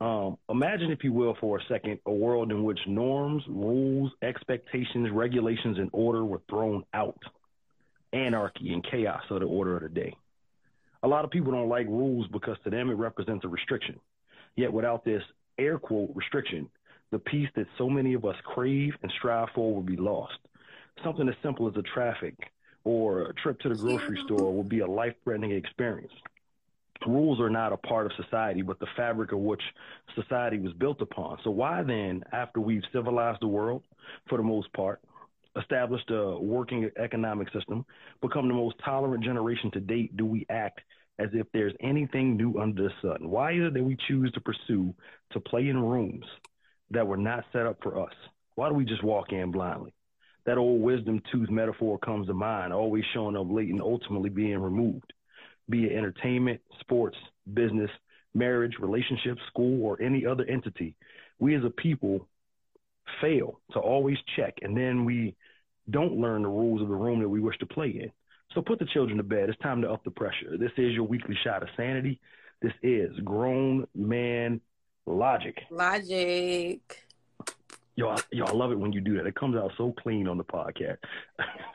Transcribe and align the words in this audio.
Um, 0.00 0.38
imagine, 0.48 0.90
if 0.90 1.04
you 1.04 1.12
will, 1.12 1.36
for 1.40 1.58
a 1.58 1.64
second, 1.68 1.98
a 2.06 2.12
world 2.12 2.50
in 2.50 2.64
which 2.64 2.78
norms, 2.86 3.42
rules, 3.48 4.10
expectations, 4.22 5.10
regulations, 5.12 5.78
and 5.78 5.90
order 5.92 6.24
were 6.24 6.40
thrown 6.48 6.84
out. 6.94 7.18
Anarchy 8.12 8.72
and 8.72 8.82
chaos 8.82 9.22
are 9.30 9.38
the 9.38 9.44
order 9.44 9.76
of 9.76 9.82
the 9.82 9.88
day. 9.88 10.14
A 11.02 11.08
lot 11.08 11.24
of 11.24 11.30
people 11.30 11.52
don't 11.52 11.68
like 11.68 11.86
rules 11.86 12.26
because 12.28 12.56
to 12.64 12.70
them 12.70 12.90
it 12.90 12.94
represents 12.94 13.44
a 13.44 13.48
restriction. 13.48 14.00
Yet 14.56 14.72
without 14.72 15.04
this 15.04 15.22
air 15.58 15.78
quote 15.78 16.10
restriction, 16.14 16.68
the 17.10 17.18
peace 17.18 17.48
that 17.54 17.66
so 17.76 17.88
many 17.88 18.14
of 18.14 18.24
us 18.24 18.36
crave 18.44 18.94
and 19.02 19.12
strive 19.18 19.48
for 19.54 19.74
will 19.74 19.82
be 19.82 19.96
lost. 19.96 20.38
Something 21.04 21.28
as 21.28 21.34
simple 21.42 21.68
as 21.68 21.76
a 21.76 21.82
traffic 21.82 22.34
or 22.84 23.22
a 23.22 23.34
trip 23.34 23.60
to 23.60 23.68
the 23.68 23.74
grocery 23.74 24.20
store 24.24 24.54
will 24.54 24.64
be 24.64 24.80
a 24.80 24.86
life 24.86 25.14
threatening 25.24 25.52
experience. 25.52 26.12
Rules 27.06 27.40
are 27.40 27.50
not 27.50 27.72
a 27.72 27.76
part 27.76 28.06
of 28.06 28.12
society, 28.22 28.62
but 28.62 28.78
the 28.78 28.86
fabric 28.96 29.32
of 29.32 29.38
which 29.38 29.62
society 30.14 30.58
was 30.58 30.72
built 30.74 31.00
upon. 31.00 31.38
So, 31.44 31.50
why 31.50 31.82
then, 31.82 32.22
after 32.32 32.60
we've 32.60 32.82
civilized 32.92 33.40
the 33.40 33.48
world 33.48 33.82
for 34.28 34.36
the 34.36 34.44
most 34.44 34.72
part, 34.74 35.00
established 35.58 36.10
a 36.10 36.38
working 36.38 36.90
economic 36.98 37.50
system, 37.52 37.84
become 38.20 38.48
the 38.48 38.54
most 38.54 38.76
tolerant 38.84 39.24
generation 39.24 39.70
to 39.72 39.80
date, 39.80 40.16
do 40.16 40.26
we 40.26 40.46
act 40.50 40.80
as 41.18 41.28
if 41.32 41.46
there's 41.52 41.74
anything 41.80 42.36
new 42.36 42.58
under 42.58 42.84
the 42.84 42.90
sun? 43.02 43.28
Why 43.28 43.52
is 43.52 43.68
it 43.68 43.74
that 43.74 43.84
we 43.84 43.96
choose 44.08 44.30
to 44.32 44.40
pursue 44.40 44.94
to 45.32 45.40
play 45.40 45.68
in 45.68 45.78
rooms 45.78 46.24
that 46.90 47.06
were 47.06 47.16
not 47.16 47.44
set 47.52 47.66
up 47.66 47.78
for 47.82 48.02
us? 48.02 48.14
Why 48.54 48.68
do 48.68 48.74
we 48.74 48.84
just 48.84 49.04
walk 49.04 49.32
in 49.32 49.50
blindly? 49.50 49.92
That 50.46 50.58
old 50.58 50.80
wisdom 50.80 51.20
tooth 51.30 51.50
metaphor 51.50 51.98
comes 51.98 52.26
to 52.26 52.34
mind, 52.34 52.72
always 52.72 53.04
showing 53.12 53.36
up 53.36 53.50
late 53.50 53.68
and 53.68 53.82
ultimately 53.82 54.30
being 54.30 54.58
removed, 54.58 55.12
be 55.70 55.86
it 55.86 55.92
entertainment, 55.96 56.60
sports, 56.80 57.16
business, 57.52 57.90
marriage, 58.34 58.74
relationships, 58.80 59.40
school, 59.48 59.84
or 59.84 60.00
any 60.02 60.26
other 60.26 60.44
entity. 60.44 60.94
We 61.38 61.56
as 61.56 61.64
a 61.64 61.70
people 61.70 62.28
fail 63.20 63.60
to 63.72 63.78
always 63.78 64.18
check, 64.36 64.58
and 64.62 64.76
then 64.76 65.04
we 65.04 65.36
don't 65.88 66.14
learn 66.14 66.42
the 66.42 66.48
rules 66.48 66.82
of 66.82 66.88
the 66.88 66.94
room 66.94 67.20
that 67.20 67.28
we 67.28 67.40
wish 67.40 67.58
to 67.58 67.66
play 67.66 67.88
in. 67.88 68.12
So 68.54 68.62
put 68.62 68.78
the 68.78 68.86
children 68.86 69.16
to 69.18 69.22
bed. 69.22 69.48
It's 69.48 69.58
time 69.60 69.82
to 69.82 69.90
up 69.90 70.04
the 70.04 70.10
pressure. 70.10 70.56
This 70.58 70.72
is 70.76 70.92
your 70.92 71.04
weekly 71.04 71.36
shot 71.44 71.62
of 71.62 71.68
sanity. 71.76 72.20
This 72.60 72.72
is 72.82 73.16
grown 73.20 73.86
man 73.94 74.60
logic. 75.06 75.62
Logic. 75.70 76.80
Yo, 77.96 78.08
I, 78.08 78.18
yo, 78.32 78.44
I 78.44 78.52
love 78.52 78.72
it 78.72 78.78
when 78.78 78.92
you 78.92 79.00
do 79.00 79.16
that. 79.16 79.26
It 79.26 79.34
comes 79.34 79.56
out 79.56 79.72
so 79.76 79.92
clean 79.92 80.26
on 80.26 80.38
the 80.38 80.44
podcast. 80.44 80.98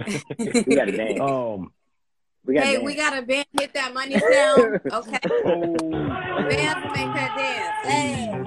we 0.68 0.76
got 0.76 0.90
a 0.90 0.98
dance. 0.98 1.20
Um, 1.20 1.72
we 2.46 2.54
got 2.56 2.64
hey, 2.64 2.74
dance. 2.74 2.86
we 2.86 2.96
got 2.96 3.18
a 3.18 3.22
band 3.22 3.46
hit 3.60 3.74
that 3.74 3.94
money 3.94 4.20
sound. 4.20 4.80
Okay. 4.92 5.20
oh, 5.46 5.76
Band 6.50 6.86
make 6.94 7.12
her 7.18 7.32
dance. 7.36 7.76
Hey. 7.84 8.44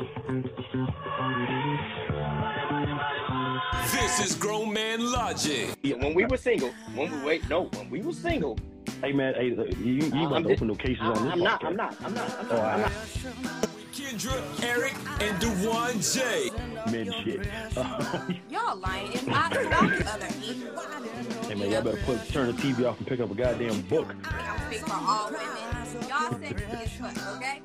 This 3.93 4.21
is 4.31 4.35
Grown 4.37 4.73
Man 4.73 5.01
Logic. 5.13 5.75
when 5.83 6.15
we 6.15 6.25
were 6.27 6.37
single, 6.37 6.71
when 6.95 7.11
we 7.11 7.27
wait, 7.27 7.49
no, 7.49 7.65
when 7.75 7.91
we 7.91 8.01
were 8.01 8.13
single, 8.13 8.57
hey 9.03 9.13
man, 9.13 9.35
hey, 9.35 9.49
you, 9.49 9.95
you 9.95 10.11
I'm 10.15 10.27
about 10.27 10.39
to 10.39 10.49
just- 10.49 10.53
open 10.63 10.69
no 10.69 10.75
cases 10.75 11.01
on 11.03 11.15
this 11.25 11.33
I'm 11.33 11.41
not. 11.41 11.65
I'm 11.65 11.77
not, 11.77 11.97
I'm 12.01 12.07
oh, 12.07 12.15
not, 12.15 12.39
I'm 12.39 12.49
not, 12.49 12.53
Oh, 12.53 12.63
I'm 12.63 12.81
not. 12.83 12.93
Kendra, 13.93 14.63
Eric, 14.63 14.95
and 15.21 15.39
Dewan 15.41 16.01
J. 16.01 16.51
Mid 16.91 17.13
shit. 17.25 17.47
Y'all 18.49 18.77
lying. 18.79 19.13
It's 19.13 19.27
not 19.27 19.51
about 19.57 19.91
the 19.91 20.09
other 20.09 20.27
hey 20.27 20.28
man, 20.28 20.28
y'all 21.79 21.93
better 21.93 22.05
put 22.05 22.29
turn 22.29 22.47
the 22.49 22.53
TV 22.61 22.89
off 22.89 22.99
and 22.99 23.07
pick 23.07 23.21
up 23.21 23.31
a 23.31 23.35
goddamn 23.35 23.81
book. 23.83 24.15
I 24.25 24.59
speak 24.67 24.81
for 24.81 24.93
all 24.95 25.31
women. 25.31 26.09
Y'all 26.09 26.33
sexy 26.41 26.65
as 26.73 26.93
fuck, 26.97 27.37
okay? 27.37 27.63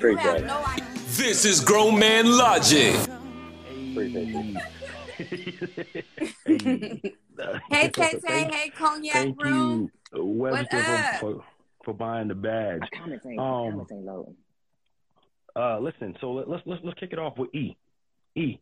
You 0.00 0.16
have 0.16 0.44
no 0.44 0.64
idea. 0.64 0.84
This 1.08 1.44
is 1.44 1.60
Grown 1.60 1.98
Man 1.98 2.26
Logic. 2.26 2.94
Appreciate 3.92 4.56
it. 6.46 7.14
Hey, 7.70 7.88
Tay 7.88 8.20
Tay. 8.26 8.48
Hey, 8.50 8.70
Cognac 8.70 9.12
Thank 9.12 9.42
Room. 9.44 9.90
you, 10.14 10.24
Webster, 10.24 10.76
up? 10.78 11.20
for, 11.20 11.34
for, 11.34 11.44
for 11.84 11.94
buying 11.94 12.28
the 12.28 12.34
badge. 12.34 12.82
Comments 12.98 13.24
ain't, 13.26 13.38
Um, 13.38 13.86
ain't. 13.90 14.08
Uh, 15.56 15.78
listen, 15.80 16.16
so 16.20 16.32
let, 16.32 16.48
let's 16.48 16.62
let's 16.66 16.80
let's 16.84 16.98
kick 16.98 17.12
it 17.12 17.18
off 17.18 17.36
with 17.38 17.54
E. 17.54 17.76
E, 18.36 18.58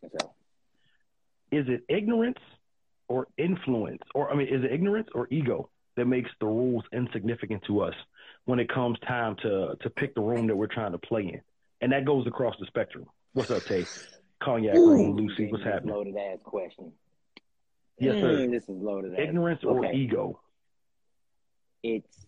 is 1.53 1.67
it 1.69 1.83
ignorance 1.89 2.39
or 3.09 3.27
influence, 3.39 4.03
or 4.15 4.31
I 4.31 4.37
mean, 4.37 4.49
is 4.49 4.65
it 4.65 4.73
ignorance 4.73 5.09
or 5.15 5.27
ego 5.31 5.71
that 5.97 6.07
makes 6.07 6.31
the 6.41 6.47
rules 6.47 6.85
insignificant 6.93 7.63
to 7.67 7.81
us 7.81 7.95
when 8.45 8.59
it 8.61 8.69
comes 8.73 8.99
time 9.01 9.37
to 9.43 9.77
to 9.81 9.91
pick 9.91 10.15
the 10.15 10.21
room 10.21 10.47
that 10.47 10.57
we're 10.57 10.67
trying 10.67 10.93
to 10.93 10.99
play 10.99 11.23
in, 11.23 11.41
and 11.81 11.93
that 11.93 12.05
goes 12.05 12.27
across 12.27 12.55
the 12.61 12.67
spectrum. 12.67 13.07
What's 13.33 13.51
up, 13.51 13.65
Tay? 13.67 13.87
Cognac 14.43 14.75
room, 14.75 15.17
Lucy. 15.17 15.51
What's 15.51 15.65
happening? 15.65 15.95
Loaded 15.95 16.17
ass 16.17 16.39
question. 16.45 16.93
Yes, 17.99 18.17
sir. 18.21 18.33
Mm, 18.33 18.51
this 18.53 18.63
is 18.65 18.81
loaded 18.81 19.15
ass. 19.15 19.21
Ignorance 19.21 19.65
or 19.65 19.85
Okay. 19.85 19.97
ego? 19.97 20.41
It's 21.83 22.27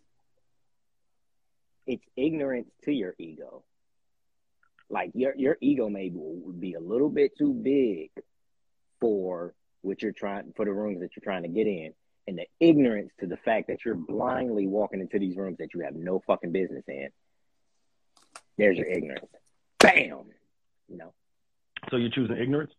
it's 1.87 2.05
ignorance 2.17 2.69
to 2.85 2.93
your 2.93 3.15
ego. 3.19 3.63
Like 4.89 5.11
your 5.15 5.35
your 5.37 5.57
ego 5.61 5.89
maybe 5.89 6.17
would 6.17 6.61
be 6.61 6.75
a 6.75 6.81
little 6.81 7.09
bit 7.11 7.37
too 7.39 7.55
big 7.55 8.11
for 9.01 9.55
what 9.83 10.03
you're 10.03 10.13
trying 10.13 10.53
for 10.57 10.65
the 10.65 10.73
rooms 10.73 11.01
that 11.01 11.11
you're 11.17 11.25
trying 11.25 11.43
to 11.43 11.49
get 11.49 11.67
in, 11.67 11.93
and 12.27 12.39
the 12.39 12.47
ignorance 12.61 13.11
to 13.21 13.27
the 13.27 13.37
fact 13.39 13.69
that 13.69 13.85
you're 13.85 13.95
blindly 13.95 14.67
walking 14.67 15.01
into 15.01 15.19
these 15.19 15.37
rooms 15.37 15.59
that 15.59 15.75
you 15.75 15.81
have 15.81 15.95
no 15.95 16.23
fucking 16.27 16.53
business 16.53 16.85
in. 16.89 17.09
There's 18.59 18.77
your 18.77 18.87
ignorance. 18.87 19.27
Bam. 19.79 20.25
You 20.89 20.97
know, 20.99 21.13
So 21.91 21.97
you're 21.97 22.11
choosing 22.11 22.37
ignorance? 22.37 22.73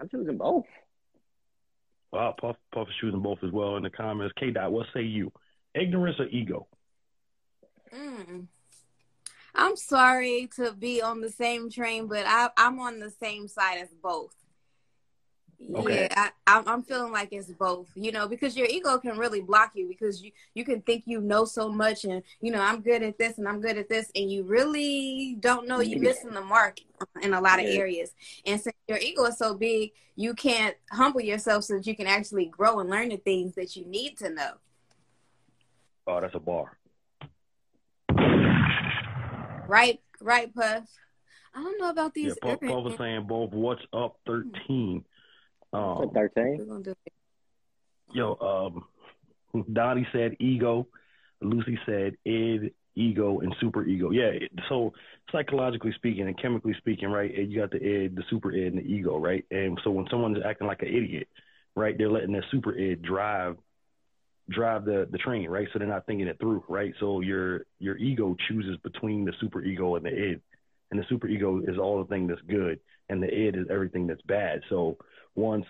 I'm 0.00 0.08
choosing 0.08 0.38
both. 0.38 0.64
Wow, 2.12 2.34
Puff 2.40 2.56
Puff 2.72 2.88
is 2.88 2.94
choosing 3.00 3.20
both 3.20 3.38
as 3.42 3.50
well 3.50 3.76
in 3.76 3.82
the 3.82 3.90
comments. 3.90 4.34
K 4.38 4.50
Dot, 4.50 4.72
what 4.72 4.86
say 4.94 5.02
you? 5.02 5.32
Ignorance 5.74 6.18
or 6.20 6.26
ego? 6.26 6.68
Mm. 7.92 8.46
I'm 9.56 9.76
sorry 9.76 10.48
to 10.56 10.72
be 10.72 11.02
on 11.02 11.20
the 11.20 11.30
same 11.30 11.70
train, 11.70 12.06
but 12.06 12.24
I, 12.26 12.50
I'm 12.56 12.78
on 12.80 12.98
the 13.00 13.10
same 13.10 13.48
side 13.48 13.78
as 13.80 13.88
both. 14.02 14.34
Okay. 15.72 16.08
Yeah, 16.10 16.28
I, 16.46 16.62
I'm, 16.66 16.82
feeling 16.82 17.12
like 17.12 17.32
it's 17.32 17.50
both, 17.52 17.88
you 17.94 18.12
know, 18.12 18.28
because 18.28 18.56
your 18.56 18.66
ego 18.66 18.98
can 18.98 19.16
really 19.16 19.40
block 19.40 19.72
you 19.74 19.88
because 19.88 20.22
you, 20.22 20.30
you 20.54 20.64
can 20.64 20.82
think 20.82 21.04
you 21.06 21.20
know 21.20 21.44
so 21.44 21.68
much 21.68 22.04
and, 22.04 22.22
you 22.40 22.52
know, 22.52 22.60
I'm 22.60 22.82
good 22.82 23.02
at 23.02 23.18
this 23.18 23.38
and 23.38 23.48
I'm 23.48 23.60
good 23.60 23.78
at 23.78 23.88
this. 23.88 24.10
And 24.14 24.30
you 24.30 24.44
really 24.44 25.36
don't 25.40 25.66
know 25.66 25.80
you're 25.80 26.00
missing 26.00 26.34
the 26.34 26.42
mark 26.42 26.80
in 27.22 27.32
a 27.32 27.40
lot 27.40 27.60
of 27.60 27.66
Yeah. 27.66 27.78
areas. 27.78 28.12
And 28.44 28.60
since 28.60 28.76
your 28.88 28.98
ego 28.98 29.24
is 29.24 29.38
so 29.38 29.54
big, 29.54 29.92
you 30.16 30.34
can't 30.34 30.76
humble 30.92 31.22
yourself 31.22 31.64
so 31.64 31.74
that 31.74 31.86
you 31.86 31.96
can 31.96 32.06
actually 32.06 32.46
grow 32.46 32.80
and 32.80 32.90
learn 32.90 33.08
the 33.08 33.16
things 33.16 33.54
that 33.54 33.74
you 33.74 33.86
need 33.86 34.18
to 34.18 34.30
know. 34.30 34.52
Oh, 36.06 36.20
that's 36.20 36.34
a 36.34 36.40
bar. 36.40 36.76
Right, 39.66 40.00
right, 40.20 40.54
Puff. 40.54 40.84
I 41.54 41.62
don't 41.62 41.80
know 41.80 41.88
about 41.88 42.12
Yeah, 42.14 42.28
these. 42.28 42.38
Puff, 42.40 42.60
Puff 42.60 42.84
was 42.84 42.94
saying 42.98 43.26
both. 43.26 43.52
What's 43.52 43.82
up, 43.92 44.18
thirteen? 44.26 45.04
Um, 45.74 46.10
Thirteen. 46.14 46.84
yo, 48.12 48.36
um, 49.54 49.64
Donnie 49.72 50.06
said 50.12 50.36
ego. 50.38 50.86
Lucy 51.40 51.78
said 51.84 52.14
id, 52.24 52.72
ego, 52.94 53.40
and 53.40 53.54
super 53.60 53.84
ego. 53.84 54.10
Yeah, 54.10 54.30
so 54.68 54.92
psychologically 55.32 55.92
speaking 55.96 56.26
and 56.26 56.40
chemically 56.40 56.74
speaking, 56.78 57.08
right? 57.08 57.34
You 57.34 57.60
got 57.60 57.70
the 57.70 57.82
id, 57.84 58.16
the 58.16 58.22
super 58.30 58.52
id, 58.52 58.68
and 58.68 58.78
the 58.78 58.82
ego, 58.82 59.18
right? 59.18 59.44
And 59.50 59.78
so 59.84 59.90
when 59.90 60.06
someone's 60.10 60.38
acting 60.44 60.68
like 60.68 60.82
an 60.82 60.88
idiot, 60.88 61.28
right, 61.74 61.98
they're 61.98 62.10
letting 62.10 62.32
their 62.32 62.44
super 62.50 62.72
id 62.72 63.02
drive 63.02 63.56
drive 64.50 64.84
the 64.84 65.08
the 65.10 65.18
train, 65.18 65.48
right? 65.48 65.68
So 65.72 65.78
they're 65.78 65.88
not 65.88 66.06
thinking 66.06 66.28
it 66.28 66.38
through, 66.38 66.64
right? 66.68 66.94
So 67.00 67.20
your 67.20 67.66
your 67.78 67.96
ego 67.96 68.36
chooses 68.48 68.76
between 68.82 69.24
the 69.24 69.32
super 69.40 69.62
ego 69.62 69.96
and 69.96 70.06
the 70.06 70.10
id, 70.10 70.40
and 70.90 71.00
the 71.00 71.04
super 71.08 71.26
ego 71.26 71.60
is 71.66 71.78
all 71.78 71.98
the 71.98 72.08
thing 72.08 72.26
that's 72.26 72.40
good, 72.42 72.78
and 73.08 73.22
the 73.22 73.28
id 73.28 73.56
is 73.56 73.66
everything 73.70 74.06
that's 74.06 74.22
bad. 74.22 74.60
So 74.68 74.96
once 75.34 75.66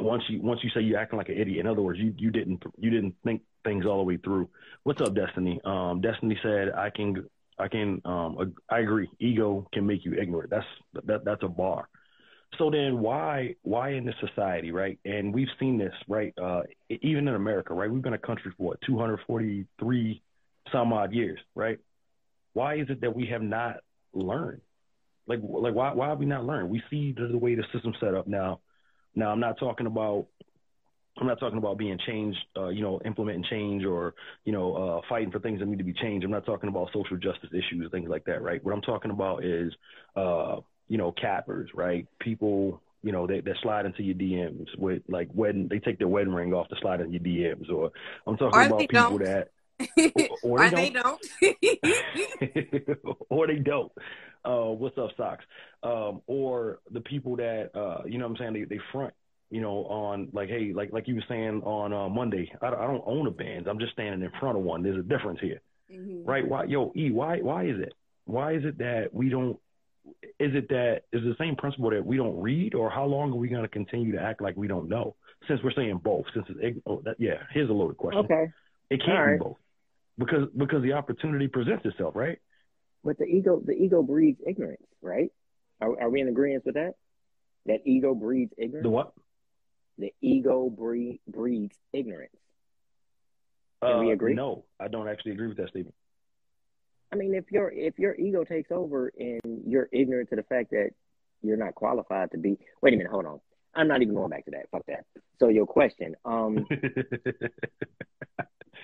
once 0.00 0.22
you 0.28 0.40
once 0.42 0.60
you 0.62 0.70
say 0.70 0.80
you're 0.80 0.98
acting 0.98 1.18
like 1.18 1.28
an 1.28 1.38
idiot, 1.38 1.60
in 1.60 1.66
other 1.66 1.82
words, 1.82 1.98
you 1.98 2.14
you 2.16 2.30
didn't 2.30 2.62
you 2.78 2.90
didn't 2.90 3.14
think 3.24 3.42
things 3.64 3.86
all 3.86 3.98
the 3.98 4.04
way 4.04 4.16
through. 4.18 4.48
What's 4.82 5.00
up, 5.00 5.14
Destiny? 5.14 5.60
Um, 5.64 6.00
Destiny 6.00 6.38
said 6.42 6.70
I 6.76 6.90
can 6.90 7.26
I 7.58 7.68
can 7.68 8.00
um 8.04 8.54
I 8.68 8.80
agree. 8.80 9.08
Ego 9.20 9.68
can 9.72 9.86
make 9.86 10.04
you 10.04 10.14
ignorant. 10.14 10.50
That's 10.50 10.66
that 11.06 11.24
that's 11.24 11.42
a 11.42 11.48
bar. 11.48 11.88
So 12.58 12.70
then 12.70 12.98
why 13.00 13.56
why 13.62 13.90
in 13.90 14.04
this 14.04 14.14
society, 14.20 14.70
right? 14.70 14.98
And 15.04 15.34
we've 15.34 15.48
seen 15.58 15.78
this, 15.78 15.92
right? 16.08 16.32
Uh, 16.40 16.62
even 16.88 17.28
in 17.28 17.34
America, 17.34 17.74
right? 17.74 17.90
We've 17.90 18.02
been 18.02 18.14
a 18.14 18.18
country 18.18 18.52
for 18.56 18.68
what 18.68 18.80
243 18.86 20.22
some 20.72 20.92
odd 20.92 21.12
years, 21.12 21.38
right? 21.54 21.78
Why 22.52 22.76
is 22.76 22.86
it 22.88 23.00
that 23.00 23.14
we 23.14 23.26
have 23.26 23.42
not 23.42 23.76
learned? 24.12 24.60
Like 25.26 25.40
like 25.42 25.74
why 25.74 25.92
why 25.94 26.08
have 26.08 26.18
we 26.18 26.26
not 26.26 26.44
learned? 26.44 26.70
We 26.70 26.82
see 26.90 27.14
the, 27.16 27.28
the 27.28 27.38
way 27.38 27.54
the 27.54 27.64
system's 27.72 27.96
set 28.00 28.14
up 28.14 28.26
now. 28.26 28.60
Now 29.14 29.30
I'm 29.30 29.40
not 29.40 29.58
talking 29.58 29.86
about 29.86 30.26
I'm 31.20 31.28
not 31.28 31.38
talking 31.38 31.58
about 31.58 31.78
being 31.78 31.98
changed, 32.06 32.38
uh, 32.56 32.68
you 32.68 32.82
know, 32.82 33.00
implementing 33.04 33.44
change 33.48 33.84
or, 33.84 34.14
you 34.44 34.52
know, 34.52 34.74
uh, 34.74 35.00
fighting 35.08 35.30
for 35.30 35.38
things 35.38 35.60
that 35.60 35.66
need 35.66 35.78
to 35.78 35.84
be 35.84 35.92
changed. 35.92 36.24
I'm 36.24 36.32
not 36.32 36.44
talking 36.44 36.68
about 36.68 36.88
social 36.92 37.16
justice 37.16 37.50
issues, 37.52 37.88
things 37.92 38.08
like 38.10 38.24
that, 38.24 38.42
right? 38.42 38.62
What 38.64 38.74
I'm 38.74 38.80
talking 38.82 39.12
about 39.12 39.44
is, 39.44 39.72
uh, 40.16 40.56
you 40.88 40.98
know, 40.98 41.12
cappers, 41.12 41.70
right? 41.72 42.08
People, 42.20 42.82
you 43.04 43.12
know, 43.12 43.28
they, 43.28 43.40
they 43.40 43.52
slide 43.62 43.86
into 43.86 44.02
your 44.02 44.16
DMs 44.16 44.66
with 44.76 45.02
like 45.08 45.28
wedding, 45.32 45.68
they 45.70 45.78
take 45.78 45.98
their 45.98 46.08
wedding 46.08 46.34
ring 46.34 46.52
off 46.52 46.68
to 46.68 46.76
slide 46.80 47.00
in 47.00 47.12
your 47.12 47.22
DMs. 47.22 47.70
Or 47.70 47.92
I'm 48.26 48.36
talking 48.36 48.62
Or 48.62 48.64
about 48.64 48.88
people 48.88 49.18
don't. 49.18 49.20
that, 49.20 49.50
or, 50.42 50.60
or 50.60 50.70
they 50.70 50.76
they 50.76 50.90
don't. 50.90 51.20
don't. 51.42 52.98
or 53.30 53.46
they 53.46 53.56
don't. 53.56 53.92
Uh, 54.44 54.66
what's 54.70 54.98
up, 54.98 55.10
socks? 55.16 55.44
Um, 55.82 56.20
or 56.26 56.80
the 56.90 57.00
people 57.00 57.36
that 57.36 57.70
uh, 57.74 58.02
you 58.06 58.18
know, 58.18 58.26
what 58.28 58.32
I'm 58.32 58.36
saying 58.38 58.52
they, 58.68 58.76
they 58.76 58.80
front, 58.92 59.14
you 59.50 59.60
know, 59.60 59.84
on 59.86 60.28
like, 60.32 60.48
hey, 60.48 60.72
like 60.74 60.92
like 60.92 61.08
you 61.08 61.14
were 61.16 61.24
saying 61.28 61.62
on 61.64 61.92
uh, 61.92 62.08
Monday, 62.08 62.52
I, 62.60 62.68
I 62.68 62.86
don't 62.86 63.02
own 63.06 63.26
a 63.26 63.30
band. 63.30 63.66
I'm 63.66 63.78
just 63.78 63.92
standing 63.92 64.22
in 64.22 64.30
front 64.40 64.58
of 64.58 64.64
one. 64.64 64.82
There's 64.82 64.98
a 64.98 65.02
difference 65.02 65.40
here, 65.40 65.60
Mhm. 65.92 66.26
right? 66.26 66.46
Why, 66.46 66.64
yo, 66.64 66.92
E, 66.96 67.10
why 67.10 67.38
why 67.40 67.64
is 67.64 67.80
it? 67.80 67.94
Why 68.26 68.52
is 68.52 68.64
it 68.64 68.78
that 68.78 69.10
we 69.12 69.28
don't? 69.28 69.58
Is 70.38 70.54
it 70.54 70.68
that 70.68 71.02
is 71.12 71.22
the 71.22 71.34
same 71.38 71.56
principle 71.56 71.90
that 71.90 72.04
we 72.04 72.16
don't 72.18 72.40
read, 72.40 72.74
or 72.74 72.90
how 72.90 73.06
long 73.06 73.32
are 73.32 73.36
we 73.36 73.48
going 73.48 73.62
to 73.62 73.68
continue 73.68 74.12
to 74.12 74.20
act 74.20 74.42
like 74.42 74.56
we 74.56 74.68
don't 74.68 74.88
know? 74.88 75.16
Since 75.48 75.60
we're 75.62 75.72
saying 75.72 76.00
both, 76.04 76.24
since 76.34 76.46
it's 76.50 76.78
oh, 76.86 77.00
that, 77.04 77.16
yeah, 77.18 77.42
here's 77.52 77.70
a 77.70 77.72
loaded 77.72 77.96
question. 77.96 78.24
Okay. 78.24 78.50
It 78.90 79.00
can't 79.00 79.18
All 79.18 79.26
be 79.32 79.38
both 79.38 79.56
because 80.18 80.48
because 80.56 80.82
the 80.82 80.92
opportunity 80.92 81.48
presents 81.48 81.84
itself, 81.84 82.14
right? 82.16 82.38
But 83.02 83.18
the 83.18 83.24
ego, 83.24 83.60
the 83.64 83.72
ego 83.72 84.02
breeds 84.02 84.40
ignorance, 84.46 84.86
right? 85.02 85.30
Are, 85.80 86.00
are 86.02 86.10
we 86.10 86.20
in 86.20 86.28
agreement 86.28 86.64
with 86.64 86.74
that? 86.76 86.94
That 87.66 87.80
ego 87.84 88.14
breeds 88.14 88.52
ignorance. 88.56 88.84
The 88.84 88.90
what? 88.90 89.12
The 89.98 90.12
ego 90.20 90.68
breed, 90.70 91.20
breeds 91.28 91.76
ignorance. 91.92 92.34
Can 93.82 94.00
we 94.00 94.10
Uh, 94.10 94.14
agree? 94.14 94.34
No, 94.34 94.64
I 94.80 94.88
don't 94.88 95.08
actually 95.08 95.32
agree 95.32 95.48
with 95.48 95.56
that 95.58 95.68
statement. 95.68 95.94
I 97.12 97.16
mean, 97.16 97.34
if 97.34 97.52
your 97.52 97.70
if 97.70 97.98
your 97.98 98.14
ego 98.16 98.44
takes 98.44 98.72
over 98.72 99.12
and 99.18 99.62
you're 99.66 99.88
ignorant 99.92 100.30
to 100.30 100.36
the 100.36 100.42
fact 100.42 100.70
that 100.70 100.90
you're 101.42 101.56
not 101.56 101.74
qualified 101.74 102.30
to 102.32 102.38
be. 102.38 102.58
Wait 102.80 102.94
a 102.94 102.96
minute, 102.96 103.12
hold 103.12 103.26
on. 103.26 103.40
I'm 103.74 103.86
not 103.88 104.02
even 104.02 104.14
going 104.14 104.30
back 104.30 104.46
to 104.46 104.52
that. 104.52 104.70
Fuck 104.70 104.86
that. 104.86 105.04
So 105.38 105.48
your 105.48 105.66
question, 105.66 106.14
um, 106.24 106.66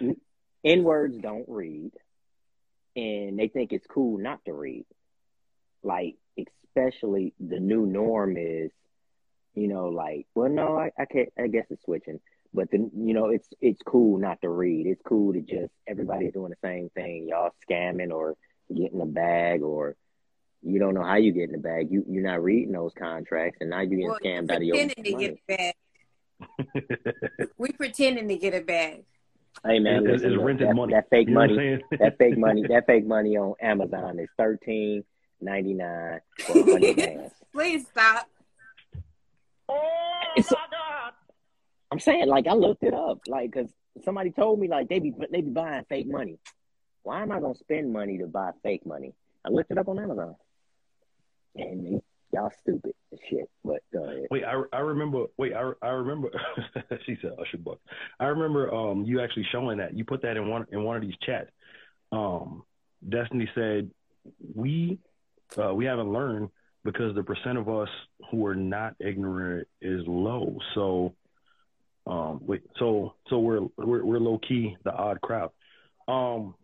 N 0.64 0.82
words 0.84 1.16
don't 1.18 1.48
read, 1.48 1.92
and 2.96 3.38
they 3.38 3.48
think 3.48 3.72
it's 3.72 3.86
cool 3.86 4.18
not 4.18 4.44
to 4.44 4.52
read. 4.52 4.84
Like, 5.82 6.16
especially 6.38 7.32
the 7.40 7.58
new 7.58 7.86
norm 7.86 8.36
is, 8.36 8.70
you 9.54 9.68
know, 9.68 9.88
like, 9.88 10.26
well, 10.34 10.50
no, 10.50 10.76
I, 10.78 10.90
I 10.98 11.06
can't. 11.06 11.30
I 11.38 11.46
guess 11.46 11.66
it's 11.70 11.82
switching, 11.84 12.20
but 12.52 12.70
then 12.70 12.90
you 12.94 13.14
know, 13.14 13.30
it's 13.30 13.48
it's 13.60 13.80
cool 13.82 14.18
not 14.18 14.40
to 14.42 14.48
read. 14.50 14.86
It's 14.86 15.02
cool 15.04 15.32
to 15.32 15.40
just 15.40 15.72
everybody's 15.88 16.32
doing 16.32 16.50
the 16.50 16.66
same 16.68 16.90
thing. 16.90 17.26
Y'all 17.28 17.52
scamming 17.68 18.10
or 18.12 18.36
getting 18.68 19.00
a 19.00 19.06
bag, 19.06 19.62
or 19.62 19.96
you 20.62 20.78
don't 20.78 20.92
know 20.94 21.02
how 21.02 21.16
you 21.16 21.32
get 21.32 21.44
in 21.44 21.52
the 21.52 21.58
bag. 21.58 21.90
You 21.90 22.04
you're 22.06 22.22
not 22.22 22.42
reading 22.42 22.72
those 22.72 22.92
contracts, 22.98 23.58
and 23.62 23.70
now 23.70 23.80
you're 23.80 23.88
getting 23.98 24.08
Well, 24.08 24.18
scammed 24.22 24.50
out 24.50 24.58
of 24.58 24.62
your 24.64 24.76
pretending 24.76 25.04
to 25.04 25.12
money. 25.12 25.26
get 25.26 25.38
a 25.48 25.56
bag. 25.56 25.74
We 27.58 27.72
pretending 27.72 28.28
to 28.28 28.36
get 28.36 28.54
a 28.54 28.60
bag. 28.60 29.04
Hey 29.67 29.79
man, 29.79 30.02
It's- 30.05 30.12
listen, 30.12 30.29
it's 30.32 30.37
look, 30.37 30.47
rented 30.47 30.69
that, 30.69 30.75
money. 30.75 30.93
that 30.94 31.11
fake 31.11 31.29
You 31.29 31.35
know 31.35 31.41
money, 31.41 31.82
that 31.99 32.19
fake 32.19 32.38
money, 32.38 32.62
that 32.69 32.87
fake 32.87 33.06
money 33.06 33.37
on 33.37 33.55
Amazon 33.61 34.19
is 34.19 34.29
thirteen 34.38 35.05
ninety 35.41 35.75
nine 35.75 36.20
for 36.38 36.58
a 36.58 36.62
hundred 36.64 36.97
bands. 36.97 37.35
Please 37.52 37.87
stop. 37.88 38.29
It's- 40.37 40.55
I'm 41.93 41.99
saying, 41.99 42.29
like, 42.29 42.47
I 42.47 42.52
looked 42.55 42.85
it 42.85 42.94
up, 42.94 43.19
like, 43.26 43.52
cause 43.52 43.67
somebody 44.05 44.31
told 44.31 44.61
me, 44.61 44.69
like, 44.69 44.88
they 44.88 45.00
be 45.00 45.12
they 45.32 45.41
be 45.41 45.50
buying 45.50 45.85
fake 45.88 46.06
money. 46.06 46.38
Why 47.02 47.23
am 47.23 47.32
I 47.32 47.41
gonna 47.41 47.56
spend 47.56 47.93
money 47.93 48.19
to 48.19 48.26
buy 48.29 48.52
fake 48.62 48.87
money? 48.87 49.12
I 49.44 49.49
looked 49.50 49.73
it 49.73 49.79
up 49.79 49.88
on 49.88 49.99
Amazon, 49.99 50.37
and 51.56 51.85
they, 51.87 52.00
y'all 52.32 52.52
stupid 52.62 52.94
shit. 53.28 53.48
But 53.64 53.82
go 53.92 54.04
ahead. 54.04 54.26
Wait, 54.30 54.44
I, 54.44 54.62
I 54.72 54.80
remember. 54.80 55.26
Wait, 55.36 55.52
I, 55.54 55.72
I 55.82 55.88
remember. 55.88 56.30
she 57.06 57.16
said 57.20 57.32
Usher 57.40 57.58
Buck. 57.58 57.78
I 58.18 58.26
remember 58.26 58.72
um 58.72 59.04
you 59.04 59.20
actually 59.20 59.46
showing 59.50 59.78
that. 59.78 59.96
You 59.96 60.04
put 60.04 60.22
that 60.22 60.36
in 60.36 60.48
one 60.48 60.66
in 60.70 60.82
one 60.82 60.96
of 60.96 61.02
these 61.02 61.16
chats. 61.24 61.50
Um, 62.12 62.64
Destiny 63.08 63.48
said 63.54 63.90
we 64.54 64.98
uh, 65.62 65.74
we 65.74 65.84
haven't 65.84 66.12
learned 66.12 66.50
because 66.84 67.14
the 67.14 67.22
percent 67.22 67.58
of 67.58 67.68
us 67.68 67.88
who 68.30 68.46
are 68.46 68.54
not 68.54 68.94
ignorant 69.00 69.68
is 69.80 70.02
low. 70.06 70.58
So 70.74 71.14
um 72.06 72.40
wait, 72.42 72.62
so 72.78 73.14
so 73.28 73.38
we're 73.38 73.60
we're 73.76 74.04
we're 74.04 74.18
low 74.18 74.38
key 74.38 74.76
the 74.84 74.92
odd 74.92 75.20
crowd. 75.20 75.50
Um. 76.08 76.54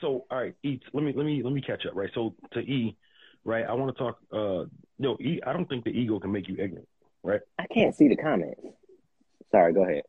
So 0.00 0.26
all 0.30 0.38
right, 0.38 0.54
E. 0.62 0.78
Let 0.92 1.02
me 1.02 1.12
let 1.14 1.26
me 1.26 1.42
let 1.42 1.52
me 1.52 1.60
catch 1.60 1.84
up. 1.86 1.94
Right. 1.94 2.10
So 2.14 2.34
to 2.52 2.60
E, 2.60 2.96
right. 3.44 3.64
I 3.64 3.72
want 3.74 3.96
to 3.96 4.02
talk. 4.02 4.18
Uh, 4.32 4.64
no, 4.98 5.16
E. 5.20 5.40
I 5.46 5.52
don't 5.52 5.68
think 5.68 5.84
the 5.84 5.90
ego 5.90 6.18
can 6.18 6.32
make 6.32 6.48
you 6.48 6.56
ignorant. 6.58 6.88
Right. 7.22 7.40
I 7.58 7.66
can't 7.66 7.94
see 7.94 8.08
the 8.08 8.16
comments. 8.16 8.60
Sorry, 9.50 9.72
go 9.72 9.84
ahead. 9.84 10.02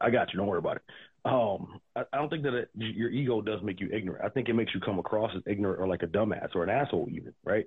I 0.00 0.10
got 0.10 0.32
you. 0.32 0.38
Don't 0.38 0.46
worry 0.46 0.58
about 0.58 0.76
it. 0.76 0.82
Um, 1.24 1.80
I, 1.94 2.04
I 2.12 2.16
don't 2.16 2.30
think 2.30 2.44
that 2.44 2.54
it, 2.54 2.70
your 2.74 3.10
ego 3.10 3.42
does 3.42 3.62
make 3.62 3.80
you 3.80 3.90
ignorant. 3.92 4.24
I 4.24 4.28
think 4.30 4.48
it 4.48 4.54
makes 4.54 4.74
you 4.74 4.80
come 4.80 4.98
across 4.98 5.32
as 5.36 5.42
ignorant 5.46 5.80
or 5.80 5.86
like 5.86 6.02
a 6.02 6.06
dumbass 6.06 6.54
or 6.54 6.62
an 6.62 6.70
asshole, 6.70 7.08
even. 7.10 7.34
Right. 7.44 7.66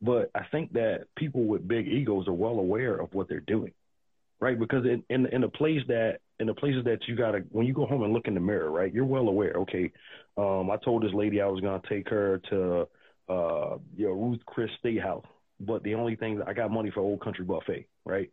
But 0.00 0.30
I 0.34 0.42
think 0.50 0.72
that 0.72 1.06
people 1.16 1.44
with 1.44 1.66
big 1.66 1.86
egos 1.86 2.26
are 2.26 2.32
well 2.32 2.58
aware 2.58 2.96
of 2.96 3.14
what 3.14 3.28
they're 3.28 3.40
doing, 3.40 3.72
right? 4.40 4.58
Because 4.58 4.84
in 4.84 5.04
in, 5.08 5.26
in 5.26 5.42
the 5.42 5.48
place 5.48 5.82
that 5.86 6.18
in 6.40 6.48
the 6.48 6.54
places 6.54 6.84
that 6.84 7.06
you 7.06 7.14
gotta 7.14 7.44
when 7.50 7.66
you 7.66 7.72
go 7.72 7.86
home 7.86 8.02
and 8.02 8.12
look 8.12 8.26
in 8.26 8.34
the 8.34 8.40
mirror, 8.40 8.70
right? 8.70 8.92
You're 8.92 9.04
well 9.04 9.28
aware. 9.28 9.52
Okay, 9.58 9.92
um, 10.36 10.70
I 10.72 10.76
told 10.84 11.04
this 11.04 11.12
lady 11.14 11.40
I 11.40 11.46
was 11.46 11.60
gonna 11.60 11.80
take 11.88 12.08
her 12.08 12.40
to 12.50 12.88
uh, 13.28 13.76
you 13.96 14.06
know, 14.06 14.12
Ruth 14.12 14.40
Chris 14.46 14.70
Steakhouse, 14.84 15.24
but 15.60 15.82
the 15.82 15.94
only 15.94 16.16
thing 16.16 16.40
I 16.46 16.52
got 16.52 16.70
money 16.70 16.90
for 16.90 17.00
Old 17.00 17.22
Country 17.22 17.44
Buffet, 17.44 17.86
right? 18.04 18.30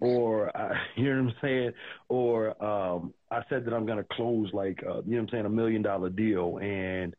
Or 0.00 0.54
I, 0.56 0.72
you 0.96 1.04
know 1.14 1.22
what 1.22 1.30
I'm 1.30 1.36
saying? 1.42 1.72
Or 2.08 2.62
um, 2.64 3.14
I 3.30 3.42
said 3.48 3.64
that 3.64 3.74
I'm 3.74 3.86
gonna 3.86 4.04
close 4.12 4.50
like 4.52 4.82
uh, 4.82 5.02
you 5.02 5.12
know 5.12 5.16
what 5.16 5.20
I'm 5.20 5.28
saying 5.30 5.46
a 5.46 5.50
million 5.50 5.82
dollar 5.82 6.10
deal, 6.10 6.58
and 6.58 7.14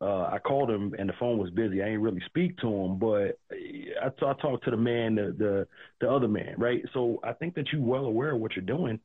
uh, 0.00 0.28
I 0.32 0.38
called 0.38 0.70
him 0.70 0.94
and 0.98 1.08
the 1.08 1.14
phone 1.18 1.38
was 1.38 1.50
busy. 1.50 1.82
I 1.82 1.88
ain't 1.88 2.02
really 2.02 2.22
speak 2.26 2.56
to 2.58 2.68
him, 2.68 2.98
but 2.98 3.38
I, 3.50 4.10
t- 4.10 4.26
I 4.26 4.32
talked 4.40 4.64
to 4.64 4.70
the 4.70 4.76
man, 4.76 5.16
the, 5.16 5.34
the 5.36 5.68
the 6.00 6.10
other 6.10 6.28
man, 6.28 6.54
right? 6.56 6.82
So 6.94 7.20
I 7.24 7.32
think 7.32 7.54
that 7.56 7.66
you're 7.72 7.82
well 7.82 8.04
aware 8.04 8.34
of 8.34 8.40
what 8.40 8.54
you're 8.54 8.64
doing, 8.64 9.00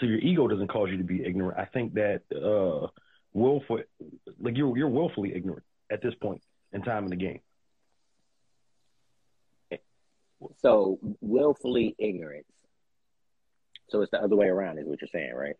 so 0.00 0.06
your 0.06 0.18
ego 0.18 0.48
doesn't 0.48 0.68
cause 0.68 0.88
you 0.90 0.98
to 0.98 1.04
be 1.04 1.24
ignorant. 1.24 1.58
I 1.58 1.66
think 1.66 1.94
that 1.94 2.22
uh, 2.34 2.86
willful, 3.34 3.80
like 4.40 4.56
you're 4.56 4.76
you're 4.78 4.88
willfully 4.88 5.34
ignorant 5.34 5.64
at 5.90 6.02
this 6.02 6.14
point 6.22 6.40
in 6.72 6.82
time 6.82 7.04
in 7.04 7.10
the 7.10 7.16
game. 7.16 7.40
So 10.60 10.98
willfully 11.20 11.94
ignorance. 11.98 12.46
So 13.88 14.02
it's 14.02 14.10
the 14.10 14.22
other 14.22 14.36
way 14.36 14.46
around, 14.46 14.78
is 14.78 14.86
what 14.86 15.00
you're 15.00 15.08
saying, 15.08 15.34
right? 15.34 15.56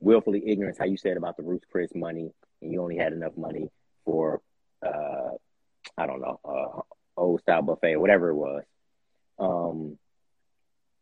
Willfully 0.00 0.42
ignorance, 0.46 0.78
how 0.78 0.86
you 0.86 0.96
said 0.96 1.16
about 1.16 1.36
the 1.36 1.42
Ruth 1.42 1.62
Chris 1.70 1.90
money, 1.94 2.32
and 2.62 2.72
you 2.72 2.82
only 2.82 2.96
had 2.96 3.12
enough 3.12 3.36
money 3.36 3.68
for, 4.04 4.40
uh, 4.84 5.30
I 5.98 6.06
don't 6.06 6.20
know, 6.20 6.40
uh, 6.44 6.80
old 7.16 7.42
style 7.42 7.62
buffet 7.62 7.94
or 7.94 8.00
whatever 8.00 8.30
it 8.30 8.34
was. 8.34 8.64
Um, 9.38 9.98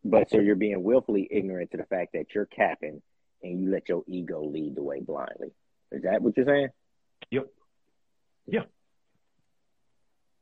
but 0.04 0.30
so 0.30 0.38
you're 0.40 0.56
being 0.56 0.82
willfully 0.82 1.28
ignorant 1.30 1.70
to 1.70 1.76
the 1.76 1.84
fact 1.84 2.12
that 2.14 2.34
you're 2.34 2.46
capping, 2.46 3.00
and 3.42 3.60
you 3.60 3.70
let 3.70 3.88
your 3.88 4.02
ego 4.08 4.44
lead 4.44 4.74
the 4.74 4.82
way 4.82 5.00
blindly. 5.00 5.52
Is 5.92 6.02
that 6.02 6.20
what 6.20 6.36
you're 6.36 6.46
saying? 6.46 6.68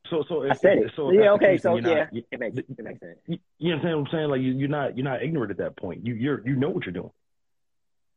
So 0.09 0.23
so 0.27 0.43
I 0.49 0.53
said 0.53 0.77
it. 0.79 0.91
So 0.95 1.11
yeah. 1.11 1.31
Okay. 1.31 1.53
case, 1.53 1.63
So 1.63 1.75
yeah, 1.75 1.81
not- 1.81 2.09
it 2.13 2.39
makes 2.39 2.57
it 2.57 2.79
makes 2.79 2.99
sense. 2.99 3.17
you, 3.27 3.37
you 3.59 3.73
understand 3.73 3.97
what 3.99 4.07
I'm 4.07 4.11
saying? 4.11 4.29
Like 4.29 4.41
you, 4.41 4.51
you're 4.53 4.69
not 4.69 4.97
you're 4.97 5.03
not 5.03 5.23
ignorant 5.23 5.51
at 5.51 5.57
that 5.57 5.77
point. 5.77 6.05
You 6.05 6.13
you're 6.13 6.47
you 6.47 6.55
know 6.55 6.69
what 6.69 6.85
you're 6.85 6.93
doing. 6.93 7.11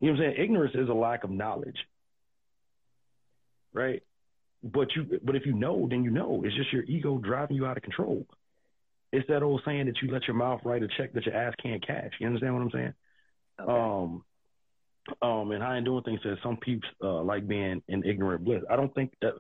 You 0.01 0.09
know 0.13 0.19
what 0.19 0.25
I'm 0.25 0.33
saying? 0.33 0.45
Ignorance 0.45 0.75
is 0.75 0.89
a 0.89 0.95
lack 0.95 1.25
of 1.25 1.31
knowledge, 1.31 1.77
right? 3.73 4.03
But 4.63 4.89
you 4.95 5.21
but 5.23 5.37
if 5.37 5.47
you 5.47 5.53
know, 5.55 5.87
then 5.89 6.05
you 6.05 6.11
know. 6.11 6.43
It's 6.45 6.57
just 6.57 6.73
your 6.73 6.85
ego 6.85 7.19
driving 7.19 7.57
you 7.57 7.67
out 7.67 7.77
of 7.77 7.83
control. 7.83 8.27
It's 9.13 9.27
that 9.29 9.43
old 9.43 9.63
saying 9.65 9.87
that 9.87 10.01
you 10.03 10.11
let 10.13 10.27
your 10.27 10.37
mouth 10.37 10.61
write 10.65 10.83
a 10.83 10.89
check 10.97 11.13
that 11.15 11.27
your 11.27 11.35
ass 11.35 11.55
can't 11.63 11.85
cash. 11.85 12.13
You 12.21 12.27
understand 12.29 12.55
what 12.55 12.63
I'm 12.63 12.71
saying? 12.71 12.95
Okay. 13.61 13.73
Um, 13.73 14.25
um, 15.23 15.51
and 15.51 15.63
how 15.63 15.73
in 15.75 15.85
doing 15.85 16.05
things 16.05 16.21
says 16.23 16.39
some 16.43 16.57
peeps 16.59 16.87
uh, 17.03 17.23
like 17.23 17.49
being 17.49 17.83
in 17.89 18.05
ignorant 18.05 18.45
bliss. 18.45 18.63
I 18.71 18.77
don't 18.77 18.95
think 18.95 19.13
that. 19.23 19.35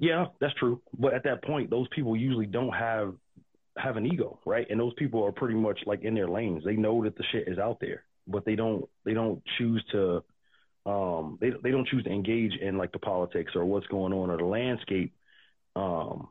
Yeah, 0.00 0.26
that's 0.40 0.54
true. 0.54 0.80
But 0.98 1.14
at 1.14 1.24
that 1.24 1.44
point, 1.44 1.70
those 1.70 1.88
people 1.94 2.16
usually 2.16 2.46
don't 2.46 2.72
have 2.72 3.14
have 3.76 3.96
an 3.96 4.06
ego, 4.06 4.40
right? 4.44 4.66
And 4.70 4.80
those 4.80 4.94
people 4.94 5.24
are 5.24 5.32
pretty 5.32 5.54
much 5.54 5.80
like 5.86 6.02
in 6.02 6.14
their 6.14 6.28
lanes. 6.28 6.64
They 6.64 6.76
know 6.76 7.04
that 7.04 7.16
the 7.16 7.24
shit 7.32 7.48
is 7.48 7.58
out 7.58 7.78
there, 7.80 8.04
but 8.26 8.44
they 8.44 8.56
don't 8.56 8.88
they 9.04 9.14
don't 9.14 9.42
choose 9.58 9.84
to 9.92 10.22
um 10.86 11.38
they 11.40 11.50
they 11.62 11.70
don't 11.70 11.86
choose 11.88 12.04
to 12.04 12.10
engage 12.10 12.54
in 12.60 12.78
like 12.78 12.92
the 12.92 12.98
politics 12.98 13.52
or 13.54 13.64
what's 13.64 13.86
going 13.88 14.12
on 14.12 14.30
or 14.30 14.36
the 14.36 14.44
landscape 14.44 15.14
um 15.76 16.28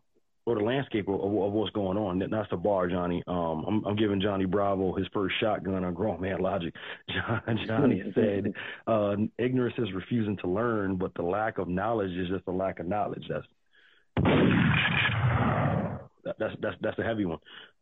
or 0.47 0.55
the 0.55 0.63
landscape 0.63 1.09
of, 1.09 1.15
of, 1.15 1.25
of 1.25 1.51
what's 1.51 1.71
going 1.71 1.97
on. 1.97 2.19
That's 2.19 2.49
the 2.49 2.55
bar, 2.55 2.87
Johnny. 2.87 3.21
Um, 3.27 3.65
I'm, 3.67 3.85
I'm 3.85 3.95
giving 3.97 4.21
Johnny 4.21 4.45
Bravo 4.45 4.95
his 4.95 5.05
first 5.13 5.35
shotgun 5.41 5.83
on 5.83 5.93
Grown 5.93 6.21
Man 6.21 6.39
Logic. 6.39 6.73
John, 7.09 7.59
Johnny 7.67 8.01
said, 8.15 8.53
uh, 8.87 9.17
"Ignorance 9.37 9.75
is 9.77 9.91
refusing 9.93 10.37
to 10.37 10.47
learn, 10.47 10.95
but 10.95 11.13
the 11.15 11.21
lack 11.21 11.57
of 11.57 11.67
knowledge 11.67 12.11
is 12.11 12.29
just 12.29 12.47
a 12.47 12.51
lack 12.51 12.79
of 12.79 12.87
knowledge." 12.87 13.25
That's 13.29 13.45
that's 16.39 16.55
that's 16.61 16.75
that's 16.79 16.99
a 16.99 17.03
heavy 17.03 17.25
one. 17.25 17.39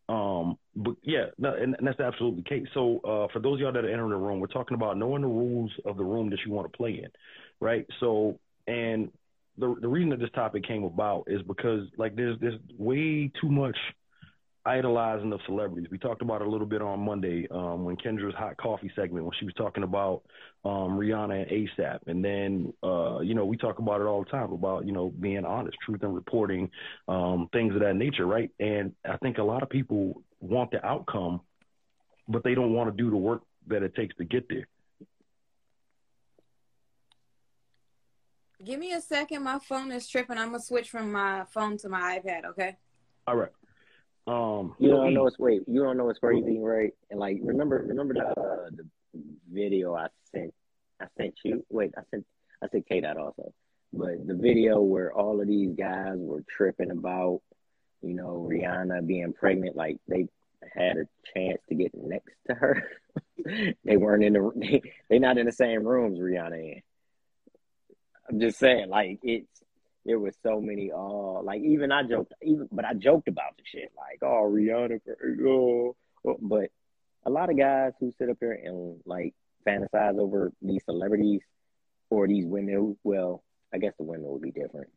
Um, 0.10 0.58
but 0.76 0.96
yeah, 1.04 1.26
no, 1.38 1.54
and, 1.54 1.76
and 1.78 1.88
that's 1.88 2.00
absolutely 2.00 2.42
the 2.42 2.50
case. 2.50 2.68
So 2.74 2.98
uh, 3.04 3.28
for 3.32 3.40
those 3.40 3.56
of 3.56 3.60
y'all 3.60 3.74
that 3.74 3.86
are 3.86 3.92
entering 3.92 4.10
the 4.10 4.18
room, 4.18 4.40
we're 4.40 4.48
talking 4.48 4.74
about 4.74 4.98
knowing 4.98 5.22
the 5.22 5.28
rules 5.28 5.72
of 5.86 5.98
the 5.98 6.04
room 6.04 6.32
that 6.32 6.40
you 6.44 6.52
want 6.52 6.72
to 6.72 6.76
play 6.76 7.02
in, 7.04 7.10
right? 7.60 7.86
So 8.00 8.40
and 8.66 9.12
the 9.58 9.76
the 9.82 9.88
reason 9.88 10.10
that 10.10 10.20
this 10.20 10.30
topic 10.36 10.64
came 10.64 10.84
about 10.84 11.26
is 11.28 11.42
because 11.44 11.88
like 11.98 12.16
there's 12.16 12.38
there's 12.40 12.60
way 12.78 13.32
too 13.42 13.50
much 13.50 13.78
idolizing 14.66 15.32
of 15.32 15.40
celebrities. 15.46 15.88
We 15.92 16.00
talked 16.00 16.22
about 16.22 16.42
it 16.42 16.48
a 16.48 16.50
little 16.50 16.66
bit 16.66 16.82
on 16.82 17.00
Monday 17.00 17.48
um, 17.52 17.84
when 17.84 17.96
Kendra's 17.98 18.34
hot 18.36 18.58
coffee 18.58 18.92
segment 18.96 19.26
when 19.26 19.34
she 19.40 19.46
was 19.46 19.54
talking 19.54 19.84
about 19.84 20.24
um, 20.64 20.98
Rihanna 20.98 21.44
and 21.44 21.52
ASAP, 21.52 22.00
and 22.08 22.26
then 22.26 22.74
uh, 22.84 23.20
you 23.20 23.36
know 23.36 23.46
we 23.46 23.58
talk 23.58 23.80
about 23.80 24.02
it 24.02 24.06
all 24.06 24.24
the 24.24 24.30
time 24.30 24.52
about 24.52 24.86
you 24.86 24.92
know 24.92 25.10
being 25.20 25.46
honest, 25.46 25.78
truth, 25.86 26.02
and 26.04 26.16
reporting 26.16 26.70
um, 27.08 27.48
things 27.54 27.74
of 27.76 27.82
that 27.82 27.96
nature, 27.96 28.26
right? 28.26 28.50
And 28.60 28.94
I 29.08 29.18
think 29.18 29.38
a 29.38 29.44
lot 29.44 29.64
of 29.64 29.70
people 29.70 30.24
want 30.40 30.72
the 30.72 30.84
outcome, 30.86 31.42
but 32.28 32.44
they 32.44 32.56
don't 32.56 32.74
want 32.74 32.96
to 32.96 33.04
do 33.04 33.10
the 33.10 33.18
work 33.18 33.42
that 33.68 33.84
it 33.84 33.96
takes 33.96 34.16
to 34.18 34.26
get 34.26 34.50
there. 34.50 34.68
Give 38.64 38.80
me 38.80 38.94
a 38.94 39.02
second. 39.02 39.44
My 39.44 39.60
phone 39.60 39.92
is 39.92 40.08
tripping. 40.08 40.38
I'm 40.38 40.52
gonna 40.52 40.62
switch 40.62 40.90
from 40.90 41.12
my 41.12 41.46
phone 41.52 41.78
to 41.80 41.90
my 41.90 42.20
iPad. 42.20 42.46
Okay. 42.46 42.78
All 43.28 43.36
right. 43.36 43.52
Um, 44.28 44.76
You 44.80 44.90
don't 44.90 45.14
know 45.14 45.28
it's 45.28 45.38
wait. 45.38 45.64
You 45.68 45.84
don't 45.84 45.98
know 45.98 46.10
it's 46.10 46.20
crazy, 46.20 46.60
right? 46.60 46.92
And 47.12 47.20
like, 47.20 47.38
remember, 47.42 47.86
remember 47.88 48.14
the 48.14 48.26
uh, 48.28 48.70
the 48.72 48.88
video 49.52 49.96
I 49.96 50.08
sent. 50.32 50.54
I 51.02 51.06
sent 51.18 51.36
you. 51.44 51.66
Wait, 51.70 51.94
I 51.98 52.02
sent. 52.12 52.26
I 52.64 52.68
sent 52.70 52.88
K 52.88 53.02
Dot 53.02 53.18
also. 53.18 53.54
But 53.94 54.26
the 54.26 54.34
video 54.34 54.82
where 54.82 55.14
all 55.14 55.40
of 55.42 55.48
these 55.48 55.76
guys 55.76 56.16
were 56.18 56.44
tripping 56.50 56.92
about, 56.92 57.42
you 58.02 58.14
know, 58.14 58.48
Rihanna 58.50 59.06
being 59.06 59.32
pregnant, 59.34 59.76
like 59.76 59.98
they 60.08 60.28
had 60.74 60.98
a 60.98 61.08
chance 61.34 61.62
to 61.70 61.76
get 61.76 61.92
next 61.94 62.34
to 62.48 62.56
her. 62.56 62.84
they 63.84 63.98
weren't 63.98 64.24
in 64.24 64.34
the. 64.34 64.52
They, 64.56 64.82
they 65.10 65.20
not 65.20 65.38
in 65.38 65.46
the 65.46 65.52
same 65.52 65.84
rooms. 65.84 66.20
Rihanna 66.20 66.78
in. 66.78 66.82
I'm 68.30 68.40
just 68.40 68.60
saying, 68.60 68.90
like 68.90 69.20
it's 69.24 69.48
there 70.06 70.20
was 70.20 70.36
so 70.44 70.62
many 70.62 70.92
uh 70.92 71.42
like 71.42 71.62
even 71.62 71.92
I 71.92 72.04
joked 72.04 72.34
even 72.44 72.70
but 72.72 72.86
I 72.86 72.94
joked 72.94 73.28
about 73.28 73.58
the 73.58 73.64
shit 73.66 73.92
like 73.98 74.20
oh 74.22 74.50
Rihanna 74.52 75.00
oh, 75.48 75.96
oh, 76.28 76.38
but 76.40 76.70
a 77.26 77.30
lot 77.30 77.50
of 77.50 77.58
guys 77.58 77.94
who 78.00 78.14
sit 78.18 78.30
up 78.30 78.38
here 78.40 78.54
and 78.54 79.00
like 79.06 79.34
fantasize 79.68 80.20
over 80.20 80.52
these 80.62 80.84
celebrities 80.86 81.42
or 82.12 82.28
these 82.28 82.46
women 82.46 82.76
who 82.76 82.98
well 83.04 83.44
I 83.74 83.78
guess 83.78 83.94
the 83.98 84.06
women 84.06 84.28
would 84.30 84.42
be 84.42 84.52
different. 84.52 84.90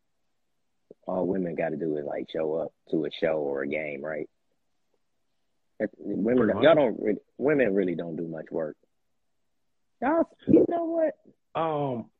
All 1.06 1.26
women 1.26 1.54
got 1.54 1.70
to 1.70 1.76
do 1.76 1.96
is 1.96 2.04
like 2.04 2.28
show 2.30 2.56
up 2.56 2.72
to 2.90 3.06
a 3.06 3.10
show 3.10 3.38
or 3.38 3.62
a 3.62 3.68
game, 3.68 4.02
right? 4.02 4.28
It's, 5.80 5.92
women 5.98 6.48
y'all 6.62 6.74
don't 6.74 7.00
really, 7.00 7.20
women 7.38 7.74
really 7.74 7.94
don't 7.94 8.16
do 8.16 8.26
much 8.26 8.46
work. 8.50 8.76
Y'all, 10.02 10.28
you 10.46 10.64
know 10.68 10.84
what? 10.84 11.60
Um, 11.60 12.10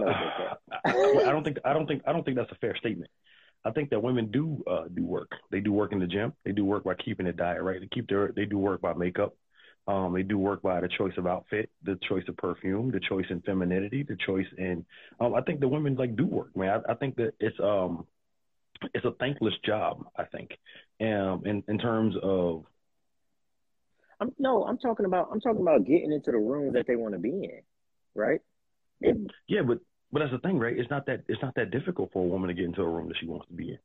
Notebook? 0.00 0.58
I, 0.84 0.90
I 1.28 1.32
don't 1.32 1.44
think 1.44 1.58
I 1.64 1.72
don't 1.72 1.86
think 1.86 2.02
I 2.06 2.12
don't 2.12 2.24
think 2.24 2.36
that's 2.36 2.52
a 2.52 2.56
fair 2.56 2.76
statement. 2.76 3.10
I 3.64 3.70
think 3.70 3.90
that 3.90 4.02
women 4.02 4.30
do 4.30 4.62
uh, 4.68 4.84
do 4.92 5.04
work. 5.04 5.30
They 5.50 5.60
do 5.60 5.72
work 5.72 5.92
in 5.92 6.00
the 6.00 6.06
gym. 6.06 6.32
They 6.44 6.52
do 6.52 6.64
work 6.64 6.84
by 6.84 6.94
keeping 6.94 7.26
a 7.26 7.32
diet 7.32 7.62
right. 7.62 7.80
They 7.80 7.88
keep 7.92 8.08
their 8.08 8.32
they 8.34 8.44
do 8.44 8.58
work 8.58 8.80
by 8.80 8.94
makeup. 8.94 9.34
Um, 9.88 10.14
they 10.14 10.22
do 10.22 10.38
work 10.38 10.62
by 10.62 10.80
the 10.80 10.88
choice 10.88 11.12
of 11.16 11.26
outfit, 11.26 11.68
the 11.82 11.98
choice 12.08 12.22
of 12.28 12.36
perfume, 12.36 12.92
the 12.92 13.00
choice 13.00 13.26
in 13.30 13.40
femininity, 13.40 14.04
the 14.04 14.16
choice 14.24 14.46
in. 14.56 14.84
Um, 15.20 15.34
I 15.34 15.42
think 15.42 15.58
the 15.58 15.66
women 15.66 15.96
like 15.96 16.16
do 16.16 16.24
work, 16.24 16.56
man. 16.56 16.82
I, 16.88 16.92
I 16.92 16.94
think 16.94 17.16
that 17.16 17.32
it's 17.40 17.58
um, 17.60 18.06
it's 18.94 19.04
a 19.04 19.12
thankless 19.18 19.54
job. 19.64 20.06
I 20.16 20.24
think, 20.24 20.50
um, 21.00 21.42
in 21.44 21.64
in 21.66 21.78
terms 21.78 22.14
of 22.22 22.64
I'm 24.20 24.32
no, 24.38 24.64
I'm 24.64 24.78
talking 24.78 25.04
about 25.04 25.28
I'm 25.32 25.40
talking 25.40 25.62
about 25.62 25.84
getting 25.84 26.12
into 26.12 26.30
the 26.30 26.38
rooms 26.38 26.74
that 26.74 26.86
they 26.86 26.96
want 26.96 27.14
to 27.14 27.18
be 27.18 27.30
in, 27.30 27.60
right? 28.14 28.40
Yeah, 29.48 29.62
but 29.62 29.78
but 30.12 30.20
that's 30.20 30.32
the 30.32 30.38
thing, 30.38 30.58
right? 30.58 30.76
It's 30.78 30.90
not 30.90 31.06
that 31.06 31.22
it's 31.28 31.40
not 31.42 31.54
that 31.56 31.70
difficult 31.70 32.10
for 32.12 32.22
a 32.24 32.28
woman 32.28 32.48
to 32.48 32.54
get 32.54 32.64
into 32.64 32.82
a 32.82 32.88
room 32.88 33.08
that 33.08 33.16
she 33.18 33.26
wants 33.26 33.46
to 33.48 33.54
be 33.54 33.70
in. 33.70 33.78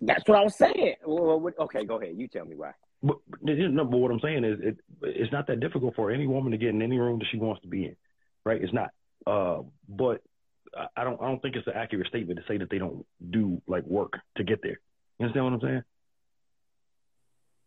that's 0.00 0.26
what 0.28 0.38
I 0.38 0.42
was 0.44 0.56
saying. 0.56 0.94
Well, 1.06 1.40
what, 1.40 1.58
okay, 1.58 1.84
go 1.84 2.00
ahead. 2.00 2.14
You 2.16 2.28
tell 2.28 2.44
me 2.44 2.56
why. 2.56 2.72
But 3.02 3.16
no, 3.42 3.84
but 3.84 3.98
what 3.98 4.10
I'm 4.10 4.20
saying 4.20 4.44
is, 4.44 4.58
it 4.62 4.76
it's 5.02 5.32
not 5.32 5.46
that 5.48 5.60
difficult 5.60 5.94
for 5.94 6.10
any 6.10 6.26
woman 6.26 6.52
to 6.52 6.58
get 6.58 6.70
in 6.70 6.82
any 6.82 6.98
room 6.98 7.18
that 7.18 7.26
she 7.30 7.38
wants 7.38 7.60
to 7.62 7.68
be 7.68 7.84
in, 7.86 7.96
right? 8.44 8.62
It's 8.62 8.72
not. 8.72 8.90
Uh, 9.26 9.62
but 9.88 10.22
I- 10.96 11.04
don't 11.04 11.20
I 11.20 11.26
don't 11.26 11.40
think 11.42 11.56
it's 11.56 11.66
an 11.66 11.74
accurate 11.76 12.08
statement 12.08 12.38
to 12.40 12.44
say 12.46 12.58
that 12.58 12.70
they 12.70 12.78
don't 12.78 13.04
do 13.30 13.60
like 13.66 13.84
work 13.84 14.14
to 14.36 14.44
get 14.44 14.60
there. 14.62 14.80
You 15.18 15.26
understand 15.26 15.44
what 15.44 15.52
I'm 15.54 15.60
saying? 15.60 15.82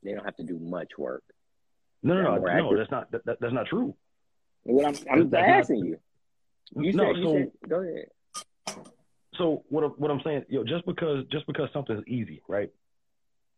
They 0.03 0.13
don't 0.13 0.25
have 0.25 0.35
to 0.37 0.43
do 0.43 0.59
much 0.59 0.91
work. 0.97 1.23
No, 2.03 2.13
no, 2.13 2.35
no, 2.37 2.39
no. 2.69 2.77
That's 2.77 2.91
not 2.91 3.11
that, 3.11 3.25
that, 3.25 3.37
that's 3.41 3.53
not 3.53 3.65
true. 3.67 3.95
What 4.63 4.85
I'm 4.85 4.95
I'm 5.11 5.29
That's 5.29 5.47
not- 5.47 5.57
asking 5.59 5.85
you. 5.85 5.97
You 6.75 6.93
no, 6.93 7.13
said 7.13 7.17
you 7.17 7.23
so 7.23 7.33
said 7.33 7.69
go 7.69 7.81
ahead. 7.81 8.09
so 9.37 9.63
what 9.69 9.99
what 9.99 10.11
I'm 10.11 10.21
saying, 10.23 10.45
you 10.49 10.59
know, 10.59 10.65
just 10.65 10.85
because 10.85 11.25
just 11.31 11.47
because 11.47 11.69
something's 11.73 12.03
easy, 12.07 12.41
right? 12.47 12.69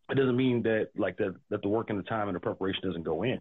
It 0.10 0.16
doesn't 0.16 0.36
mean 0.38 0.64
that 0.64 0.90
like 0.98 1.18
that 1.18 1.36
that 1.50 1.62
the 1.62 1.70
work 1.70 1.90
and 1.90 2.00
the 2.00 2.04
time 2.04 2.28
and 2.28 2.36
the 2.36 2.40
preparation 2.40 2.82
doesn't 2.84 3.04
go 3.04 3.24
in, 3.24 3.40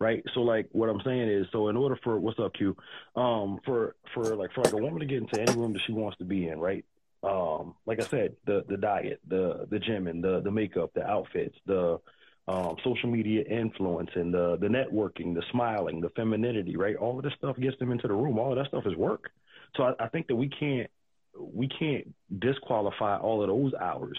right? 0.00 0.22
So 0.34 0.40
like 0.40 0.68
what 0.72 0.88
I'm 0.88 1.00
saying 1.04 1.28
is, 1.28 1.46
so 1.52 1.68
in 1.68 1.76
order 1.76 1.98
for 2.02 2.18
what's 2.18 2.38
up, 2.40 2.54
Q, 2.54 2.76
um, 3.14 3.60
for 3.64 3.94
for 4.14 4.34
like 4.34 4.52
for 4.52 4.62
like 4.62 4.72
a 4.72 4.76
woman 4.76 5.00
to 5.00 5.06
get 5.06 5.18
into 5.18 5.40
any 5.40 5.52
room 5.56 5.72
that 5.74 5.82
she 5.86 5.92
wants 5.92 6.18
to 6.18 6.24
be 6.24 6.48
in, 6.48 6.58
right? 6.58 6.84
Um, 7.22 7.74
like 7.86 8.00
I 8.00 8.04
said, 8.06 8.36
the 8.46 8.64
the 8.68 8.76
diet, 8.76 9.20
the 9.26 9.66
the 9.70 9.78
gym, 9.78 10.06
and 10.06 10.22
the 10.22 10.40
the 10.40 10.50
makeup, 10.50 10.90
the 10.94 11.04
outfits, 11.06 11.56
the 11.66 12.00
um, 12.48 12.76
social 12.82 13.10
media 13.10 13.42
influence, 13.42 14.10
and 14.14 14.32
the 14.32 14.56
the 14.56 14.68
networking, 14.68 15.34
the 15.34 15.42
smiling, 15.52 16.00
the 16.00 16.08
femininity, 16.10 16.76
right? 16.76 16.96
All 16.96 17.18
of 17.18 17.24
this 17.24 17.34
stuff 17.38 17.56
gets 17.58 17.78
them 17.78 17.92
into 17.92 18.08
the 18.08 18.14
room. 18.14 18.38
All 18.38 18.52
of 18.52 18.58
that 18.58 18.68
stuff 18.68 18.86
is 18.86 18.96
work. 18.96 19.30
So 19.76 19.82
I, 19.84 20.04
I 20.04 20.08
think 20.08 20.28
that 20.28 20.36
we 20.36 20.48
can't 20.48 20.90
we 21.38 21.68
can't 21.68 22.14
disqualify 22.36 23.18
all 23.18 23.42
of 23.42 23.48
those 23.48 23.74
hours, 23.74 24.18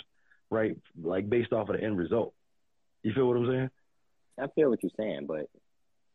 right? 0.49 0.77
Like 1.01 1.29
based 1.29 1.51
off 1.51 1.69
of 1.69 1.77
the 1.77 1.83
end 1.83 1.97
result. 1.97 2.33
You 3.03 3.13
feel 3.13 3.27
what 3.27 3.37
I'm 3.37 3.47
saying? 3.47 3.69
I 4.39 4.47
feel 4.53 4.69
what 4.69 4.83
you're 4.83 4.91
saying, 4.95 5.25
but 5.25 5.49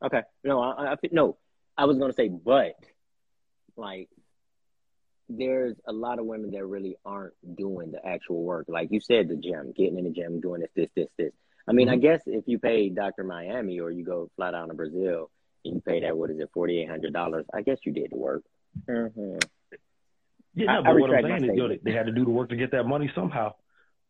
okay. 0.04 0.22
No, 0.44 0.62
I, 0.62 0.92
I 0.92 0.96
no. 1.10 1.36
I 1.76 1.86
was 1.86 1.98
gonna 1.98 2.12
say, 2.12 2.28
but 2.28 2.76
like, 3.76 4.08
there's 5.28 5.76
a 5.86 5.92
lot 5.92 6.18
of 6.18 6.26
women 6.26 6.52
that 6.52 6.64
really 6.64 6.96
aren't 7.04 7.34
doing 7.56 7.90
the 7.90 8.06
actual 8.06 8.42
work. 8.42 8.66
Like 8.68 8.92
you 8.92 9.00
said, 9.00 9.28
the 9.28 9.36
gym, 9.36 9.72
getting 9.76 9.98
in 9.98 10.04
the 10.04 10.10
gym, 10.10 10.40
doing 10.40 10.60
this, 10.60 10.70
this, 10.76 10.88
this, 10.94 11.08
this. 11.18 11.32
I 11.66 11.72
mean, 11.72 11.88
I 11.88 11.96
Mhm. 11.96 12.02
guess 12.02 12.22
if 12.26 12.46
you 12.46 12.58
pay 12.58 12.90
Dr. 12.90 13.24
Miami 13.24 13.80
or 13.80 13.90
you 13.90 14.04
go 14.04 14.30
fly 14.36 14.50
down 14.50 14.68
to 14.68 14.74
Brazil 14.74 15.30
and 15.64 15.74
you 15.76 15.80
pay 15.80 16.00
that, 16.00 16.16
what 16.16 16.30
is 16.30 16.38
it, 16.38 16.50
forty 16.52 16.80
eight 16.80 16.88
hundred 16.88 17.12
dollars? 17.12 17.46
I 17.54 17.62
guess 17.62 17.78
you 17.84 17.92
did 17.92 18.10
the 18.10 18.16
work. 18.18 18.44
hmm 18.86 19.38
Yeah, 20.54 20.70
I- 20.70 20.74
no, 20.74 20.80
I 20.80 20.92
but 20.92 21.00
what 21.00 21.14
I'm 21.14 21.22
saying 21.22 21.44
is, 21.44 21.56
yo, 21.56 21.68
they, 21.82 21.92
had 21.92 22.06
to 22.06 22.12
do 22.12 22.24
the 22.24 22.30
work 22.30 22.50
to 22.50 22.56
get 22.56 22.70
that 22.72 22.84
money 22.84 23.10
somehow, 23.14 23.54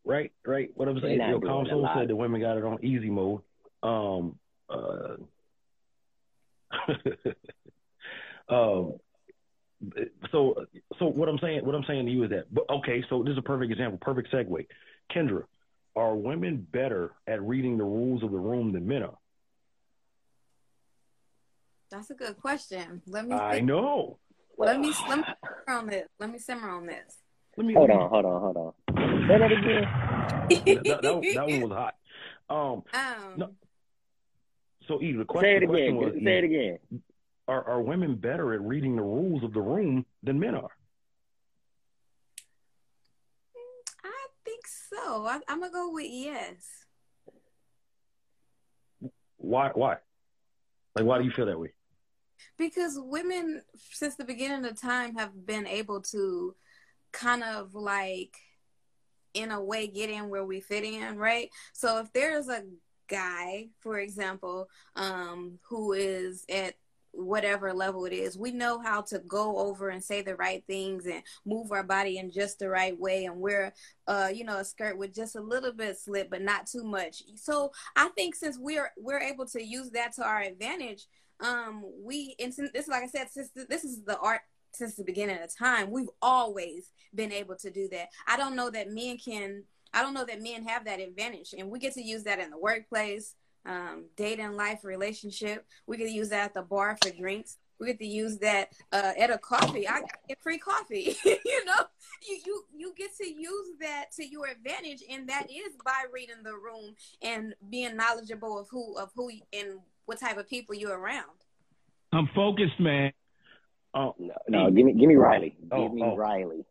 right? 0.05 0.33
Right. 0.45 0.71
What 0.75 0.89
I'm 0.89 1.01
saying, 1.01 1.19
not 1.19 1.31
yo, 1.31 1.39
doing 1.39 1.53
a 1.53 1.57
Console 1.57 1.89
said 1.95 2.09
the 2.09 2.17
women 2.17 2.41
got 2.41 2.57
it 2.59 2.65
on 2.65 2.85
easy 2.85 3.09
mode. 3.09 3.43
Um, 3.83 4.39
uh, 4.69 5.17
um, 8.49 8.95
so, 10.33 10.67
so 10.99 11.07
what 11.07 11.29
I'm 11.29 11.39
saying, 11.39 11.65
what 11.65 11.75
I'm 11.75 11.85
saying 11.85 12.07
to 12.07 12.13
you 12.13 12.25
is 12.25 12.31
that, 12.31 12.53
but 12.53 12.69
okay, 12.69 13.05
so 13.09 13.23
this 13.23 13.33
is 13.33 13.39
a 13.39 13.43
perfect 13.43 13.71
example, 13.71 13.99
perfect 14.01 14.33
segue. 14.33 14.67
Kendra, 15.15 15.45
are 15.97 16.15
women 16.15 16.67
better 16.71 17.13
at 17.27 17.43
reading 17.43 17.79
the 17.79 17.85
rules 17.85 18.23
of 18.23 18.31
the 18.31 18.39
room 18.39 18.73
than 18.73 18.87
men 18.87 19.03
are? 19.03 19.19
That's 21.91 22.11
a 22.11 22.15
good 22.15 22.37
question. 22.41 23.03
Let 23.07 23.27
me 23.27 23.35
I 23.35 23.55
think. 23.55 23.67
know. 23.67 24.19
let 24.59 24.81
me 24.81 24.93
let 25.09 25.19
me 25.19 25.27
simmer 25.27 25.79
on 25.79 25.87
this. 25.87 26.09
Let 26.19 26.31
me 26.31 26.39
simmer 26.39 26.71
on 26.71 26.87
this. 26.87 27.19
Let 27.57 27.67
me 27.67 27.75
Hold 27.75 27.91
on, 27.91 28.11
hold 28.11 28.25
on, 28.25 28.41
hold 28.41 28.57
on. 28.57 28.73
Say 29.29 29.39
that 29.39 29.53
again. 29.53 29.85
That, 30.49 30.85
that, 30.85 31.03
that, 31.03 31.33
that 31.35 31.47
one 31.49 31.61
was 31.61 31.71
hot. 31.73 31.95
Um, 32.51 32.83
um, 32.93 33.39
No, 33.39 33.51
so 34.89 35.01
Eve, 35.01 35.19
the 35.19 35.23
Say 35.23 35.27
question, 35.27 35.57
it 35.57 35.61
the 35.61 35.67
question 35.67 35.97
again. 35.97 35.97
was, 35.97 36.15
Say 36.25 36.39
it 36.39 36.45
again. 36.45 36.79
are, 37.49 37.65
are 37.65 37.81
women 37.81 38.17
better 38.17 38.53
at 38.55 38.61
reading 38.61 38.97
the 38.97 39.03
rules 39.03 39.43
of 39.45 39.53
the 39.53 39.61
room 39.61 40.05
than 40.23 40.39
men 40.41 40.55
are? 40.55 40.69
I 44.05 44.27
so. 45.05 45.27
I, 45.27 45.41
I'm 45.49 45.61
gonna 45.61 45.73
go 45.73 45.93
with 45.93 46.07
yes. 46.09 46.67
Why? 49.37 49.71
Why? 49.75 49.97
Like, 50.97 51.05
why 51.05 51.19
do 51.19 51.25
you 51.25 51.31
feel 51.31 51.47
that 51.47 51.59
way? 51.59 51.73
because 52.59 52.99
women 52.99 53.63
since 53.75 54.17
the 54.17 54.25
beginning 54.25 54.65
of 54.65 54.81
time 54.81 55.17
have 55.17 55.47
been 55.47 55.67
able 55.67 56.01
to 56.01 56.55
kind 57.13 57.43
of 57.43 57.75
like 57.75 58.37
in 59.35 59.51
a 59.51 59.63
way 59.63 59.87
get 59.87 60.11
in 60.11 60.29
where 60.29 60.45
we 60.45 60.61
fit 60.61 60.85
in, 60.85 61.17
right? 61.17 61.51
So 61.73 61.99
if 61.99 62.13
there's 62.13 62.49
a 62.49 62.65
guy, 63.09 63.69
for 63.81 63.99
example, 63.99 64.69
um, 64.95 65.59
who 65.69 65.93
is 65.93 66.45
at 66.49 66.75
whatever 67.17 67.73
level 67.73 68.05
it 68.05 68.13
is, 68.13 68.37
we 68.37 68.51
know 68.51 68.81
how 68.81 69.01
to 69.03 69.19
go 69.21 69.59
over 69.59 69.89
and 69.89 70.03
say 70.03 70.23
the 70.23 70.37
right 70.37 70.65
things 70.67 71.07
and 71.07 71.23
move 71.45 71.73
our 71.73 71.83
body 71.83 72.19
in 72.19 72.31
just 72.31 72.59
the 72.59 72.69
right 72.69 72.99
way 72.99 73.25
and 73.25 73.41
wear, 73.41 73.73
uh, 74.07 74.31
you 74.33 74.45
know, 74.45 74.59
a 74.59 74.65
skirt 74.65 74.99
with 74.99 75.15
just 75.15 75.37
a 75.37 75.41
little 75.41 75.73
bit 75.73 75.99
slip, 75.99 76.31
but 76.31 76.43
not 76.43 76.67
too 76.67 76.85
much. 76.85 77.23
So 77.37 77.73
I 77.97 78.09
think 78.09 78.35
since 78.35 78.59
we're 78.59 78.91
we're 78.97 79.21
able 79.21 79.47
to 79.47 79.63
use 79.63 79.91
that 79.91 80.13
to 80.15 80.25
our 80.25 80.43
advantage, 80.43 81.07
um, 81.41 81.85
we 82.03 82.37
and 82.39 82.53
since 82.53 82.71
this, 82.73 82.89
like 82.89 83.03
I 83.03 83.07
said, 83.07 83.29
since 83.31 83.51
this 83.69 83.85
is 83.85 84.03
the 84.05 84.19
art 84.19 84.43
since 84.73 84.97
the 84.97 85.05
beginning 85.05 85.39
of 85.43 85.57
time, 85.57 85.91
we've 85.91 86.11
always 86.21 86.91
been 87.15 87.33
able 87.33 87.57
to 87.57 87.71
do 87.71 87.89
that. 87.93 88.09
I 88.27 88.37
don't 88.37 88.57
know 88.57 88.71
that 88.71 88.91
men 88.91 89.19
can. 89.19 89.65
I 89.93 90.03
don't 90.03 90.15
know 90.15 90.25
that 90.25 90.43
men 90.43 90.67
have 90.67 90.87
that 90.87 91.01
advantage, 91.01 91.55
and 91.57 91.71
we 91.71 91.79
get 91.79 91.95
to 91.95 92.03
use 92.03 92.25
that 92.25 92.41
in 92.41 92.51
the 92.51 92.59
workplace 92.59 93.37
um, 93.67 94.05
dating 94.17 94.57
life 94.57 94.85
relationship. 94.85 95.67
We 95.87 95.97
could 95.97 96.11
use 96.11 96.29
that 96.31 96.45
at 96.47 96.55
the 96.55 96.63
bar 96.63 96.97
for 97.03 97.11
drinks. 97.11 97.59
We 97.81 97.87
get 97.89 97.99
to 97.99 98.07
use 98.07 98.39
that 98.39 98.69
uh, 98.93 99.13
at 99.19 99.31
a 99.31 99.39
coffee. 99.39 99.89
I 99.89 100.03
get 100.29 100.39
free 100.43 100.59
coffee. 100.59 101.17
you 101.25 101.65
know, 101.65 101.75
you, 102.29 102.39
you 102.47 102.65
you 102.77 102.95
get 102.97 103.11
to 103.17 103.27
use 103.29 103.69
that 103.81 104.07
to 104.17 104.25
your 104.27 104.47
advantage, 104.47 105.03
and 105.11 105.29
that 105.29 105.51
is 105.51 105.75
by 105.85 106.05
reading 106.13 106.43
the 106.45 106.53
room 106.55 106.95
and 107.21 107.55
being 107.71 107.97
knowledgeable 107.97 108.59
of 108.59 108.69
who 108.71 108.97
of 108.97 109.11
who 109.17 109.31
and 109.53 109.81
what 110.07 110.21
type 110.21 110.39
of 110.39 110.49
people 110.49 110.75
you're 110.75 110.97
around. 110.97 111.27
I'm 112.13 112.29
focused, 112.35 112.79
man. 112.79 113.13
Oh 113.93 114.15
no, 114.19 114.35
no 114.49 114.71
give 114.71 114.87
me 114.87 114.93
give 114.93 115.09
me 115.09 115.17
Riley. 115.17 115.57
Give 115.61 115.73
Oh, 115.73 115.89
me 115.89 116.03
oh. 116.05 116.17
Riley. 116.17 116.65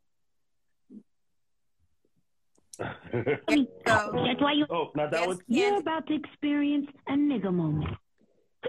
So, 2.77 2.83
That's 3.47 4.41
why 4.41 4.53
you, 4.53 4.65
oh, 4.69 4.91
not 4.95 5.11
that 5.11 5.19
Yes, 5.21 5.27
one. 5.27 5.39
you're 5.47 5.71
yes. 5.73 5.81
about 5.81 6.07
to 6.07 6.15
experience 6.15 6.87
a 7.07 7.13
nigga 7.13 7.53
moment. 7.53 7.95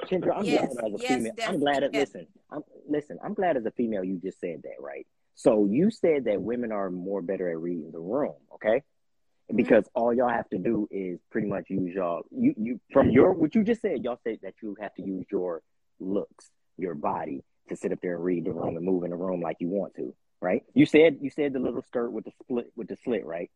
Kendra, 0.06 0.36
I'm 0.36 0.44
Yes, 0.44 0.74
glad 0.74 0.92
as 0.92 1.00
a 1.00 1.02
yes, 1.02 1.08
female. 1.08 1.32
I'm 1.46 1.58
glad 1.60 1.82
that 1.82 1.94
yes. 1.94 2.00
listen. 2.14 2.26
I'm 2.50 2.62
listen. 2.88 3.18
I'm 3.24 3.34
glad 3.34 3.56
as 3.56 3.64
a 3.64 3.70
female 3.70 4.04
you 4.04 4.18
just 4.18 4.40
said 4.40 4.62
that, 4.64 4.80
right? 4.80 5.06
So 5.36 5.66
you 5.66 5.90
said 5.90 6.24
that 6.24 6.40
women 6.42 6.72
are 6.72 6.90
more 6.90 7.22
better 7.22 7.50
at 7.50 7.58
reading 7.58 7.90
the 7.92 8.00
room, 8.00 8.34
okay? 8.54 8.76
Mm-hmm. 8.78 9.56
Because 9.56 9.88
all 9.94 10.12
y'all 10.12 10.28
have 10.28 10.48
to 10.50 10.58
do 10.58 10.88
is 10.90 11.20
pretty 11.30 11.46
much 11.48 11.70
use 11.70 11.94
y'all 11.94 12.22
you 12.30 12.54
you 12.56 12.80
from 12.92 13.10
your 13.10 13.32
what 13.32 13.54
you 13.54 13.62
just 13.64 13.82
said. 13.82 14.04
Y'all 14.04 14.20
said 14.24 14.38
that 14.42 14.54
you 14.62 14.76
have 14.80 14.94
to 14.94 15.02
use 15.02 15.26
your 15.30 15.62
looks, 16.00 16.50
your 16.76 16.94
body 16.94 17.42
to 17.68 17.76
sit 17.76 17.92
up 17.92 18.00
there 18.02 18.16
and 18.16 18.24
read 18.24 18.44
the 18.44 18.52
room 18.52 18.76
and 18.76 18.84
move 18.84 19.04
in 19.04 19.10
the 19.10 19.16
room 19.16 19.40
like 19.40 19.56
you 19.60 19.68
want 19.68 19.94
to, 19.96 20.14
right? 20.40 20.62
You 20.74 20.86
said 20.86 21.18
you 21.20 21.30
said 21.30 21.52
the 21.52 21.60
little 21.60 21.82
skirt 21.82 22.10
with 22.10 22.24
the 22.24 22.32
split 22.42 22.72
with 22.76 22.88
the 22.88 22.96
slit, 23.04 23.24
right? 23.24 23.50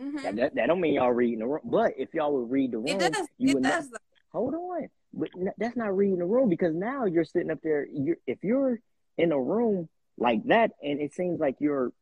Mhm. 0.00 0.22
That, 0.22 0.36
that, 0.36 0.54
that 0.54 0.66
don't 0.66 0.80
mean 0.80 0.94
y'all 0.94 1.10
reading 1.12 1.40
the 1.40 1.46
room, 1.46 1.60
but 1.64 1.92
if 1.98 2.14
y'all 2.14 2.32
would 2.34 2.50
read 2.50 2.72
the 2.72 2.78
room, 2.78 3.00
it 3.00 3.12
does. 3.12 3.26
you 3.38 3.50
It 3.50 3.54
would 3.54 3.62
does. 3.62 3.88
hold 4.32 4.54
on 4.54 4.88
but 5.12 5.28
that's 5.58 5.76
not 5.76 5.96
reading 5.96 6.18
the 6.18 6.24
room 6.24 6.48
because 6.48 6.74
now 6.74 7.04
you're 7.04 7.24
sitting 7.24 7.50
up 7.50 7.58
there 7.62 7.86
you're 7.92 8.16
if 8.26 8.38
you're 8.42 8.80
in 9.18 9.32
a 9.32 9.40
room 9.40 9.88
like 10.18 10.44
that 10.44 10.70
and 10.82 11.00
it 11.00 11.12
seems 11.12 11.40
like 11.40 11.56
you're 11.58 11.92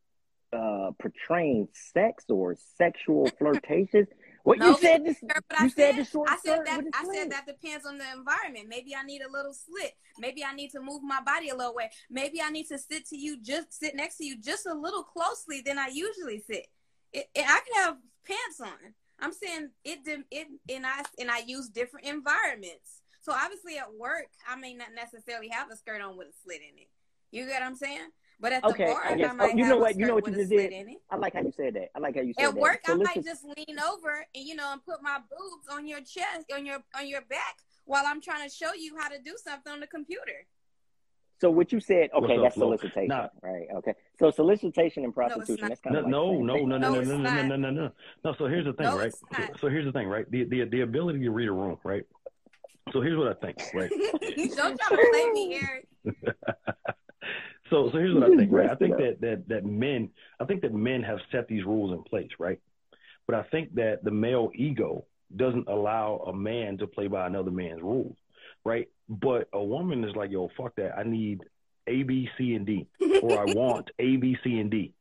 uh 0.53 0.91
portraying 0.99 1.67
sex 1.73 2.25
or 2.29 2.55
sexual 2.77 3.29
flirtations 3.39 4.07
what 4.43 4.57
you 4.57 4.77
said 4.77 5.03
this 5.05 5.17
But 5.21 5.43
you 5.59 5.65
I 5.65 5.67
said 5.67 5.75
said, 5.75 5.95
the 5.97 6.03
short 6.05 6.29
I 6.29 6.37
said 6.43 6.59
that 6.65 6.81
I 6.93 7.03
said 7.13 7.31
that 7.31 7.45
depends 7.45 7.85
on 7.85 7.97
the 7.97 8.05
environment. 8.15 8.67
Maybe 8.67 8.95
I 8.95 9.03
need 9.03 9.21
a 9.21 9.29
little 9.29 9.53
slit. 9.53 9.93
Maybe 10.17 10.43
I 10.43 10.53
need 10.55 10.71
to 10.71 10.81
move 10.81 11.03
my 11.03 11.21
body 11.21 11.49
a 11.49 11.55
little 11.55 11.75
way. 11.75 11.91
Maybe 12.09 12.41
I 12.41 12.49
need 12.49 12.67
to 12.67 12.77
sit 12.77 13.05
to 13.07 13.17
you 13.17 13.41
just 13.41 13.73
sit 13.73 13.95
next 13.95 14.17
to 14.17 14.25
you 14.25 14.37
just 14.39 14.65
a 14.65 14.73
little 14.73 15.03
closely 15.03 15.61
than 15.61 15.77
I 15.77 15.87
usually 15.87 16.39
sit. 16.49 16.67
It, 17.13 17.27
it, 17.33 17.45
I 17.47 17.59
can 17.65 17.83
have 17.83 17.97
pants 18.25 18.59
on. 18.61 18.93
I'm 19.19 19.33
saying 19.33 19.69
it 19.83 20.05
dem- 20.05 20.25
it 20.31 20.47
and 20.69 20.85
I 20.85 21.03
and 21.19 21.29
I 21.29 21.39
use 21.45 21.67
different 21.69 22.05
environments. 22.07 23.01
So 23.21 23.33
obviously 23.33 23.77
at 23.77 23.93
work 23.93 24.27
I 24.47 24.55
may 24.55 24.73
not 24.73 24.89
necessarily 24.95 25.49
have 25.49 25.69
a 25.71 25.75
skirt 25.75 26.01
on 26.01 26.17
with 26.17 26.27
a 26.27 26.33
slit 26.43 26.61
in 26.61 26.77
it. 26.77 26.89
You 27.31 27.45
get 27.45 27.61
what 27.61 27.63
I'm 27.63 27.75
saying? 27.75 28.09
But 28.39 28.53
at 28.53 28.63
the 28.63 28.69
bar 28.69 29.01
I 29.03 29.09
I, 29.09 29.29
oh, 29.29 29.33
might 29.33 29.53
oh, 29.53 29.57
you 29.57 29.63
have 29.65 29.69
know 29.71 29.77
a 29.77 29.79
what- 29.81 29.89
skirt 29.91 29.99
you 29.99 30.05
know 30.07 30.15
what 30.15 30.23
with 30.25 30.35
you 30.35 30.39
a 30.39 30.43
just 30.43 30.49
slit 30.51 30.69
did? 30.69 30.81
in 30.81 30.89
it. 30.89 30.97
i 31.09 31.15
like 31.17 31.33
how 31.33 31.41
you 31.41 31.51
said 31.51 31.73
that 31.73 31.89
i 31.93 31.99
like 31.99 32.15
how 32.15 32.21
you 32.21 32.33
said 32.33 32.45
At 32.45 32.51
that 32.53 32.57
At 32.57 32.61
work, 32.61 32.79
So 32.85 32.93
I 32.93 32.95
listen- 32.95 33.13
might 33.15 33.25
just 33.25 33.43
lean 33.43 33.79
over 33.91 34.25
and 34.33 34.45
you 34.47 34.55
know 34.55 34.71
and 34.71 34.83
put 34.85 35.01
my 35.01 35.17
boobs 35.29 35.67
on 35.69 35.85
your 35.87 35.99
chest, 35.99 36.45
on 36.53 36.65
your 36.65 36.77
on 36.97 37.07
your 37.07 37.21
back, 37.29 37.57
while 37.85 38.03
I'm 38.07 38.21
trying 38.21 38.47
to 38.47 38.55
show 38.55 38.73
you 38.73 38.95
how 38.97 39.09
to 39.09 39.17
do 39.21 39.35
something 39.43 39.73
on 39.73 39.79
the 39.81 39.87
computer. 39.87 40.47
so 41.41 41.49
what 41.51 41.71
you 41.73 41.81
said 41.81 42.09
okay 42.13 42.37
What's 42.37 42.43
that's 42.43 42.55
Flo? 42.55 42.67
solicitation 42.67 43.07
Nah. 43.09 43.27
right 43.41 43.67
okay 43.75 43.95
so 44.19 44.31
solicitation 44.31 45.05
and 45.05 45.13
prostitution 45.13 45.61
not. 45.61 45.69
that's 45.69 45.81
kind 45.81 45.95
No, 45.95 46.01
no, 46.01 46.41
no, 46.41 46.65
no, 46.65 46.77
no, 46.77 46.77
No, 46.77 47.01
no, 47.01 47.15
no, 47.15 47.17
no, 47.17 47.41
no, 47.41 47.55
no, 47.55 47.69
no. 47.69 47.91
No, 48.25 48.35
so 48.37 48.47
here's 48.47 48.65
the 48.65 48.73
thing, 48.73 48.87
right? 48.87 49.13
So, 49.59 49.69
here's 49.69 49.85
the 49.85 49.91
thing, 49.91 50.07
right? 50.07 50.29
The, 50.29 50.43
the 50.43 50.65
the 50.65 50.81
ability 50.81 51.19
to 51.19 51.31
read 51.31 51.47
a 51.47 51.51
room, 51.51 51.77
right? 51.83 52.03
So 52.91 53.01
here's 53.01 53.17
what 53.17 53.27
I 53.27 53.33
think, 53.45 53.57
right? 53.73 53.89
Don't 54.55 54.79
try 54.79 54.97
to 54.97 55.07
play 55.11 55.29
me, 55.31 55.59
Eric. 55.61 55.87
So 57.69 57.89
so 57.91 57.97
here's 57.97 58.15
what 58.15 58.23
I 58.23 58.35
think, 58.35 58.51
right? 58.51 58.69
I 58.69 58.75
think 58.75 58.97
that 58.97 59.21
that 59.21 59.47
that 59.47 59.65
men, 59.65 60.09
I 60.39 60.45
think 60.45 60.61
that 60.61 60.73
men 60.73 61.03
have 61.03 61.19
set 61.31 61.47
these 61.47 61.65
rules 61.65 61.93
in 61.93 62.03
place, 62.03 62.29
right? 62.39 62.59
But 63.27 63.35
I 63.35 63.43
think 63.43 63.75
that 63.75 64.03
the 64.03 64.11
male 64.11 64.49
ego 64.55 65.05
doesn't 65.35 65.67
allow 65.67 66.23
a 66.27 66.33
man 66.33 66.77
to 66.79 66.87
play 66.87 67.07
by 67.07 67.27
another 67.27 67.51
man's 67.51 67.81
rules, 67.81 68.17
right? 68.65 68.87
But 69.07 69.47
a 69.53 69.63
woman 69.63 70.03
is 70.03 70.15
like, 70.15 70.31
yo, 70.31 70.49
fuck 70.57 70.75
that. 70.77 70.97
I 70.97 71.03
need 71.03 71.43
A, 71.89 72.03
B, 72.03 72.29
C, 72.37 72.53
and 72.55 72.65
D, 72.65 72.87
or 73.23 73.39
I 73.39 73.53
want 73.53 73.89
A, 73.99 74.15
B, 74.17 74.37
C, 74.43 74.59
and 74.59 74.69
D. 74.71 74.93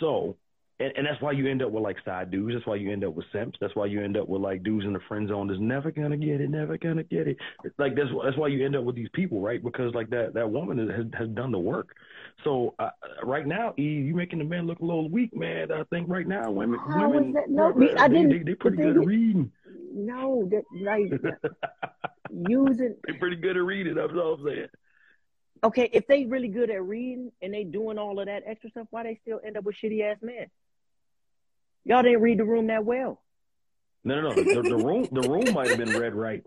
So, 0.00 0.36
and, 0.80 0.92
and 0.96 1.06
that's 1.06 1.20
why 1.20 1.32
you 1.32 1.48
end 1.50 1.62
up 1.62 1.70
with 1.72 1.82
like 1.82 1.96
side 2.04 2.30
dudes. 2.30 2.54
That's 2.54 2.66
why 2.66 2.76
you 2.76 2.92
end 2.92 3.04
up 3.04 3.14
with 3.14 3.26
simps. 3.32 3.58
That's 3.60 3.74
why 3.74 3.86
you 3.86 4.00
end 4.02 4.16
up 4.16 4.28
with 4.28 4.42
like 4.42 4.62
dudes 4.62 4.84
in 4.86 4.92
the 4.92 5.00
friend 5.08 5.28
zone 5.28 5.48
that's 5.48 5.58
never 5.60 5.90
gonna 5.90 6.16
get 6.16 6.40
it, 6.40 6.50
never 6.50 6.78
gonna 6.78 7.02
get 7.02 7.26
it. 7.26 7.36
Like 7.78 7.96
that's 7.96 8.10
that's 8.24 8.36
why 8.36 8.46
you 8.48 8.64
end 8.64 8.76
up 8.76 8.84
with 8.84 8.94
these 8.94 9.08
people, 9.12 9.40
right? 9.40 9.62
Because 9.62 9.92
like 9.94 10.08
that 10.10 10.34
that 10.34 10.48
woman 10.50 10.78
has 10.88 11.06
has 11.18 11.28
done 11.30 11.50
the 11.50 11.58
work. 11.58 11.96
So 12.44 12.74
uh, 12.78 12.90
right 13.24 13.44
now, 13.46 13.74
E, 13.76 13.82
you 13.82 14.14
making 14.14 14.38
the 14.38 14.44
men 14.44 14.68
look 14.68 14.78
a 14.78 14.84
little 14.84 15.08
weak, 15.10 15.34
man. 15.36 15.72
I 15.72 15.82
think 15.84 16.08
right 16.08 16.28
now 16.28 16.50
women 16.52 16.78
How 16.78 17.08
women? 17.10 17.34
No, 17.48 17.72
they, 17.72 17.94
I 17.96 18.06
didn't- 18.06 18.28
they, 18.30 18.38
they 18.38 18.54
pretty 18.54 18.76
good 18.76 18.96
at 18.98 19.04
reading. 19.06 19.50
no 19.92 20.48
that 20.52 20.62
like 20.80 21.10
using 22.48 22.94
They're 23.04 23.18
pretty 23.18 23.36
good 23.36 23.56
at 23.56 23.62
reading. 23.64 23.94
That's 23.96 24.12
all 24.12 24.34
I'm 24.34 24.44
saying. 24.46 24.66
Okay, 25.64 25.90
if 25.92 26.06
they 26.06 26.24
really 26.24 26.48
good 26.48 26.70
at 26.70 26.82
reading 26.82 27.32
and 27.42 27.52
they 27.52 27.64
doing 27.64 27.98
all 27.98 28.20
of 28.20 28.26
that 28.26 28.42
extra 28.46 28.70
stuff, 28.70 28.86
why 28.90 29.02
they 29.02 29.18
still 29.22 29.40
end 29.44 29.56
up 29.56 29.64
with 29.64 29.76
shitty 29.76 30.02
ass 30.02 30.18
men? 30.22 30.46
Y'all 31.84 32.02
didn't 32.02 32.20
read 32.20 32.38
the 32.38 32.44
room 32.44 32.68
that 32.68 32.84
well. 32.84 33.20
No, 34.04 34.20
no, 34.20 34.32
no. 34.32 34.34
The, 34.34 34.62
the 34.62 34.76
room, 34.76 35.08
the 35.10 35.28
room 35.28 35.52
might 35.54 35.68
have 35.68 35.78
been 35.78 35.98
read 35.98 36.14
right. 36.14 36.44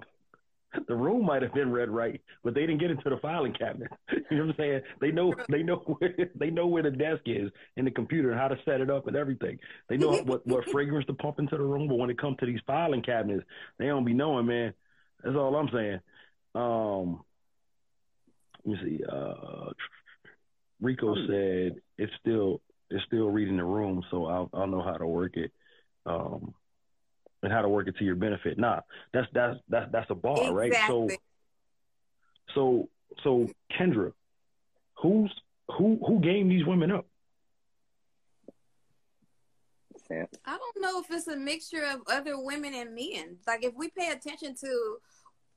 The 0.87 0.95
room 0.95 1.25
might 1.25 1.41
have 1.41 1.53
been 1.53 1.71
read 1.71 1.89
right, 1.89 2.21
but 2.45 2.53
they 2.53 2.61
didn't 2.61 2.77
get 2.77 2.91
into 2.91 3.09
the 3.09 3.17
filing 3.17 3.53
cabinet. 3.53 3.89
You 4.29 4.37
know 4.37 4.45
what 4.45 4.51
I'm 4.51 4.57
saying? 4.57 4.81
They 5.01 5.11
know, 5.11 5.33
they 5.49 5.61
know, 5.61 5.75
where, 5.99 6.15
they 6.35 6.49
know 6.49 6.67
where 6.67 6.83
the 6.83 6.91
desk 6.91 7.23
is 7.25 7.51
in 7.75 7.83
the 7.83 7.91
computer 7.91 8.31
and 8.31 8.39
how 8.39 8.47
to 8.47 8.57
set 8.63 8.79
it 8.79 8.89
up 8.89 9.07
and 9.07 9.17
everything. 9.17 9.59
They 9.89 9.97
know 9.97 10.21
what 10.23 10.47
what 10.47 10.69
fragrance 10.69 11.05
to 11.07 11.13
pump 11.13 11.39
into 11.39 11.57
the 11.57 11.63
room, 11.63 11.89
but 11.89 11.97
when 11.97 12.09
it 12.09 12.17
comes 12.17 12.37
to 12.37 12.45
these 12.45 12.61
filing 12.65 13.01
cabinets, 13.01 13.43
they 13.77 13.87
don't 13.87 14.05
be 14.05 14.13
knowing, 14.13 14.45
man. 14.45 14.73
That's 15.21 15.35
all 15.35 15.53
I'm 15.57 15.69
saying. 15.73 15.99
Um, 16.55 17.25
let 18.65 18.81
me 18.81 18.97
see. 18.97 19.03
Uh, 19.03 19.71
Rico 20.81 21.15
said 21.27 21.75
it's 21.97 22.13
still 22.19 22.61
it's 22.89 23.03
still 23.05 23.29
reading 23.29 23.57
the 23.57 23.63
room, 23.63 24.03
so 24.11 24.25
I'll 24.25 24.49
I'll 24.53 24.67
know 24.67 24.81
how 24.81 24.93
to 24.93 25.07
work 25.07 25.37
it. 25.37 25.51
Um, 26.05 26.53
and 27.43 27.51
how 27.51 27.61
to 27.61 27.69
work 27.69 27.87
it 27.87 27.97
to 27.97 28.03
your 28.03 28.15
benefit. 28.15 28.57
Nah, 28.57 28.81
that's 29.13 29.27
that's 29.33 29.57
that's 29.69 29.91
that's 29.91 30.09
a 30.09 30.15
bar, 30.15 30.53
right? 30.53 30.73
So 30.87 31.09
so 32.53 32.89
so 33.23 33.47
Kendra, 33.79 34.13
who's 35.01 35.33
who 35.77 35.99
who 36.05 36.19
gamed 36.19 36.51
these 36.51 36.65
women 36.65 36.91
up? 36.91 37.05
I 40.45 40.57
don't 40.57 40.81
know 40.81 40.99
if 40.99 41.09
it's 41.09 41.27
a 41.27 41.37
mixture 41.37 41.85
of 41.85 42.01
other 42.07 42.37
women 42.37 42.73
and 42.73 42.93
men. 42.93 43.37
Like 43.47 43.63
if 43.63 43.73
we 43.75 43.89
pay 43.89 44.09
attention 44.09 44.55
to 44.55 44.97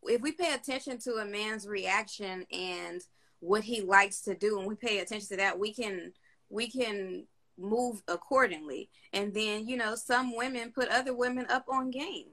if 0.07 0.21
we 0.21 0.33
pay 0.33 0.55
attention 0.55 0.99
to 0.99 1.15
a 1.15 1.25
man's 1.25 1.67
reaction 1.67 2.45
and 2.53 3.03
what 3.41 3.65
he 3.65 3.83
likes 3.83 4.23
to 4.23 4.35
do 4.35 4.59
and 4.59 4.67
we 4.67 4.75
pay 4.75 4.99
attention 4.99 5.29
to 5.29 5.37
that, 5.37 5.59
we 5.59 5.73
can 5.73 6.13
we 6.49 6.71
can 6.71 7.27
move 7.59 8.03
accordingly. 8.09 8.89
And 9.13 9.33
then, 9.35 9.69
you 9.69 9.77
know, 9.77 9.95
some 9.95 10.37
women 10.37 10.73
put 10.73 10.89
other 10.89 11.15
women 11.15 11.47
up 11.49 11.67
on 11.69 11.91
game. 11.91 12.27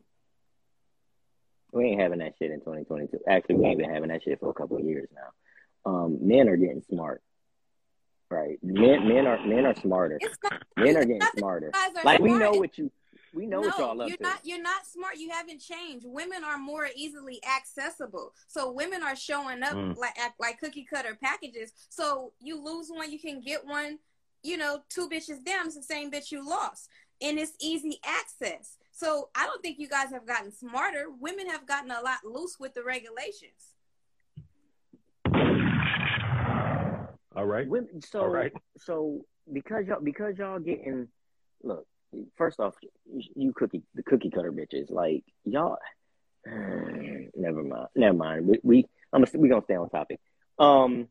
We 1.72 1.86
ain't 1.86 2.02
having 2.02 2.20
that 2.20 2.34
shit 2.38 2.52
in 2.52 2.60
2022. 2.60 3.20
Actually, 3.28 3.56
we 3.56 3.66
ain't 3.66 3.80
been 3.80 3.94
having 3.94 4.10
that 4.10 4.24
shit 4.24 4.40
for 4.40 4.50
a 4.50 4.54
couple 4.54 4.78
of 4.78 4.84
years 4.84 5.08
now. 5.16 5.92
Um, 5.92 6.20
men 6.22 6.50
are 6.50 6.58
getting 6.58 6.84
smart, 6.90 7.22
right? 8.30 8.60
Men, 8.62 9.08
men 9.08 9.26
are 9.26 9.44
men 9.46 9.66
are 9.66 9.76
smarter. 9.76 10.20
Not 10.22 10.64
Men 10.78 10.98
are 10.98 11.06
getting 11.06 11.22
smarter. 11.38 11.72
Like 12.04 12.20
we 12.20 12.34
know 12.34 12.52
what 12.52 12.78
you, 12.78 12.92
we 13.34 13.46
know 13.46 13.62
what 13.62 13.78
y'all 13.78 13.96
no, 13.96 14.04
up 14.04 14.10
you're 14.10 14.18
to. 14.18 14.24
not. 14.24 14.40
You're 14.44 14.62
not 14.62 14.86
smart. 14.86 15.16
You 15.18 15.30
haven't 15.30 15.60
changed. 15.62 16.06
Women 16.08 16.44
are 16.44 16.58
more 16.58 16.90
easily 16.96 17.40
accessible. 17.46 18.34
So 18.48 18.72
women 18.72 19.02
are 19.04 19.16
showing 19.16 19.64
up 19.64 19.74
Mm. 19.74 19.96
like 19.98 20.18
act 20.20 20.40
like 20.40 20.60
cookie 20.60 20.84
cutter 20.84 21.18
packages. 21.22 21.72
So 21.90 22.34
you 22.40 22.62
lose 22.62 22.90
one, 22.90 23.12
you 23.12 23.20
can 23.20 23.40
get 23.42 23.66
one. 23.66 24.00
You 24.44 24.58
know, 24.58 24.82
two 24.90 25.08
bitches 25.08 25.44
down. 25.46 25.68
It's 25.68 25.76
the 25.76 25.84
same 25.84 26.12
bitch 26.12 26.32
you 26.32 26.48
lost. 26.48 26.90
and 27.24 27.38
it's 27.38 27.54
easy 27.62 28.00
access. 28.04 28.78
So 28.92 29.30
I 29.36 29.46
don't 29.46 29.62
think 29.62 29.78
you 29.78 29.88
guys 29.88 30.10
have 30.12 30.26
gotten 30.26 30.52
smarter. 30.52 31.06
Women 31.20 31.48
have 31.50 31.68
gotten 31.68 31.92
a 31.92 32.02
lot 32.02 32.18
loose 32.26 32.58
with 32.60 32.74
the 32.74 32.84
regulations. 32.84 33.76
All 37.36 37.46
right. 37.46 37.68
Women, 37.68 38.02
so 38.02 38.22
All 38.22 38.28
right. 38.28 38.52
so 38.78 39.22
because 39.54 39.86
y'all 39.88 40.02
because 40.02 40.38
y'all 40.38 40.60
getting 40.60 41.08
look 41.64 41.86
first 42.38 42.60
off 42.60 42.76
you 43.36 43.54
cookie 43.54 43.84
the 43.96 44.04
cookie 44.04 44.30
cutter 44.30 44.52
bitches 44.52 44.92
like 44.92 45.24
y'all 45.46 45.78
never 46.46 47.64
mind 47.64 47.88
never 47.96 48.18
mind 48.18 48.48
we, 48.48 48.60
we 48.64 48.86
I'm 49.14 49.24
we 49.36 49.50
gonna 49.50 49.64
stay 49.64 49.76
on 49.76 49.90
topic 49.90 50.20
um 50.60 51.08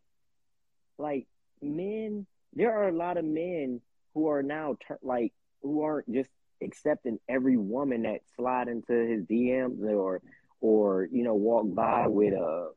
like 0.98 1.26
men 1.62 2.26
there 2.54 2.76
are 2.76 2.88
a 2.88 2.92
lot 2.92 3.16
of 3.16 3.24
men 3.24 3.80
who 4.14 4.28
are 4.28 4.42
now 4.42 4.76
ter- 4.86 4.98
like 5.02 5.32
who 5.62 5.82
aren't 5.82 6.12
just 6.12 6.30
accepting 6.62 7.18
every 7.28 7.56
woman 7.56 8.02
that 8.02 8.20
slide 8.36 8.68
into 8.68 8.92
his 8.92 9.24
DMs 9.24 9.82
or 9.82 10.20
or 10.60 11.08
you 11.10 11.22
know 11.22 11.34
walk 11.34 11.66
by 11.74 12.06
with 12.06 12.34
a 12.34 12.70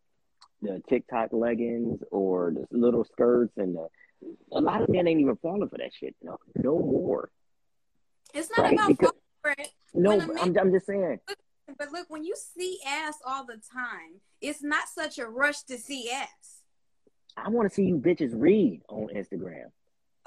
the 0.62 0.81
TikTok 0.88 1.33
leggings 1.33 2.01
or 2.12 2.53
the 2.53 2.65
little 2.71 3.03
skirts 3.03 3.53
and 3.57 3.75
the 3.75 3.88
a 4.53 4.62
lot 4.62 4.81
of 4.81 4.89
men 4.89 5.07
ain't 5.07 5.19
even 5.19 5.36
falling 5.38 5.67
for 5.67 5.77
that 5.77 5.93
shit. 5.93 6.15
No, 6.21 6.38
no 6.55 6.79
more. 6.79 7.29
It's 8.34 8.50
not 8.58 8.63
Right, 8.63 8.74
about 8.74 8.88
because- 8.89 9.12
for 9.41 9.52
it. 9.52 9.69
No, 9.93 10.17
man- 10.17 10.38
I'm, 10.39 10.58
I'm 10.58 10.72
just 10.72 10.86
saying. 10.88 11.19
But 11.78 11.91
look, 11.91 12.10
when 12.10 12.24
you 12.24 12.36
see 12.36 12.80
ass 12.86 13.15
all 13.26 13.46
the 13.46 13.58
time, 13.74 14.22
it's 14.41 14.62
not 14.63 14.88
such 14.88 15.17
a 15.19 15.28
rush 15.28 15.62
to 15.63 15.78
see 15.78 16.10
ass. 16.12 16.62
I 17.38 17.50
want 17.50 17.67
to 17.69 17.74
see 17.74 17.84
you 17.86 17.98
bitches 17.98 18.32
read 18.34 18.82
on 18.89 19.08
Instagram. 19.15 19.72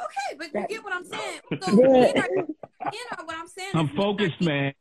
Okay, 0.01 0.37
but 0.39 0.53
you 0.53 0.67
get 0.77 0.85
what 0.85 0.93
I'm 0.93 1.05
saying. 1.05 1.41
So 1.63 1.71
Yeah. 1.83 1.89
men 1.89 2.19
are, 2.19 2.29
men 2.85 2.93
are 3.19 3.25
what 3.25 3.37
I'm 3.37 3.49
saying. 3.49 3.71
I'm 3.75 3.87
is 3.87 3.93
men 3.93 3.99
are 4.01 4.03
focused, 4.03 4.41
man. 4.41 4.75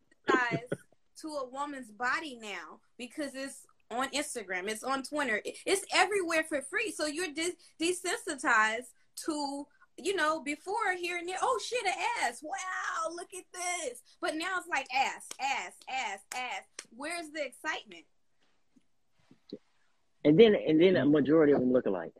to 1.21 1.27
a 1.29 1.49
woman's 1.49 1.91
body 1.91 2.37
now 2.41 2.79
because 2.97 3.33
it's 3.35 3.65
on 3.91 4.09
Instagram, 4.09 4.67
it's 4.67 4.83
on 4.83 5.03
Twitter, 5.03 5.41
it's 5.65 5.85
everywhere 5.93 6.43
for 6.47 6.61
free. 6.63 6.91
So 6.91 7.05
you're 7.05 7.31
de- 7.33 7.55
desensitized 7.81 8.87
to, 9.25 9.65
you 9.97 10.15
know, 10.15 10.41
before 10.41 10.93
hearing 10.99 11.21
and 11.21 11.29
there. 11.29 11.37
Oh 11.41 11.59
shit, 11.63 11.85
an 11.85 11.93
ass! 12.23 12.41
Wow, 12.43 13.13
look 13.15 13.29
at 13.33 13.45
this. 13.53 14.01
But 14.21 14.35
now 14.35 14.57
it's 14.57 14.67
like 14.67 14.87
ass, 14.93 15.27
ass, 15.39 15.73
ass, 15.89 16.19
ass. 16.35 16.63
Where's 16.95 17.29
the 17.29 17.45
excitement? 17.45 18.05
And 20.23 20.39
then 20.39 20.55
and 20.55 20.81
then 20.81 20.95
a 20.95 21.05
majority 21.05 21.53
of 21.53 21.59
them 21.59 21.71
look 21.71 21.85
alike. 21.85 22.13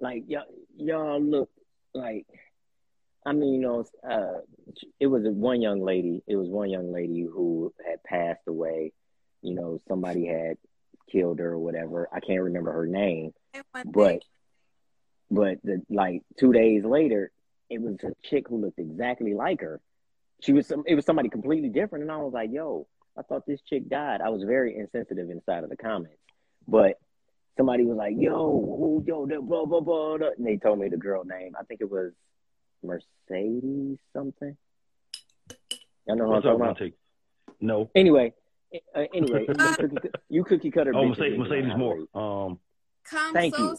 Like 0.00 0.24
y'all 0.28 0.44
y'all 0.76 1.20
look 1.20 1.50
like 1.94 2.26
I 3.26 3.32
mean, 3.32 3.54
you 3.54 3.60
know, 3.60 3.84
uh, 4.08 4.40
it 4.98 5.06
was 5.06 5.22
one 5.24 5.60
young 5.60 5.82
lady. 5.82 6.22
It 6.26 6.36
was 6.36 6.48
one 6.48 6.70
young 6.70 6.90
lady 6.90 7.22
who 7.22 7.72
had 7.86 8.02
passed 8.02 8.48
away. 8.48 8.92
You 9.42 9.54
know, 9.54 9.78
somebody 9.88 10.26
had 10.26 10.56
killed 11.12 11.38
her 11.38 11.52
or 11.52 11.58
whatever. 11.58 12.08
I 12.12 12.20
can't 12.20 12.42
remember 12.42 12.72
her 12.72 12.86
name. 12.86 13.32
But 13.84 13.92
thing- 13.94 14.20
but 15.30 15.58
the, 15.62 15.82
like 15.88 16.22
two 16.38 16.52
days 16.52 16.84
later, 16.84 17.30
it 17.68 17.80
was 17.80 17.96
a 18.02 18.12
chick 18.28 18.48
who 18.48 18.60
looked 18.60 18.78
exactly 18.78 19.34
like 19.34 19.60
her. 19.60 19.80
She 20.40 20.52
was 20.52 20.66
some. 20.66 20.82
It 20.86 20.94
was 20.94 21.04
somebody 21.04 21.28
completely 21.28 21.68
different, 21.68 22.02
and 22.02 22.12
I 22.12 22.16
was 22.16 22.32
like, 22.32 22.50
"Yo, 22.52 22.86
I 23.16 23.22
thought 23.22 23.46
this 23.46 23.60
chick 23.62 23.88
died." 23.88 24.20
I 24.20 24.30
was 24.30 24.42
very 24.42 24.76
insensitive 24.76 25.30
inside 25.30 25.64
of 25.64 25.70
the 25.70 25.76
comments, 25.76 26.16
but 26.66 26.98
somebody 27.56 27.84
was 27.84 27.96
like, 27.96 28.14
"Yo, 28.18 28.32
who, 28.32 29.04
yo, 29.06 29.26
the 29.26 29.40
blah 29.40 29.66
blah 29.66 29.80
blah," 29.80 30.16
blah," 30.16 30.28
and 30.36 30.46
they 30.46 30.56
told 30.56 30.78
me 30.78 30.88
the 30.88 30.96
girl 30.96 31.24
name. 31.24 31.52
I 31.58 31.64
think 31.64 31.80
it 31.80 31.90
was 31.90 32.12
Mercedes 32.82 33.98
something. 34.12 34.56
Y'all 36.06 36.16
know 36.16 36.26
who 36.26 36.34
I'm 36.34 36.42
talking 36.42 36.56
about? 36.56 36.80
Monte? 36.80 36.94
No. 37.60 37.90
Anyway, 37.94 38.32
uh, 38.96 39.04
anyway, 39.14 39.44
you 39.46 39.54
cookie, 39.54 40.08
you 40.28 40.44
cookie 40.44 40.70
cutter. 40.70 40.92
Oh, 40.94 41.06
Mercedes, 41.06 41.32
need 41.32 41.38
Mercedes 41.38 41.62
learn 41.62 41.70
how 41.70 41.72
to 41.72 41.78
Moore. 41.78 42.46
Um, 42.46 42.58
Come 43.04 43.32
Thank 43.34 43.56
so 43.56 43.62
you. 43.62 43.78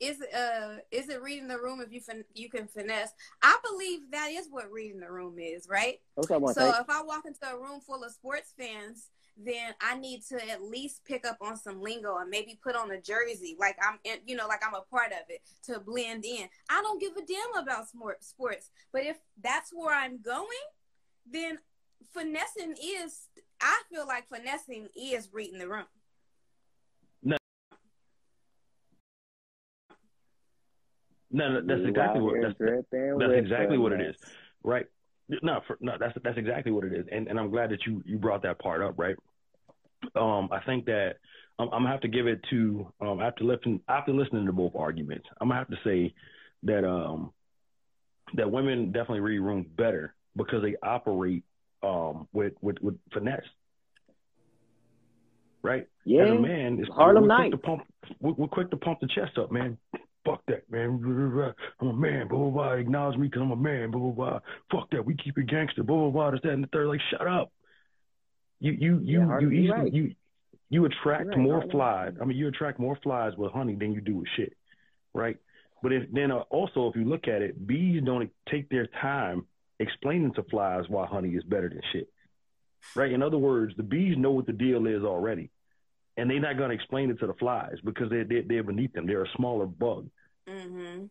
Is 0.00 0.20
uh 0.20 0.76
is 0.90 1.08
it 1.08 1.22
reading 1.22 1.48
the 1.48 1.58
room 1.58 1.80
if 1.80 1.92
you 1.92 2.00
fin- 2.00 2.24
you 2.34 2.48
can 2.48 2.66
finesse? 2.66 3.12
I 3.42 3.56
believe 3.62 4.00
that 4.10 4.30
is 4.30 4.48
what 4.50 4.70
reading 4.70 5.00
the 5.00 5.10
room 5.10 5.38
is, 5.38 5.68
right? 5.68 6.00
Up, 6.18 6.26
So 6.54 6.68
if 6.80 6.90
I 6.90 7.02
walk 7.02 7.24
into 7.26 7.46
a 7.46 7.58
room 7.58 7.80
full 7.80 8.02
of 8.02 8.12
sports 8.12 8.52
fans, 8.58 9.08
then 9.36 9.74
I 9.80 9.96
need 9.96 10.22
to 10.28 10.50
at 10.50 10.62
least 10.62 11.04
pick 11.04 11.26
up 11.26 11.38
on 11.40 11.56
some 11.56 11.80
lingo 11.82 12.18
and 12.18 12.30
maybe 12.30 12.58
put 12.62 12.76
on 12.76 12.90
a 12.92 13.00
jersey, 13.00 13.56
like 13.58 13.76
I'm, 13.82 13.98
in, 14.04 14.18
you 14.26 14.36
know, 14.36 14.46
like 14.46 14.62
I'm 14.64 14.74
a 14.74 14.82
part 14.82 15.12
of 15.12 15.28
it 15.28 15.40
to 15.64 15.80
blend 15.80 16.24
in. 16.24 16.48
I 16.70 16.80
don't 16.82 17.00
give 17.00 17.16
a 17.16 17.26
damn 17.26 17.62
about 17.62 17.88
sports, 17.88 18.70
but 18.92 19.02
if 19.04 19.18
that's 19.42 19.70
where 19.72 19.94
I'm 19.94 20.20
going, 20.22 20.46
then 21.30 21.58
finessing 22.12 22.76
is. 22.82 23.28
I 23.60 23.82
feel 23.90 24.06
like 24.06 24.28
finessing 24.28 24.88
is 24.94 25.30
reading 25.32 25.58
the 25.58 25.68
room. 25.68 25.86
No, 31.34 31.48
no, 31.60 31.60
that's 31.66 31.80
You 31.80 31.88
exactly 31.88 32.20
what 32.22 32.36
that's, 32.40 32.54
that's 33.18 33.32
exactly 33.34 33.78
what 33.78 33.92
it 33.92 34.00
is. 34.00 34.16
right. 34.62 34.86
No, 35.42 35.60
for, 35.66 35.78
no, 35.80 35.92
that's 35.98 36.12
that's 36.22 36.38
exactly 36.38 36.70
what 36.70 36.84
it 36.84 36.92
is, 36.92 37.06
and 37.10 37.28
and 37.28 37.38
I'm 37.38 37.50
glad 37.50 37.70
that 37.70 37.86
you 37.86 38.02
you 38.06 38.18
brought 38.18 38.42
that 38.42 38.58
part 38.58 38.82
up, 38.82 38.94
right? 38.98 39.16
Um, 40.14 40.48
I 40.52 40.60
think 40.66 40.84
that 40.84 41.14
I'm, 41.58 41.66
I'm 41.68 41.82
gonna 41.82 41.90
have 41.90 42.02
to 42.02 42.08
give 42.08 42.26
it 42.26 42.40
to 42.50 42.92
um 43.00 43.20
after 43.20 43.42
listening 43.44 43.80
after 43.88 44.12
listening 44.12 44.46
to 44.46 44.52
both 44.52 44.72
arguments, 44.76 45.26
I'm 45.40 45.48
gonna 45.48 45.58
have 45.60 45.68
to 45.68 45.78
say 45.82 46.14
that 46.64 46.84
um 46.86 47.32
that 48.34 48.50
women 48.50 48.86
definitely 48.92 49.20
read 49.20 49.38
rooms 49.38 49.66
better 49.76 50.14
because 50.36 50.62
they 50.62 50.76
operate 50.82 51.42
um 51.82 52.28
with 52.34 52.52
with 52.60 52.76
with 52.82 52.96
finesse, 53.12 53.48
right? 55.62 55.88
Yeah, 56.04 56.24
As 56.24 56.30
a 56.30 56.40
man, 56.40 56.78
it's, 56.80 56.90
Harlem 56.90 57.24
we're 57.24 57.34
quick 57.34 57.38
Nights. 57.38 57.52
to 57.52 57.58
pump. 57.58 57.82
We're, 58.20 58.32
we're 58.32 58.48
quick 58.48 58.70
to 58.72 58.76
pump 58.76 59.00
the 59.00 59.08
chest 59.08 59.38
up, 59.38 59.50
man. 59.50 59.78
Fuck 60.24 60.42
that, 60.48 60.70
man. 60.70 61.54
I'm 61.80 61.88
a 61.88 61.92
man. 61.92 62.28
Blah 62.28 62.38
blah 62.38 62.50
blah. 62.50 62.72
Acknowledge 62.72 63.18
me 63.18 63.26
because 63.28 63.42
I'm 63.42 63.50
a 63.50 63.56
man. 63.56 63.90
Blah 63.90 64.00
blah 64.00 64.10
blah. 64.12 64.38
Fuck 64.70 64.90
that. 64.92 65.04
We 65.04 65.14
keep 65.16 65.36
it 65.38 65.46
gangster. 65.48 65.82
Blah 65.82 65.96
blah 65.96 66.10
blah. 66.10 66.30
This 66.30 66.40
that 66.44 66.52
and 66.52 66.64
the 66.64 66.68
third. 66.68 66.88
Like, 66.88 67.00
shut 67.10 67.26
up. 67.26 67.52
You 68.60 68.72
you 68.72 69.00
you 69.02 69.20
Yeah, 69.20 69.40
you 69.40 69.50
easily 69.50 69.68
right. 69.68 69.92
you 69.92 70.14
you 70.70 70.84
attract 70.86 71.28
right, 71.28 71.38
more 71.38 71.62
flies. 71.70 72.14
I 72.20 72.24
mean, 72.24 72.38
you 72.38 72.48
attract 72.48 72.78
more 72.78 72.98
flies 73.02 73.32
with 73.36 73.52
honey 73.52 73.74
than 73.74 73.92
you 73.92 74.00
do 74.00 74.16
with 74.16 74.28
shit, 74.36 74.54
right? 75.12 75.36
But 75.82 75.92
if 75.92 76.10
then 76.10 76.30
uh, 76.30 76.38
also 76.50 76.88
if 76.88 76.96
you 76.96 77.04
look 77.04 77.28
at 77.28 77.42
it, 77.42 77.66
bees 77.66 78.02
don't 78.02 78.30
take 78.50 78.70
their 78.70 78.86
time 79.02 79.46
explaining 79.78 80.32
to 80.34 80.42
flies 80.44 80.84
why 80.88 81.06
honey 81.06 81.30
is 81.30 81.44
better 81.44 81.68
than 81.68 81.82
shit, 81.92 82.08
right? 82.96 83.12
In 83.12 83.22
other 83.22 83.36
words, 83.38 83.74
the 83.76 83.82
bees 83.82 84.16
know 84.16 84.30
what 84.32 84.46
the 84.46 84.52
deal 84.52 84.86
is 84.86 85.02
already, 85.02 85.50
and 86.16 86.30
they're 86.30 86.40
not 86.40 86.56
going 86.56 86.70
to 86.70 86.74
explain 86.74 87.10
it 87.10 87.18
to 87.20 87.26
the 87.26 87.34
flies 87.34 87.76
because 87.84 88.10
they 88.10 88.22
they 88.22 88.42
they're 88.42 88.62
beneath 88.62 88.92
them. 88.92 89.06
They're 89.06 89.24
a 89.24 89.36
smaller 89.36 89.66
bug. 89.66 90.08
Mm-hmm. 90.48 91.06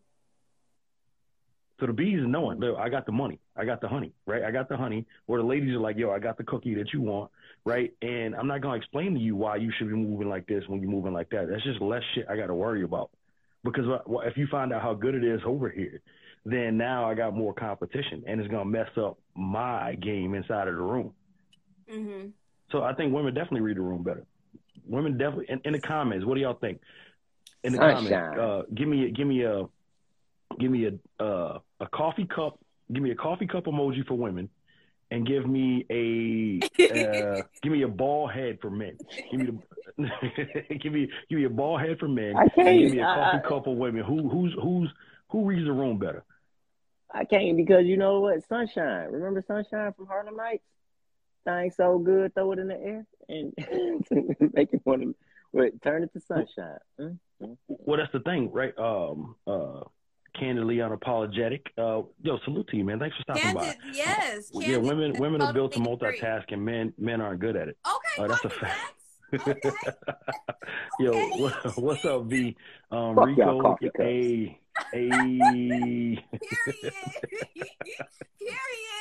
So 1.79 1.87
the 1.87 1.93
bees 1.93 2.19
are 2.19 2.27
knowing, 2.27 2.59
look, 2.59 2.77
I 2.77 2.87
got 2.87 3.05
the 3.05 3.11
money, 3.11 3.39
I 3.57 3.65
got 3.65 3.81
the 3.81 3.87
honey, 3.87 4.13
right? 4.25 4.43
I 4.43 4.51
got 4.51 4.69
the 4.69 4.77
honey. 4.77 5.05
Where 5.25 5.41
the 5.41 5.47
ladies 5.47 5.71
are 5.75 5.79
like, 5.79 5.97
yo, 5.97 6.11
I 6.11 6.19
got 6.19 6.37
the 6.37 6.43
cookie 6.43 6.75
that 6.75 6.93
you 6.93 7.01
want, 7.01 7.31
right? 7.65 7.91
And 8.01 8.35
I'm 8.35 8.47
not 8.47 8.61
gonna 8.61 8.77
explain 8.77 9.13
to 9.15 9.19
you 9.19 9.35
why 9.35 9.57
you 9.57 9.71
should 9.77 9.89
be 9.89 9.95
moving 9.95 10.29
like 10.29 10.45
this 10.47 10.63
when 10.67 10.81
you're 10.81 10.91
moving 10.91 11.13
like 11.13 11.29
that. 11.31 11.49
That's 11.49 11.63
just 11.63 11.81
less 11.81 12.03
shit 12.13 12.27
I 12.29 12.37
got 12.37 12.47
to 12.47 12.53
worry 12.53 12.83
about. 12.83 13.09
Because 13.63 13.85
what- 14.05 14.27
if 14.27 14.37
you 14.37 14.47
find 14.47 14.71
out 14.71 14.81
how 14.81 14.93
good 14.93 15.15
it 15.15 15.23
is 15.23 15.41
over 15.45 15.67
here, 15.69 16.01
then 16.45 16.77
now 16.77 17.09
I 17.09 17.15
got 17.15 17.33
more 17.33 17.53
competition, 17.53 18.23
and 18.27 18.39
it's 18.39 18.51
gonna 18.51 18.65
mess 18.65 18.89
up 18.97 19.17
my 19.35 19.95
game 19.95 20.35
inside 20.35 20.67
of 20.67 20.75
the 20.75 20.81
room. 20.81 21.13
Mm-hmm. 21.91 22.27
So 22.71 22.83
I 22.83 22.93
think 22.93 23.13
women 23.13 23.33
definitely 23.33 23.61
read 23.61 23.77
the 23.77 23.81
room 23.81 24.03
better. 24.03 24.25
Women 24.85 25.17
definitely 25.17 25.45
in, 25.49 25.61
in 25.65 25.73
the 25.73 25.79
comments. 25.79 26.25
What 26.25 26.35
do 26.35 26.41
y'all 26.41 26.53
think? 26.55 26.79
In 27.63 27.71
the 27.73 27.77
Sunshine. 27.79 28.35
comments, 28.35 28.39
uh, 28.39 28.61
give 28.73 28.87
me 28.87 29.11
give 29.11 29.27
me 29.27 29.43
a 29.43 29.63
give 30.59 30.71
me 30.71 30.87
a 31.19 31.23
uh, 31.23 31.59
a 31.79 31.87
coffee 31.87 32.25
cup. 32.25 32.59
Give 32.91 33.01
me 33.01 33.11
a 33.11 33.15
coffee 33.15 33.47
cup 33.47 33.63
emoji 33.65 34.05
for 34.05 34.15
women, 34.15 34.49
and 35.11 35.25
give 35.25 35.47
me 35.47 35.85
a 35.89 36.59
uh, 37.39 37.41
give 37.61 37.71
me 37.71 37.83
a 37.83 37.87
ball 37.87 38.27
head 38.27 38.57
for 38.61 38.69
men. 38.69 38.97
Give 39.31 39.39
me 39.39 39.45
the 39.45 39.57
give 40.81 40.91
me 40.91 41.09
give 41.29 41.39
me 41.39 41.45
a 41.45 41.49
ball 41.49 41.77
head 41.77 41.99
for 41.99 42.07
men. 42.09 42.35
I 42.35 42.47
can't- 42.49 42.67
And 42.67 42.79
give 42.79 42.91
me 42.91 42.99
a 42.99 43.03
coffee 43.05 43.37
I- 43.43 43.47
cup 43.47 43.63
for 43.63 43.75
women. 43.75 44.03
Who 44.03 44.27
who's 44.29 44.53
who's 44.61 44.89
who 45.29 45.45
reads 45.45 45.65
the 45.65 45.71
room 45.71 45.97
better? 45.97 46.23
I 47.15 47.23
can't 47.25 47.55
because 47.55 47.85
you 47.85 47.95
know 47.95 48.19
what? 48.19 48.45
Sunshine. 48.49 49.11
Remember 49.11 49.41
Sunshine 49.47 49.93
from 49.93 50.07
Harlem 50.07 50.35
Nights? 50.35 50.63
Thing 51.45 51.71
so 51.71 51.97
good, 51.99 52.33
throw 52.33 52.51
it 52.53 52.59
in 52.59 52.67
the 52.67 52.79
air 52.81 53.05
and 53.29 53.53
make 54.53 54.73
it 54.73 54.81
want 54.85 55.01
to 55.01 55.15
wait, 55.51 55.81
turn 55.81 56.03
it 56.03 56.11
to 56.13 56.19
sunshine. 56.19 56.77
Mm, 56.99 57.17
mm. 57.41 57.57
Well, 57.67 57.97
that's 57.97 58.11
the 58.13 58.19
thing, 58.21 58.51
right? 58.51 58.73
Um, 58.77 59.35
uh, 59.45 59.81
candidly 60.39 60.77
unapologetic. 60.77 61.61
Uh, 61.77 62.03
yo, 62.21 62.37
salute 62.45 62.67
to 62.69 62.77
you, 62.77 62.83
man. 62.85 62.99
Thanks 62.99 63.15
for 63.17 63.23
stopping 63.23 63.53
by. 63.53 63.65
Candid, 63.65 63.81
yes. 63.93 64.49
yeah, 64.53 64.61
Candid 64.67 64.83
women 64.83 65.13
women 65.19 65.41
are 65.41 65.53
built 65.53 65.73
to 65.73 65.79
totally 65.79 65.95
agree. 65.95 66.19
multitask, 66.19 66.51
and 66.51 66.63
men 66.63 66.93
men 66.97 67.21
aren't 67.21 67.39
good 67.39 67.55
at 67.55 67.67
it. 67.67 67.77
Okay, 67.85 68.23
Oh, 68.23 68.27
that's 68.27 68.45
a 68.45 68.49
fact. 68.49 68.61
Facts. 68.79 68.99
Okay. 69.35 69.61
Yo, 70.99 71.09
Okay. 71.11 71.69
what's 71.81 72.05
up, 72.05 72.25
V? 72.25 72.55
Um, 72.91 73.15
Fuck 73.15 73.25
Rico, 73.27 73.41
y'all 73.41 73.61
coffee 73.63 73.85
cups. 73.87 73.99
a 73.99 74.59
a 74.93 75.09
Period. 75.09 76.23
Period. 78.39 78.92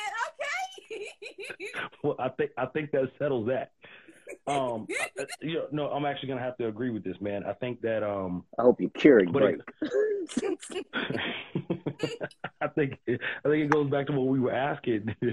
well, 2.03 2.15
I 2.19 2.29
think 2.29 2.51
I 2.57 2.65
think 2.67 2.91
that 2.91 3.09
settles 3.19 3.47
that. 3.47 3.71
Um, 4.47 4.87
I- 5.19 5.25
you 5.41 5.53
know, 5.55 5.67
no, 5.71 5.87
I'm 5.89 6.05
actually 6.05 6.29
gonna 6.29 6.41
have 6.41 6.57
to 6.57 6.67
agree 6.67 6.89
with 6.89 7.03
this, 7.03 7.19
man. 7.21 7.43
I 7.45 7.53
think 7.53 7.81
that 7.81 8.03
um, 8.03 8.43
I 8.57 8.63
hope 8.63 8.81
you 8.81 8.89
Keurig 8.89 9.31
But 9.31 9.41
break. 9.41 9.57
I 12.61 12.67
think 12.69 12.99
I 13.07 13.17
think 13.49 13.65
it 13.65 13.69
goes 13.69 13.89
back 13.89 14.07
to 14.07 14.13
what 14.13 14.27
we 14.27 14.39
were 14.39 14.53
asking. 14.53 15.15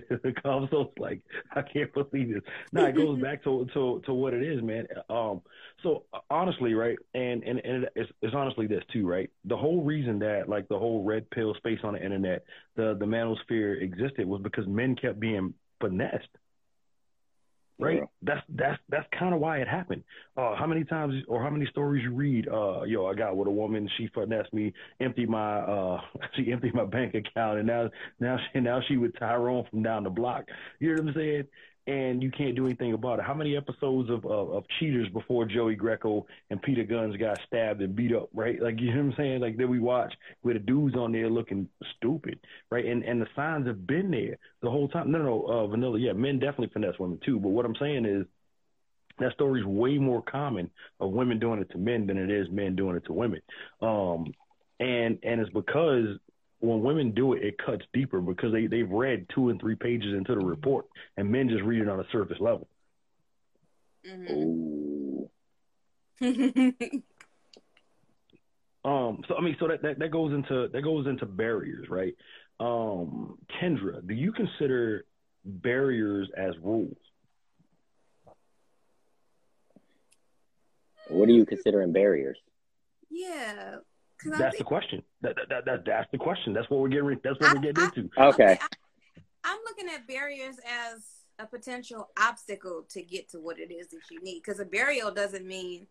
So 0.70 0.92
like 0.98 1.20
I 1.54 1.62
can't 1.62 1.92
believe 1.92 2.34
this. 2.34 2.42
No, 2.72 2.84
it 2.86 2.96
goes 2.96 3.20
back 3.20 3.42
to 3.44 3.66
to 3.74 4.02
to 4.04 4.14
what 4.14 4.34
it 4.34 4.42
is, 4.42 4.62
man. 4.62 4.86
Um, 5.08 5.42
so 5.82 6.04
honestly, 6.28 6.74
right, 6.74 6.98
and 7.14 7.42
and 7.44 7.60
and 7.64 7.88
it's, 7.94 8.10
it's 8.22 8.34
honestly 8.34 8.66
this 8.66 8.82
too, 8.92 9.06
right? 9.06 9.30
The 9.44 9.56
whole 9.56 9.82
reason 9.82 10.18
that 10.20 10.48
like 10.48 10.68
the 10.68 10.78
whole 10.78 11.04
red 11.04 11.28
pill 11.30 11.54
space 11.54 11.80
on 11.82 11.94
the 11.94 12.02
internet, 12.04 12.44
the 12.76 12.96
the 12.98 13.06
manosphere 13.06 13.80
existed 13.80 14.26
was 14.26 14.40
because 14.42 14.66
men 14.66 14.96
kept 14.96 15.20
being 15.20 15.54
finessed 15.80 16.28
right? 17.80 17.98
Yeah. 17.98 18.04
That's 18.22 18.42
that's 18.50 18.78
that's 18.88 19.06
kind 19.18 19.34
of 19.34 19.40
why 19.40 19.58
it 19.58 19.68
happened. 19.68 20.04
Uh, 20.36 20.54
how 20.56 20.66
many 20.66 20.84
times 20.84 21.14
or 21.28 21.42
how 21.42 21.50
many 21.50 21.66
stories 21.66 22.04
you 22.04 22.14
read? 22.14 22.48
Uh, 22.48 22.82
yo, 22.82 23.06
I 23.06 23.14
got 23.14 23.36
with 23.36 23.48
a 23.48 23.50
woman. 23.50 23.88
She 23.96 24.08
finessed 24.14 24.52
me, 24.52 24.72
emptied 25.00 25.28
my 25.28 25.60
uh, 25.60 26.00
she 26.36 26.52
emptied 26.52 26.74
my 26.74 26.84
bank 26.84 27.14
account, 27.14 27.58
and 27.58 27.66
now 27.66 27.90
now 28.20 28.36
she 28.52 28.60
now 28.60 28.80
she 28.88 28.96
with 28.96 29.18
Tyrone 29.18 29.64
from 29.70 29.82
down 29.82 30.04
the 30.04 30.10
block. 30.10 30.44
You 30.78 30.94
know 30.94 31.02
what 31.02 31.08
I'm 31.10 31.14
saying? 31.14 31.44
And 31.86 32.22
you 32.22 32.30
can't 32.30 32.54
do 32.54 32.66
anything 32.66 32.92
about 32.92 33.18
it. 33.18 33.24
How 33.24 33.34
many 33.34 33.56
episodes 33.56 34.10
of, 34.10 34.24
of, 34.26 34.50
of 34.52 34.64
cheaters 34.78 35.08
before 35.08 35.44
Joey 35.46 35.74
Greco 35.74 36.26
and 36.50 36.60
Peter 36.60 36.84
Guns 36.84 37.16
got 37.16 37.40
stabbed 37.46 37.80
and 37.80 37.96
beat 37.96 38.14
up, 38.14 38.28
right? 38.34 38.60
Like 38.60 38.78
you 38.78 38.94
know 38.94 39.02
what 39.02 39.12
I'm 39.12 39.14
saying? 39.16 39.40
Like 39.40 39.56
that 39.56 39.66
we 39.66 39.80
watch 39.80 40.12
with 40.42 40.56
the 40.56 40.60
dudes 40.60 40.94
on 40.94 41.12
there 41.12 41.30
looking 41.30 41.68
stupid, 41.96 42.38
right? 42.70 42.84
And 42.84 43.02
and 43.02 43.20
the 43.20 43.26
signs 43.34 43.66
have 43.66 43.86
been 43.86 44.10
there 44.10 44.36
the 44.62 44.70
whole 44.70 44.88
time. 44.88 45.10
No, 45.10 45.18
no, 45.18 45.42
uh, 45.46 45.66
Vanilla, 45.66 45.98
yeah, 45.98 46.12
men 46.12 46.38
definitely 46.38 46.70
finesse 46.72 46.98
women 46.98 47.18
too. 47.24 47.40
But 47.40 47.48
what 47.48 47.64
I'm 47.64 47.76
saying 47.76 48.04
is 48.04 48.26
that 49.18 49.32
story 49.32 49.60
is 49.60 49.66
way 49.66 49.98
more 49.98 50.22
common 50.22 50.70
of 50.98 51.10
women 51.10 51.38
doing 51.38 51.60
it 51.60 51.70
to 51.70 51.78
men 51.78 52.06
than 52.06 52.18
it 52.18 52.30
is 52.30 52.48
men 52.50 52.76
doing 52.76 52.96
it 52.96 53.04
to 53.06 53.12
women. 53.12 53.40
Um, 53.80 54.32
and 54.78 55.18
and 55.22 55.40
it's 55.40 55.52
because 55.52 56.18
when 56.60 56.82
women 56.82 57.12
do 57.12 57.32
it, 57.34 57.42
it 57.42 57.58
cuts 57.58 57.84
deeper 57.92 58.20
because 58.20 58.52
they 58.52 58.66
they've 58.66 58.88
read 58.90 59.26
two 59.34 59.48
and 59.50 59.60
three 59.60 59.76
pages 59.76 60.14
into 60.14 60.34
the 60.34 60.44
report, 60.44 60.86
and 61.16 61.30
men 61.30 61.48
just 61.48 61.62
read 61.62 61.82
it 61.82 61.88
on 61.88 62.00
a 62.00 62.04
surface 62.12 62.38
level. 62.40 62.68
Mhm. 64.06 65.28
Um, 68.84 69.22
so 69.28 69.34
I 69.36 69.42
mean, 69.42 69.56
so 69.60 69.68
that, 69.68 69.82
that 69.82 69.98
that 69.98 70.10
goes 70.10 70.32
into 70.32 70.68
that 70.72 70.82
goes 70.82 71.06
into 71.06 71.26
barriers, 71.26 71.88
right? 71.90 72.14
Um, 72.58 73.38
Kendra, 73.60 74.06
do 74.06 74.14
you 74.14 74.32
consider 74.32 75.04
barriers 75.44 76.30
as 76.36 76.54
rules? 76.62 76.96
What 81.08 81.28
are 81.28 81.32
you 81.32 81.44
considering 81.44 81.92
barriers? 81.92 82.38
yeah, 83.10 83.76
because 83.76 83.89
That's 84.26 84.58
the 84.58 84.64
question. 84.64 85.02
That, 85.22 85.36
that, 85.36 85.48
that, 85.48 85.64
that 85.64 85.84
that's 85.84 86.10
the 86.12 86.18
question. 86.18 86.52
That's 86.52 86.68
what 86.70 86.80
we're 86.80 86.88
getting. 86.88 87.18
That's 87.22 87.38
what 87.40 87.50
I- 87.50 87.54
we're 87.54 87.60
getting 87.60 87.82
I- 87.82 87.86
into. 87.86 88.10
Okay. 88.18 88.58
I, 88.60 88.66
I'm 89.44 89.58
looking 89.64 89.88
at 89.88 90.06
barriers 90.06 90.56
as 90.66 91.06
a 91.38 91.46
potential 91.46 92.10
obstacle 92.20 92.84
to 92.90 93.02
get 93.02 93.30
to 93.30 93.38
what 93.40 93.58
it 93.58 93.72
is 93.72 93.88
that 93.88 94.00
you 94.10 94.20
need. 94.22 94.42
Because 94.44 94.60
a 94.60 94.64
barrier 94.66 95.10
doesn't 95.10 95.46
mean 95.46 95.86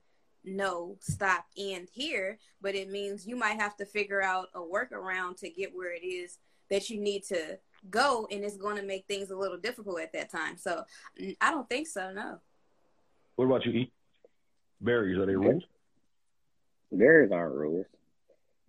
no, 0.46 0.96
stop, 1.02 1.46
end 1.58 1.89
here, 1.92 2.38
but 2.62 2.74
it 2.76 2.89
means 2.89 3.28
you 3.28 3.36
might 3.36 3.60
have 3.60 3.76
to 3.78 3.86
figure 3.86 4.22
out 4.22 4.48
a 4.56 4.60
workaround 4.60 5.38
to 5.38 5.50
get 5.50 5.76
where 5.76 5.94
it 5.94 6.06
is 6.06 6.38
that 6.70 6.89
you 6.89 7.00
need 7.02 7.24
to 7.24 7.58
go, 7.89 8.28
and 8.32 8.44
it's 8.44 8.56
going 8.56 8.78
to 8.78 8.84
make 8.84 9.06
things 9.08 9.32
a 9.32 9.36
little 9.36 9.58
difficult 9.58 10.00
at 10.00 10.13
that 10.13 10.30
time. 10.32 10.56
So 10.56 10.84
I 11.42 11.52
don't 11.52 11.68
think 11.68 11.88
so. 11.88 12.13
No. 12.13 12.39
What 13.36 13.46
about 13.46 13.65
you, 13.65 13.72
Eat 13.74 13.94
Barriers 14.80 15.18
are 15.18 15.26
they 15.26 15.36
rules? 15.36 15.63
Barriers 16.92 17.32
aren't 17.32 17.56
rules. 17.56 17.86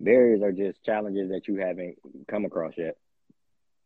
Barriers 0.05 0.41
are 0.43 0.53
just 0.53 0.83
challenges 0.85 1.31
that 1.31 1.47
you 1.47 1.57
haven't 1.57 1.97
come 2.29 2.45
across 2.47 2.73
yet. 2.77 2.97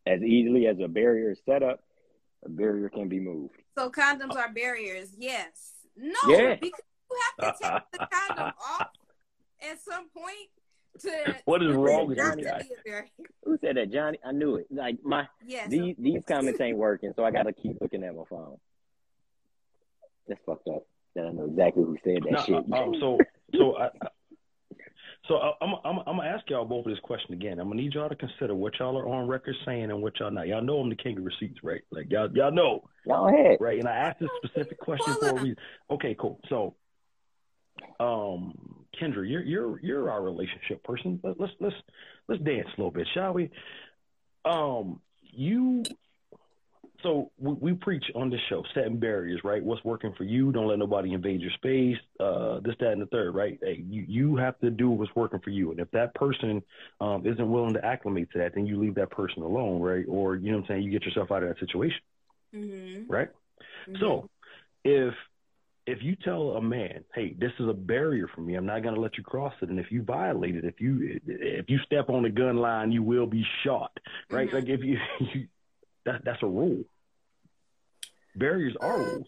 As 0.07 0.23
easily 0.23 0.67
as 0.67 0.77
a 0.83 0.87
barrier 0.89 1.33
is 1.33 1.39
set 1.45 1.63
up, 1.63 1.81
a 2.45 2.49
barrier 2.49 2.89
can 2.89 3.09
be 3.09 3.19
moved. 3.19 3.55
So 3.77 3.91
condoms 3.91 4.37
are 4.37 4.53
barriers. 4.53 5.09
Yes. 5.19 5.73
No. 5.97 6.15
Yeah. 6.29 6.55
Because 6.61 6.81
you 7.11 7.19
have 7.39 7.57
to 7.57 7.63
take 7.63 7.83
the 7.93 8.07
condom 8.13 8.53
off 8.71 8.89
at 9.63 9.81
some 9.83 10.09
point 10.11 10.51
to. 11.01 11.35
What 11.47 11.63
is 11.65 11.75
wrong 11.75 12.07
with 12.07 12.19
not 12.19 12.37
this 12.37 12.45
to 12.47 12.51
guy? 12.53 12.59
be 12.63 12.69
a 12.69 12.83
barrier. 12.89 13.09
Who 13.45 13.59
said 13.61 13.77
that, 13.77 13.91
Johnny? 13.93 14.19
I 14.25 14.31
knew 14.33 14.57
it. 14.57 14.67
Like 14.71 14.99
my 15.03 15.27
Yes. 15.45 15.69
these 15.69 15.97
these 15.99 16.23
comments 16.29 16.61
ain't 16.61 16.77
working, 16.79 17.13
so 17.17 17.25
I 17.25 17.31
gotta 17.33 17.53
keep 17.53 17.77
looking 17.81 18.05
at 18.05 18.15
my 18.15 18.23
phone. 18.31 18.59
That's 20.29 20.41
fucked 20.47 20.69
up. 20.69 20.87
That 21.17 21.27
I 21.27 21.31
know 21.33 21.47
exactly 21.47 21.83
who 21.85 21.97
said 22.05 22.23
that 22.25 22.31
No, 22.33 22.41
shit. 22.43 22.73
uh, 22.73 22.77
um, 22.77 22.95
so 23.01 23.19
so 23.57 23.77
I, 23.77 23.87
I- 23.87 24.09
so 25.29 25.37
I, 25.37 25.53
I'm 25.61 25.75
I'm 25.85 25.99
I'm 26.07 26.17
gonna 26.17 26.29
ask 26.29 26.49
y'all 26.51 26.65
both 26.65 26.85
this 26.85 26.99
question 27.03 27.33
again. 27.35 27.59
I'm 27.59 27.69
gonna 27.69 27.81
need 27.81 27.95
y'all 27.95 28.09
to 28.09 28.17
consider 28.17 28.55
what 28.55 28.79
y'all 28.79 28.99
are 28.99 29.09
on 29.09 29.27
record 29.27 29.55
saying 29.65 29.91
and 29.91 30.03
what 30.03 30.19
y'all 30.21 30.31
not. 30.31 30.47
Y'all 30.49 30.63
know 30.63 30.79
I'm 30.79 30.91
the 30.91 30.97
king 30.97 31.17
of 31.19 31.25
receipts, 31.25 31.63
right? 31.63 31.83
Like 31.91 32.11
y'all 32.11 32.31
y'all 32.35 32.53
know, 32.53 32.85
Go 33.07 33.29
ahead. 33.29 33.59
right? 33.61 33.79
And 33.79 33.89
I 33.89 33.93
asked 33.97 34.21
this 34.21 34.31
specific 34.45 34.79
question 34.79 35.15
for 35.15 35.29
a 35.31 35.35
reason. 35.35 35.57
Okay, 35.91 36.15
cool. 36.19 36.41
So, 36.49 36.75
um, 38.01 38.85
Kendra, 39.01 39.29
you're 39.29 39.43
you're 39.43 39.81
you're 39.81 40.11
our 40.11 40.23
relationship 40.23 40.83
person. 40.85 41.21
Let, 41.23 41.41
let's 41.41 41.53
let's 41.61 41.77
let's 42.29 42.43
dance 42.43 42.69
a 42.69 42.81
little 42.81 42.91
bit, 42.91 43.09
shall 43.15 43.33
we? 43.33 43.51
Um, 44.45 45.01
you. 45.23 45.83
So 47.05 47.31
we, 47.39 47.53
we 47.53 47.73
preach 47.75 48.05
on 48.17 48.31
this 48.31 48.41
show 48.49 48.65
setting 48.75 48.99
barriers, 48.99 49.41
right? 49.45 49.63
What's 49.63 49.85
working 49.85 50.13
for 50.17 50.25
you? 50.25 50.51
Don't 50.51 50.67
let 50.67 50.79
nobody 50.79 51.13
invade 51.13 51.41
your 51.41 51.53
space. 51.53 51.99
Uh, 52.19 52.59
this, 52.65 52.75
that, 52.81 52.93
and 52.93 53.03
the 53.03 53.07
third, 53.07 53.35
right? 53.35 53.59
Hey, 53.63 53.85
you 53.89 54.05
you 54.09 54.37
have 54.37 54.59
to 54.61 54.71
do 54.71 54.91
what's 54.91 55.15
working 55.15 55.39
for 55.41 55.51
you, 55.51 55.71
and 55.71 55.79
if 55.79 55.91
that 55.93 56.15
person 56.15 56.63
um, 57.01 57.27
isn't 57.27 57.51
willing 57.51 57.75
to 57.75 57.85
acclimate 57.85 58.33
to 58.33 58.39
that, 58.39 58.55
then 58.55 58.67
you 58.67 58.81
leave 58.81 58.97
that 58.97 59.11
person 59.11 59.43
alone, 59.43 59.81
right? 59.81 60.07
Or 60.09 60.35
you 60.35 60.51
know 60.51 60.59
what 60.59 60.65
I'm 60.65 60.69
saying? 60.69 60.83
You 60.83 60.91
get 60.91 61.05
yourself 61.05 61.31
out 61.31 61.43
of 61.43 61.51
that 61.51 61.61
situation, 61.61 62.01
Mm-hmm. 62.55 63.13
right? 63.13 63.29
So 64.01 64.29
if 64.85 65.15
if 65.87 65.99
you 66.03 66.17
tell 66.17 66.53
a 66.53 66.63
man, 66.63 67.05
hey, 67.15 67.35
this 67.39 67.53
is 67.61 67.69
a 67.69 67.75
barrier 67.75 68.29
for 68.35 68.41
me, 68.41 68.55
I'm 68.55 68.65
not 68.65 68.83
going 68.83 68.95
to 68.95 69.01
let 69.01 69.19
you 69.19 69.23
cross 69.23 69.53
it, 69.61 69.69
and 69.69 69.79
if 69.79 69.93
you 69.93 70.03
violate 70.03 70.57
it, 70.57 70.65
if 70.65 70.81
you 70.81 71.21
if 71.27 71.69
you 71.69 71.79
step 71.85 72.09
on 72.09 72.23
the 72.23 72.31
gun 72.31 72.57
line, 72.57 72.91
you 72.93 73.03
will 73.03 73.27
be 73.27 73.45
shot, 73.63 73.93
right? 74.31 74.49
Mhm. 74.49 74.55
Like 74.55 74.69
if 74.69 74.81
you, 74.83 74.97
you 75.35 75.49
that 76.07 76.25
that's 76.25 76.43
a 76.43 76.47
rule. 76.47 76.85
Barriers 78.37 78.75
are 78.81 78.99
rules. 78.99 79.27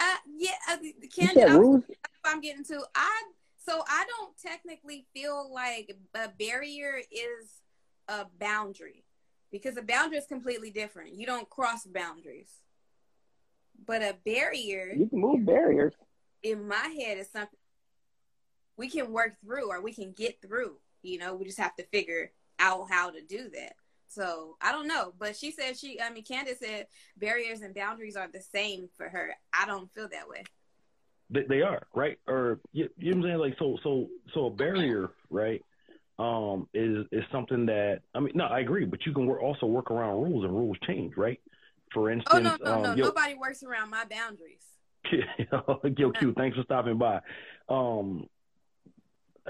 Uh, 0.00 0.04
yeah, 0.36 0.50
uh, 0.68 0.76
You 0.82 0.92
Kendra, 1.08 1.32
said 1.34 1.48
I'm, 1.48 1.58
rules? 1.60 1.82
I'm 2.24 2.40
getting 2.40 2.64
to. 2.64 2.82
I 2.94 3.22
so 3.64 3.82
I 3.88 4.04
don't 4.16 4.36
technically 4.38 5.06
feel 5.14 5.52
like 5.52 5.94
a 6.14 6.28
barrier 6.38 7.00
is 7.10 7.60
a 8.08 8.26
boundary 8.38 9.04
because 9.50 9.76
a 9.76 9.82
boundary 9.82 10.18
is 10.18 10.26
completely 10.26 10.70
different. 10.70 11.14
You 11.14 11.26
don't 11.26 11.48
cross 11.50 11.84
boundaries, 11.84 12.50
but 13.86 14.02
a 14.02 14.16
barrier 14.24 14.92
You 14.96 15.08
can 15.08 15.20
move 15.20 15.44
barriers. 15.46 15.94
in 16.42 16.68
my 16.68 16.94
head 17.00 17.18
is 17.18 17.30
something 17.30 17.58
we 18.76 18.88
can 18.88 19.12
work 19.12 19.34
through 19.44 19.70
or 19.70 19.80
we 19.80 19.92
can 19.92 20.12
get 20.12 20.40
through. 20.42 20.76
You 21.02 21.18
know, 21.18 21.34
we 21.34 21.44
just 21.46 21.58
have 21.58 21.74
to 21.76 21.84
figure 21.86 22.32
out 22.58 22.90
how 22.90 23.10
to 23.10 23.20
do 23.22 23.48
that. 23.54 23.74
So 24.08 24.56
I 24.60 24.72
don't 24.72 24.86
know, 24.86 25.12
but 25.18 25.36
she 25.36 25.50
said 25.50 25.76
she. 25.76 26.00
I 26.00 26.10
mean, 26.10 26.24
Candace 26.24 26.60
said 26.60 26.86
barriers 27.16 27.60
and 27.60 27.74
boundaries 27.74 28.16
are 28.16 28.28
the 28.32 28.40
same 28.40 28.88
for 28.96 29.08
her. 29.08 29.34
I 29.52 29.66
don't 29.66 29.92
feel 29.92 30.08
that 30.10 30.28
way. 30.28 30.42
They, 31.30 31.42
they 31.48 31.62
are 31.62 31.86
right, 31.94 32.18
or 32.28 32.60
you, 32.72 32.88
you 32.96 33.14
know 33.14 33.18
what 33.18 33.26
I'm 33.26 33.30
saying? 33.30 33.40
Like 33.40 33.58
so, 33.58 33.78
so, 33.82 34.08
so 34.32 34.46
a 34.46 34.50
barrier, 34.50 35.10
right? 35.28 35.60
Um, 36.18 36.68
is 36.72 37.04
is 37.12 37.24
something 37.32 37.66
that 37.66 38.00
I 38.14 38.20
mean, 38.20 38.32
no, 38.34 38.44
I 38.44 38.60
agree, 38.60 38.84
but 38.84 39.04
you 39.04 39.12
can 39.12 39.26
work, 39.26 39.42
also 39.42 39.66
work 39.66 39.90
around 39.90 40.22
rules, 40.22 40.44
and 40.44 40.54
rules 40.54 40.76
change, 40.86 41.16
right? 41.16 41.40
For 41.92 42.10
instance, 42.10 42.28
Oh 42.32 42.38
no, 42.38 42.56
no, 42.64 42.76
um, 42.76 42.82
no! 42.82 42.94
yo, 42.94 43.04
Nobody 43.06 43.34
works 43.34 43.62
around 43.62 43.90
my 43.90 44.04
boundaries. 44.04 44.62
yo, 45.96 46.10
Q, 46.12 46.34
thanks 46.36 46.56
for 46.56 46.62
stopping 46.64 46.98
by. 46.98 47.20
Um, 47.68 48.28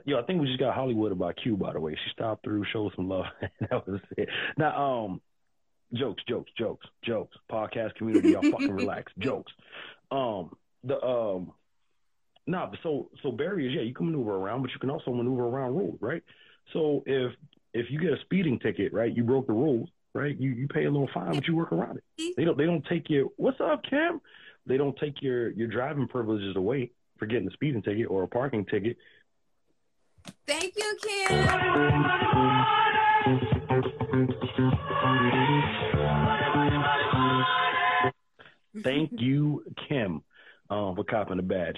yo, 0.04 0.18
I 0.18 0.22
think 0.22 0.40
we 0.40 0.46
just 0.46 0.58
got 0.58 0.74
Hollywood 0.74 1.12
about 1.12 1.36
Q, 1.42 1.56
by 1.56 1.72
the 1.72 1.80
way. 1.80 1.92
She 1.92 2.10
stopped 2.12 2.44
through, 2.44 2.64
showed 2.72 2.92
some 2.94 3.08
love. 3.08 3.26
that 3.60 3.86
was 3.86 4.00
it. 4.16 4.28
Now, 4.56 5.04
um, 5.04 5.20
jokes, 5.92 6.22
jokes, 6.28 6.50
jokes, 6.58 6.86
jokes. 7.04 7.36
Podcast 7.50 7.94
community, 7.96 8.30
y'all 8.30 8.42
fucking 8.42 8.70
relax. 8.74 9.12
Jokes. 9.18 9.52
Um, 10.10 10.54
the 10.84 11.00
um, 11.02 11.52
nah, 12.46 12.70
so 12.82 13.10
so 13.22 13.32
barriers, 13.32 13.72
yeah, 13.74 13.82
you 13.82 13.94
can 13.94 14.06
maneuver 14.06 14.34
around, 14.34 14.62
but 14.62 14.70
you 14.72 14.78
can 14.78 14.90
also 14.90 15.12
maneuver 15.12 15.44
around 15.44 15.74
rules, 15.74 15.98
right? 16.00 16.22
So 16.72 17.02
if 17.06 17.32
if 17.74 17.90
you 17.90 17.98
get 17.98 18.12
a 18.12 18.20
speeding 18.22 18.58
ticket, 18.58 18.92
right, 18.92 19.14
you 19.14 19.24
broke 19.24 19.46
the 19.46 19.52
rules, 19.52 19.88
right? 20.14 20.38
You 20.38 20.50
you 20.50 20.68
pay 20.68 20.84
a 20.84 20.90
little 20.90 21.10
fine, 21.12 21.34
but 21.34 21.46
you 21.46 21.56
work 21.56 21.72
around 21.72 21.98
it. 21.98 22.34
They 22.36 22.44
don't 22.44 22.56
they 22.56 22.66
don't 22.66 22.84
take 22.86 23.08
your 23.10 23.26
what's 23.36 23.60
up, 23.60 23.82
Kim? 23.88 24.20
They 24.66 24.76
don't 24.76 24.96
take 24.98 25.22
your 25.22 25.50
your 25.50 25.68
driving 25.68 26.08
privileges 26.08 26.56
away 26.56 26.90
for 27.18 27.26
getting 27.26 27.48
a 27.48 27.52
speeding 27.52 27.82
ticket 27.82 28.06
or 28.08 28.24
a 28.24 28.28
parking 28.28 28.64
ticket. 28.64 28.96
Thank 30.46 30.74
you, 30.76 30.96
Kim. 31.02 32.56
Thank 38.82 39.10
you, 39.20 39.64
Kim, 39.88 40.22
um, 40.70 40.94
for 40.96 41.04
copping 41.04 41.38
the 41.38 41.42
badge. 41.42 41.76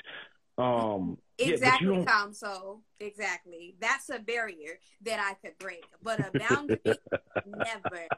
Um, 0.57 1.19
yeah, 1.39 1.49
Exactly, 1.55 1.87
don't- 1.87 2.05
Tom. 2.07 2.33
So 2.33 2.83
exactly, 2.99 3.77
that's 3.81 4.11
a 4.11 4.19
barrier 4.19 4.81
that 5.03 5.21
I 5.21 5.35
could 5.35 5.57
break, 5.59 5.85
but 6.03 6.19
a 6.19 6.37
boundary, 6.37 6.81
never. 7.47 8.09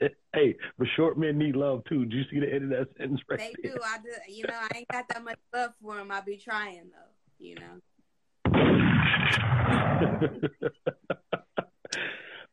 hey, 0.34 0.56
but 0.78 0.88
short 0.96 1.18
men 1.18 1.36
need 1.36 1.54
love 1.54 1.82
too. 1.88 2.06
Do 2.06 2.16
you 2.16 2.24
see 2.30 2.40
the 2.40 2.50
end 2.50 2.72
of 2.72 2.78
that 2.78 2.96
sentence 2.96 3.20
right 3.28 3.38
They 3.38 3.54
there? 3.62 3.74
do. 3.74 3.80
I 3.84 3.98
do. 3.98 4.32
You 4.32 4.46
know, 4.46 4.54
I 4.54 4.68
ain't 4.78 4.88
got 4.88 5.06
that 5.08 5.22
much 5.22 5.38
love 5.54 5.72
for 5.82 5.96
them. 5.96 6.10
I 6.10 6.22
be 6.22 6.38
trying 6.38 6.90
though. 6.90 7.10
You 7.38 7.56
know. 7.56 7.80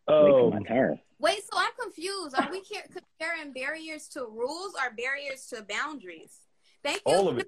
Wait 0.10 0.32
for 0.32 0.54
um, 0.54 0.64
my. 0.68 0.96
Wait, 1.20 1.40
so 1.44 1.58
I'm 1.58 1.72
confused. 1.80 2.36
Are 2.36 2.50
we 2.52 2.62
comparing 2.62 3.54
barriers 3.54 4.08
to 4.10 4.22
rules 4.22 4.74
or 4.74 4.94
barriers 4.96 5.46
to 5.48 5.64
boundaries? 5.64 6.40
Thank 6.84 7.02
you. 7.06 7.14
All 7.14 7.28
of 7.28 7.38
it. 7.38 7.48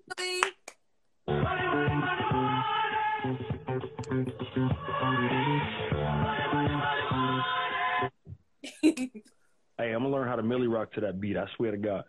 Hey, 9.78 9.94
I'm 9.94 10.04
gonna 10.04 10.10
learn 10.10 10.28
how 10.28 10.36
to 10.36 10.44
Milly 10.44 10.68
Rock 10.68 10.92
to 10.94 11.02
that 11.02 11.20
beat. 11.20 11.38
I 11.38 11.46
swear 11.56 11.72
to 11.72 11.78
God. 11.78 12.04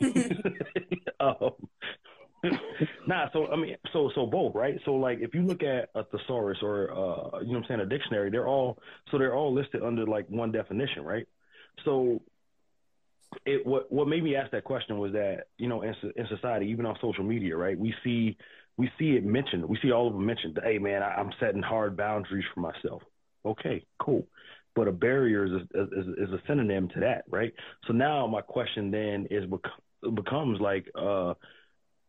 um, 1.20 1.52
nah, 3.06 3.28
so 3.32 3.46
I 3.48 3.56
mean, 3.56 3.76
so 3.92 4.10
so 4.14 4.26
both, 4.26 4.54
right? 4.54 4.78
So 4.84 4.94
like, 4.94 5.18
if 5.20 5.34
you 5.34 5.42
look 5.42 5.62
at 5.62 5.90
a 5.94 6.04
thesaurus 6.04 6.58
or 6.62 6.90
uh, 6.90 7.40
you 7.40 7.52
know, 7.52 7.58
what 7.58 7.58
I'm 7.58 7.64
saying 7.68 7.80
a 7.80 7.86
dictionary, 7.86 8.30
they're 8.30 8.48
all 8.48 8.78
so 9.10 9.18
they're 9.18 9.34
all 9.34 9.52
listed 9.54 9.82
under 9.82 10.06
like 10.06 10.28
one 10.28 10.52
definition, 10.52 11.04
right? 11.04 11.26
So 11.84 12.22
it 13.44 13.66
what 13.66 13.90
what 13.92 14.08
made 14.08 14.22
me 14.22 14.36
ask 14.36 14.50
that 14.52 14.64
question 14.64 14.98
was 14.98 15.12
that 15.12 15.44
you 15.58 15.68
know 15.68 15.82
in 15.82 15.94
in 16.16 16.26
society, 16.28 16.66
even 16.66 16.86
on 16.86 16.96
social 17.00 17.24
media, 17.24 17.56
right? 17.56 17.78
We 17.78 17.94
see 18.04 18.36
we 18.76 18.90
see 18.98 19.12
it 19.12 19.24
mentioned. 19.24 19.64
We 19.64 19.78
see 19.82 19.90
all 19.90 20.06
of 20.06 20.12
them 20.12 20.26
mentioned. 20.26 20.58
Hey, 20.62 20.78
man, 20.78 21.02
I, 21.02 21.14
I'm 21.14 21.30
setting 21.40 21.62
hard 21.62 21.96
boundaries 21.96 22.44
for 22.54 22.60
myself. 22.60 23.02
Okay, 23.44 23.86
cool. 23.98 24.26
But 24.74 24.88
a 24.88 24.92
barrier 24.92 25.46
is 25.46 25.52
a, 25.52 25.82
is, 25.82 26.06
is 26.18 26.30
a 26.30 26.42
synonym 26.46 26.88
to 26.88 27.00
that, 27.00 27.24
right? 27.30 27.52
So 27.86 27.94
now 27.94 28.26
my 28.26 28.42
question 28.42 28.90
then 28.90 29.26
is 29.30 29.44
bec- 29.46 30.14
becomes 30.14 30.60
like, 30.60 30.90
uh, 30.94 31.34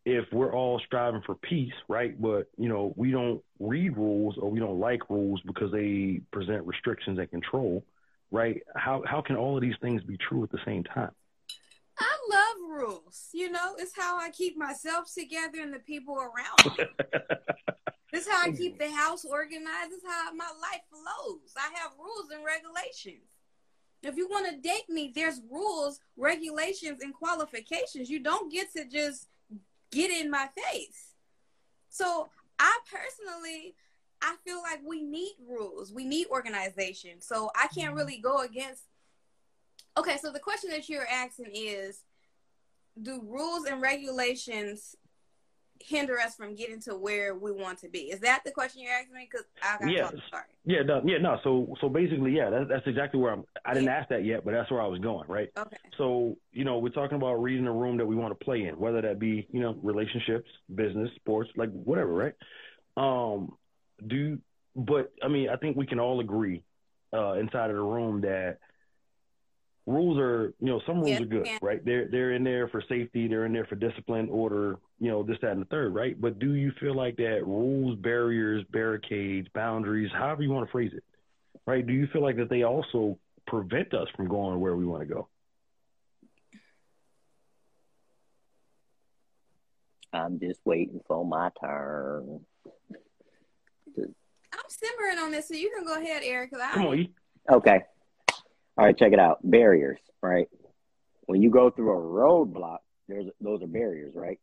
if 0.08 0.24
we're 0.32 0.54
all 0.54 0.80
striving 0.86 1.22
for 1.26 1.36
peace, 1.36 1.74
right? 1.90 2.20
But 2.20 2.48
you 2.58 2.70
know 2.70 2.94
we 2.96 3.12
don't 3.12 3.44
read 3.60 3.98
rules 3.98 4.38
or 4.38 4.50
we 4.50 4.60
don't 4.60 4.80
like 4.80 5.10
rules 5.10 5.42
because 5.46 5.72
they 5.74 6.22
present 6.32 6.66
restrictions 6.66 7.20
and 7.20 7.30
control, 7.30 7.84
right? 8.32 8.62
How 8.76 9.04
how 9.06 9.22
can 9.22 9.36
all 9.36 9.58
of 9.58 9.62
these 9.62 9.76
things 9.82 10.02
be 10.04 10.18
true 10.18 10.44
at 10.44 10.52
the 10.52 10.60
same 10.66 10.86
time? 10.86 11.12
I 12.00 12.18
love 12.30 12.70
rules. 12.80 13.30
You 13.34 13.52
know, 13.52 13.76
it's 13.78 13.94
how 13.98 14.18
I 14.18 14.30
keep 14.30 14.56
myself 14.58 15.14
together 15.14 15.60
and 15.62 15.74
the 15.74 15.80
people 15.80 16.16
around 16.16 16.78
me. 16.78 16.86
This 18.14 18.26
how 18.26 18.48
I 18.48 18.52
keep 18.52 18.80
the 18.80 18.90
house 18.90 19.26
organized. 19.26 19.92
This 19.92 20.02
how 20.08 20.34
my 20.34 20.50
life 20.62 20.82
flows. 20.90 21.54
I 21.58 21.70
have 21.78 21.92
rules 22.00 22.32
and 22.34 22.44
regulations. 22.44 23.28
If 24.02 24.16
you 24.16 24.30
want 24.30 24.50
to 24.50 24.62
date 24.62 24.88
me, 24.88 25.12
there's 25.14 25.42
rules, 25.52 26.00
regulations, 26.16 27.02
and 27.02 27.14
qualifications. 27.14 28.10
You 28.10 28.20
don't 28.20 28.50
get 28.50 28.72
to 28.78 28.86
just 28.86 29.28
get 29.92 30.12
in 30.12 30.30
my 30.30 30.48
face. 30.56 31.14
So 31.90 32.30
I 32.60 32.78
personally, 32.92 33.76
I 34.22 34.36
feel 34.46 34.62
like 34.62 34.80
we 34.86 35.02
need 35.02 35.36
rules. 35.48 35.92
We 35.92 36.06
need 36.06 36.28
organization. 36.28 37.22
So 37.22 37.52
I 37.56 37.68
can't 37.68 37.90
mm-hmm. 37.90 37.98
really 37.98 38.18
go 38.18 38.42
against. 38.42 38.84
Okay, 39.98 40.18
so 40.18 40.32
the 40.32 40.40
question 40.40 40.70
that 40.72 40.90
you're 40.90 41.08
asking 41.08 41.52
is, 41.54 42.04
do 43.02 43.22
rules 43.24 43.66
and 43.66 43.82
regulations 43.82 44.96
hinder 45.82 46.20
us 46.20 46.36
from 46.36 46.56
getting 46.56 46.80
to 46.82 46.96
where 46.96 47.36
we 47.36 47.52
want 47.52 47.80
to 47.80 47.90
be? 47.90 48.00
Is 48.12 48.20
that 48.22 48.42
the 48.46 48.52
question 48.52 48.82
you're 48.82 48.94
asking 48.94 49.16
me? 49.16 49.28
Because 49.30 49.46
I 49.64 49.78
got 49.80 50.14
lost. 50.14 50.24
Sorry. 50.30 50.44
Yeah, 50.66 50.82
no, 50.84 51.02
yeah, 51.06 51.18
no. 51.18 51.40
So 51.44 51.76
so 51.80 51.90
basically, 51.90 52.36
yeah, 52.36 52.50
that, 52.50 52.68
that's 52.68 52.88
exactly 52.88 53.20
where 53.20 53.34
I'm. 53.34 53.44
I 53.66 53.74
didn't 53.74 53.90
ask 53.90 54.10
that 54.10 54.26
yet, 54.26 54.44
but 54.44 54.52
that's 54.52 54.70
where 54.70 54.82
I 54.82 54.88
was 54.88 55.00
going, 55.00 55.28
right? 55.28 55.50
Okay. 55.58 55.78
So, 55.98 56.38
you 56.52 56.66
know, 56.66 56.78
we're 56.80 56.90
talking 56.90 57.18
about 57.18 57.36
reading 57.36 57.66
the 57.66 57.72
room 57.72 57.98
that 57.98 58.06
we 58.06 58.16
want 58.16 58.38
to 58.38 58.46
play 58.46 58.64
in, 58.64 58.78
whether 58.78 59.02
that 59.02 59.20
be, 59.20 59.48
you 59.52 59.62
know, 59.62 59.76
relationships, 59.82 60.50
business, 60.74 61.10
sports, 61.16 61.50
like 61.56 61.72
whatever, 61.72 62.14
right? 62.14 62.34
Um, 62.98 63.54
do, 64.06 64.40
but 64.76 65.14
I 65.24 65.28
mean, 65.28 65.50
I 65.50 65.56
think 65.56 65.78
we 65.78 65.86
can 65.86 66.00
all 66.00 66.20
agree 66.20 66.64
uh, 67.14 67.34
inside 67.34 67.70
of 67.70 67.76
the 67.76 67.82
room 67.82 68.22
that 68.22 68.60
rules 69.88 70.18
are, 70.20 70.54
you 70.60 70.68
know, 70.68 70.82
some 70.86 70.98
rules 70.98 71.10
Yes, 71.12 71.22
are 71.22 71.26
good, 71.26 71.46
yeah. 71.48 71.58
right? 71.62 71.84
They're 71.84 72.08
they're 72.10 72.34
in 72.34 72.44
there 72.44 72.68
for 72.68 72.84
safety, 72.88 73.28
they're 73.28 73.46
in 73.46 73.54
there 73.54 73.66
for 73.66 73.76
discipline, 73.76 74.28
order, 74.30 74.78
you 75.00 75.10
know, 75.10 75.24
this, 75.24 75.38
that, 75.42 75.52
and 75.52 75.62
the 75.62 75.66
third, 75.66 75.96
right? 75.96 76.20
But 76.20 76.38
do 76.40 76.54
you 76.54 76.72
feel 76.80 76.94
like 76.94 77.16
that 77.18 77.48
rules, 77.48 77.98
barriers, 77.98 78.64
barricades, 78.70 79.48
boundaries, 79.56 80.12
however 80.14 80.44
you 80.44 80.52
want 80.52 80.68
to 80.68 80.72
phrase 80.72 80.92
it, 80.94 81.04
right? 81.66 81.86
Do 81.88 81.94
you 81.94 82.06
feel 82.08 82.22
like 82.22 82.36
that 82.36 82.50
they 82.50 82.64
also 82.64 83.18
prevent 83.48 83.94
us 83.94 84.08
from 84.16 84.28
going 84.28 84.60
where 84.60 84.76
we 84.76 84.86
want 84.86 85.08
to 85.08 85.14
go? 85.14 85.28
I'm 90.14 90.40
just 90.40 90.60
waiting 90.66 91.00
for 91.08 91.26
my 91.26 91.50
turn. 91.62 92.42
I'm 93.98 94.70
simmering 94.70 95.20
on 95.20 95.32
this, 95.32 95.48
so 95.48 95.54
you 95.54 95.72
can 95.76 95.86
go 95.86 95.96
ahead, 95.96 96.24
Eric. 96.26 96.52
'cause 96.52 96.62
I 96.62 96.72
Come 96.74 96.88
on, 96.88 96.98
E. 97.00 97.14
Okay. 97.50 97.82
All 98.78 98.86
right, 98.86 98.98
check 98.98 99.12
it 99.14 99.20
out. 99.20 99.40
Barriers, 99.44 100.00
right? 100.22 100.48
When 101.26 101.42
you 101.42 101.50
go 101.50 101.70
through 101.72 101.92
a 101.92 101.96
roadblock, 102.02 102.78
there's 103.08 103.26
those 103.42 103.62
are 103.64 103.68
barriers, 103.68 104.14
right? 104.16 104.40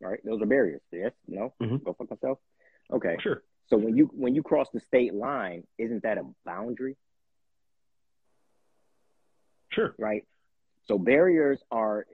Right? 0.00 0.18
Those 0.24 0.42
are 0.42 0.46
barriers. 0.46 0.82
Yes? 0.92 1.12
No? 1.26 1.54
Mhm. 1.60 1.82
Go 1.82 1.94
fuck 1.94 2.10
myself. 2.10 2.38
Okay. 2.92 3.16
Sure. 3.20 3.42
So 3.68 3.76
when 3.78 3.96
you 3.96 4.06
when 4.12 4.34
you 4.34 4.42
cross 4.42 4.68
the 4.70 4.80
state 4.80 5.14
line, 5.14 5.66
isn't 5.78 6.02
that 6.02 6.18
a 6.18 6.24
boundary? 6.44 6.96
Sure. 9.70 9.94
right? 9.98 10.26
So 10.86 10.98
barriers 10.98 11.62
are 11.70 12.06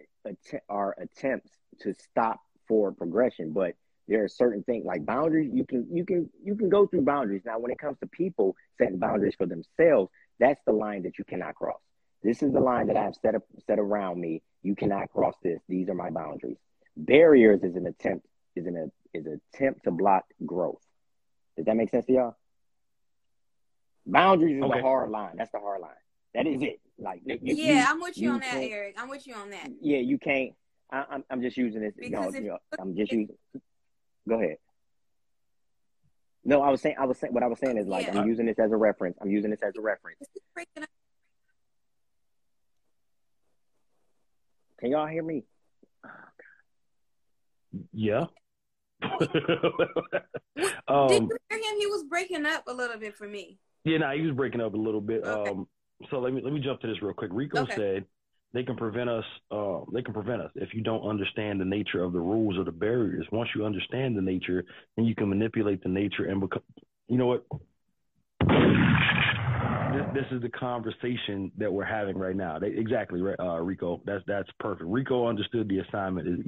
are 0.68 0.94
attempts 0.98 1.50
to 1.81 1.94
stop 1.94 2.40
forward 2.68 2.96
progression, 2.96 3.52
but 3.52 3.74
there 4.07 4.22
are 4.22 4.28
certain 4.28 4.62
things 4.62 4.85
like 4.85 5.04
boundaries. 5.04 5.50
You 5.52 5.64
can 5.64 5.87
you 5.90 6.04
can 6.04 6.31
you 6.42 6.54
can 6.54 6.68
go 6.68 6.87
through 6.87 7.02
boundaries. 7.02 7.42
Now, 7.44 7.59
when 7.59 7.72
it 7.72 7.78
comes 7.78 7.98
to 7.98 8.07
people 8.07 8.54
setting 8.76 8.98
boundaries 8.98 9.35
for 9.37 9.46
themselves, 9.46 10.11
that's 10.38 10.61
the 10.66 10.72
line 10.72 11.03
that 11.03 11.18
you 11.18 11.24
cannot 11.24 11.55
cross. 11.55 11.81
This 12.22 12.42
is 12.42 12.53
the 12.53 12.61
line 12.61 12.88
that 12.88 12.96
I've 12.96 13.14
set 13.16 13.35
up 13.35 13.42
set 13.66 13.79
around 13.79 14.20
me. 14.20 14.42
You 14.62 14.74
cannot 14.74 15.11
cross 15.11 15.35
this. 15.42 15.61
These 15.68 15.88
are 15.88 15.94
my 15.94 16.11
boundaries. 16.11 16.57
Barriers 16.96 17.62
is 17.62 17.77
an 17.77 17.87
attempt 17.87 18.27
is 18.57 18.66
an 18.66 18.90
is 19.14 19.27
an 19.27 19.40
attempt 19.55 19.85
to 19.85 19.90
block 19.90 20.24
growth. 20.44 20.83
Does 21.57 21.66
that 21.66 21.77
make 21.77 21.90
sense 21.90 22.07
to 22.07 22.12
y'all? 22.12 22.37
Boundaries 24.07 24.57
is 24.57 24.62
Okay. 24.62 24.77
the 24.79 24.83
hard 24.83 25.11
line. 25.11 25.37
That's 25.37 25.53
the 25.53 25.61
hard 25.61 25.81
line. 25.81 25.90
That 26.35 26.46
is 26.46 26.62
it. 26.62 26.81
Like 26.98 27.20
you- 27.24 27.38
you- 27.42 27.55
yeah, 27.55 27.87
I'm 27.88 28.01
with 28.01 28.16
you, 28.18 28.29
you 28.29 28.35
on 28.35 28.40
that, 28.40 28.55
Eric. 28.57 28.94
I'm 29.01 29.09
with 29.09 29.27
you 29.27 29.35
on 29.35 29.51
that. 29.51 29.70
yeah, 29.81 29.98
you 29.98 30.18
can't. 30.18 30.55
I, 30.90 31.05
I'm 31.11 31.24
I'm 31.31 31.42
just 31.42 31.57
using 31.57 31.81
this. 31.83 31.94
You 31.96 32.11
know, 32.11 32.20
Because 32.20 32.35
if- 32.37 32.42
you 32.42 32.48
know, 32.48 32.59
I'm 32.79 32.96
just 32.96 33.12
using. 33.12 33.37
Go 34.29 34.35
ahead. 34.40 34.57
No, 36.48 36.62
I 36.62 36.70
was 36.70 36.80
saying. 36.80 36.96
I 36.98 37.04
was 37.04 37.18
saying. 37.18 37.34
What 37.34 37.42
I 37.42 37.46
was 37.46 37.58
saying 37.58 37.76
is 37.76 37.87
like 37.87 38.06
Yeah. 38.06 38.18
I'm 38.18 38.26
using 38.26 38.46
this 38.46 38.58
as 38.58 38.72
a 38.72 38.76
reference. 38.76 39.18
I'm 39.20 39.30
using 39.30 39.50
this 39.50 39.61
as 39.62 39.76
a 39.76 39.82
reference. 39.82 40.18
This 40.18 40.28
is 40.37 40.42
breaking 40.54 40.82
up. 40.82 40.88
Can 44.80 44.90
y'all 44.92 45.06
hear 45.06 45.22
me? 45.22 45.44
Yeah. 47.92 48.24
Did 49.02 49.28
um, 50.88 51.11
you 51.11 51.37
hear 51.50 51.58
him? 51.58 51.78
He 51.78 51.87
was 51.87 52.04
breaking 52.08 52.46
up 52.46 52.66
a 52.66 52.72
little 52.72 52.98
bit 52.98 53.14
for 53.14 53.28
me. 53.28 53.58
yeah, 53.84 53.98
no, 53.98 54.11
he 54.12 54.22
was 54.22 54.34
breaking 54.34 54.62
up 54.62 54.72
a 54.72 54.78
little 54.78 55.02
bit. 55.02 55.24
Okay. 55.24 55.50
Um, 55.50 55.68
so 56.11 56.18
let 56.18 56.32
me 56.32 56.40
let 56.42 56.54
me 56.54 56.61
jump 56.61 56.80
to 56.80 56.87
this 56.87 57.02
real 57.02 57.12
quick. 57.12 57.30
Rico 57.34 57.61
Okay. 57.64 57.76
said 57.76 58.04
they 58.52 58.62
can 58.62 58.76
prevent 58.76 59.11
us. 59.11 59.24
Uh, 59.50 59.80
they 59.92 60.02
can 60.02 60.14
prevent 60.14 60.40
us 60.40 60.50
if 60.54 60.72
you 60.72 60.82
don't 60.82 61.06
understand 61.06 61.61
the 61.61 61.64
nature 61.64 62.02
of 62.02 62.12
the 62.12 62.20
rules 62.20 62.56
or 62.56 62.64
the 62.64 62.72
barriers. 62.72 63.26
Once 63.30 63.50
you 63.54 63.64
understand 63.64 64.16
the 64.16 64.23
nature, 64.23 64.64
then 64.96 65.04
you 65.04 65.14
can 65.14 65.29
manipulate 65.29 65.83
the 65.83 65.88
nature 65.88 66.25
and 66.25 66.40
become. 66.40 66.62
You 67.08 67.18
know 67.18 67.27
what? 67.27 67.44
This, 69.92 70.04
this 70.12 70.25
is 70.33 70.42
the 70.42 70.50
conversation 70.50 71.50
that 71.56 71.73
we're 71.73 71.85
having 71.85 72.18
right 72.18 72.37
now. 72.37 72.58
They, 72.58 72.68
exactly, 72.68 73.23
uh, 73.38 73.58
Rico. 73.60 74.00
That's 74.04 74.23
that's 74.27 74.48
perfect. 74.60 74.88
Rico 74.88 75.27
understood 75.27 75.68
the 75.68 75.81
assignment. 75.81 76.44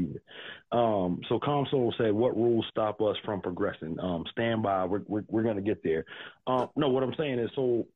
Um, 0.73 1.21
so 1.29 1.39
Comsol 1.39 1.93
said, 1.97 2.13
"What 2.13 2.37
rules 2.37 2.67
stop 2.71 3.01
us 3.01 3.17
from 3.25 3.41
progressing?" 3.41 3.99
Um, 4.01 4.25
stand 4.33 4.63
by. 4.63 4.85
We're 4.85 5.03
we're, 5.07 5.25
we're 5.29 5.43
going 5.43 5.57
to 5.57 5.63
get 5.63 5.83
there. 5.83 6.05
Um, 6.47 6.69
no, 6.77 6.89
what 6.91 7.03
I'm 7.03 7.15
saying 7.17 7.39
is, 7.39 7.51
so 7.55 7.87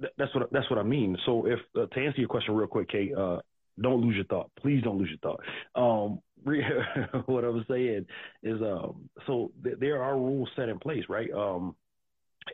th- 0.00 0.12
that's 0.18 0.34
what 0.34 0.50
that's 0.52 0.68
what 0.70 0.78
I 0.78 0.82
mean. 0.82 1.16
So 1.26 1.46
if 1.46 1.58
uh, 1.76 1.86
to 1.86 2.00
answer 2.00 2.20
your 2.20 2.28
question 2.28 2.54
real 2.54 2.66
quick, 2.66 2.88
Kate, 2.88 3.14
uh, 3.14 3.38
don't 3.80 4.00
lose 4.00 4.16
your 4.16 4.24
thought. 4.26 4.50
Please 4.60 4.82
don't 4.82 4.98
lose 4.98 5.10
your 5.10 5.18
thought. 5.18 5.40
Um, 5.74 6.20
what 7.26 7.44
I 7.44 7.48
was 7.48 7.64
saying 7.68 8.06
is, 8.42 8.60
um, 8.62 9.08
so 9.26 9.50
th- 9.64 9.76
there 9.80 10.02
are 10.02 10.16
rules 10.16 10.48
set 10.54 10.68
in 10.68 10.78
place, 10.78 11.04
right? 11.08 11.30
Um, 11.32 11.74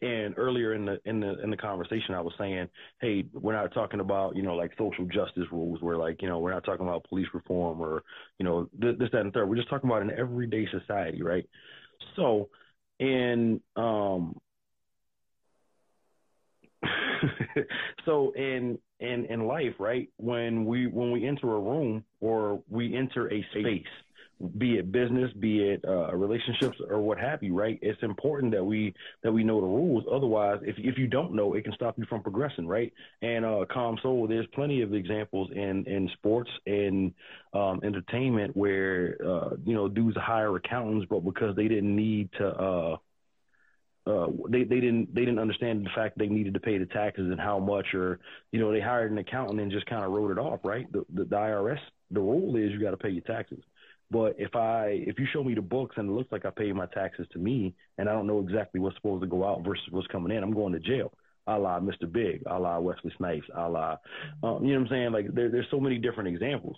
and 0.00 0.34
earlier 0.38 0.72
in 0.74 0.86
the 0.86 0.98
in 1.04 1.20
the 1.20 1.42
in 1.42 1.50
the 1.50 1.56
conversation, 1.56 2.14
I 2.14 2.20
was 2.20 2.32
saying, 2.38 2.68
hey, 3.00 3.24
we're 3.34 3.52
not 3.52 3.74
talking 3.74 4.00
about 4.00 4.34
you 4.34 4.42
know 4.42 4.54
like 4.54 4.72
social 4.78 5.04
justice 5.04 5.44
rules. 5.52 5.80
We're 5.82 5.98
like 5.98 6.22
you 6.22 6.28
know 6.28 6.38
we're 6.38 6.52
not 6.52 6.64
talking 6.64 6.86
about 6.86 7.04
police 7.08 7.28
reform 7.34 7.80
or 7.80 8.02
you 8.38 8.44
know 8.44 8.68
this, 8.78 8.94
this 8.98 9.10
that 9.12 9.20
and 9.20 9.32
third. 9.32 9.48
We're 9.48 9.56
just 9.56 9.68
talking 9.68 9.90
about 9.90 10.02
an 10.02 10.12
everyday 10.16 10.66
society, 10.70 11.22
right? 11.22 11.46
So, 12.16 12.48
in 12.98 13.60
um, 13.76 14.36
so 18.05 18.33
in 18.37 18.78
in 19.01 19.26
in 19.26 19.47
life, 19.47 19.74
right? 19.78 20.09
When 20.16 20.64
we 20.64 20.87
when 20.87 21.12
we 21.12 21.26
enter 21.26 21.55
a 21.55 21.61
room 21.61 22.05
or 22.20 22.62
we 22.68 22.97
enter 22.97 23.33
a 23.33 23.45
space, 23.51 23.87
be 24.59 24.76
it 24.78 24.91
business, 24.91 25.30
be 25.39 25.62
it 25.62 25.85
uh, 25.87 26.14
relationships 26.14 26.76
or 26.89 27.01
what 27.01 27.18
have 27.18 27.43
you, 27.43 27.55
right? 27.55 27.78
It's 27.83 28.03
important 28.03 28.53
that 28.53 28.64
we 28.64 28.95
that 29.22 29.33
we 29.33 29.45
know 29.45 29.61
the 29.61 29.66
rules. 29.66 30.05
Otherwise, 30.11 30.61
if 30.62 30.76
if 30.78 30.99
you 30.99 31.07
don't 31.07 31.33
know, 31.35 31.55
it 31.55 31.64
can 31.64 31.72
stop 31.74 31.99
you 31.99 32.05
from 32.07 32.22
progressing, 32.22 32.66
right? 32.66 32.93
And 33.22 33.45
uh, 33.45 33.64
calm 33.72 33.99
soul, 34.03 34.26
there's 34.26 34.47
plenty 34.55 34.83
of 34.83 34.95
examples 34.95 35.51
in 35.53 35.85
in 35.87 36.11
sports 36.14 36.51
and 36.66 37.12
um, 37.53 37.80
entertainment 37.85 38.57
where 38.57 39.16
uh, 39.24 39.51
you 39.64 39.74
know 39.74 39.89
dudes 39.89 40.16
hire 40.16 40.57
accountants, 40.57 41.07
but 41.09 41.20
because 41.20 41.55
they 41.57 41.68
didn't 41.68 41.95
need 41.95 42.30
to. 42.39 42.99
Uh, 44.05 44.26
they 44.48 44.64
they 44.64 44.80
didn't 44.80 45.14
they 45.14 45.20
didn't 45.20 45.38
understand 45.38 45.86
the 45.86 45.90
fact 45.94 46.18
they 46.18 46.26
needed 46.26 46.55
to 46.55 46.61
pay 46.61 46.76
the 46.76 46.86
taxes 46.86 47.30
and 47.30 47.40
how 47.40 47.59
much, 47.59 47.94
or 47.94 48.18
you 48.50 48.59
know 48.59 48.72
they 48.72 48.80
hired 48.80 49.12
an 49.12 49.18
accountant 49.18 49.61
and 49.61 49.70
just 49.70 49.86
kind 49.86 50.05
of 50.05 50.11
wrote 50.11 50.32
it 50.32 50.38
off, 50.38 50.61
right? 50.64 50.90
The, 50.92 51.05
the 51.14 51.24
the 51.24 51.36
IRS 51.36 51.78
the 52.12 52.20
rule 52.20 52.57
is 52.57 52.70
you 52.70 52.80
got 52.80 52.90
to 52.92 52.96
pay 52.96 53.11
your 53.11 53.22
taxes. 53.22 53.62
But 54.11 54.36
if 54.38 54.55
I 54.55 55.03
if 55.07 55.18
you 55.18 55.26
show 55.32 55.42
me 55.42 55.55
the 55.55 55.62
books 55.62 55.96
and 55.96 56.09
it 56.09 56.12
looks 56.12 56.30
like 56.30 56.44
I 56.44 56.50
paid 56.50 56.74
my 56.74 56.86
taxes 56.86 57.26
to 57.32 57.38
me 57.38 57.74
and 57.96 58.09
I 58.09 58.12
don't 58.12 58.26
know 58.26 58.40
exactly 58.40 58.78
what's 58.80 58.96
supposed 58.96 59.22
to 59.22 59.28
go 59.28 59.44
out 59.44 59.64
versus 59.64 59.86
what's 59.90 60.07
coming 60.09 60.36
in, 60.36 60.42
I'm 60.42 60.53
going 60.53 60.74
to 60.74 60.80
jail. 60.80 61.12
A 61.46 61.59
la 61.59 61.80
Mr. 61.80 62.11
Big, 62.11 62.42
a 62.46 62.59
la 62.59 62.78
Wesley 62.78 63.12
Snipes, 63.16 63.46
a 63.55 63.68
la, 63.68 63.96
um, 64.44 64.64
you 64.64 64.74
know 64.74 64.80
what 64.80 64.86
I'm 64.86 64.88
saying? 64.90 65.12
Like 65.12 65.34
there, 65.34 65.48
there's 65.48 65.66
so 65.70 65.80
many 65.80 65.98
different 65.98 66.28
examples. 66.28 66.76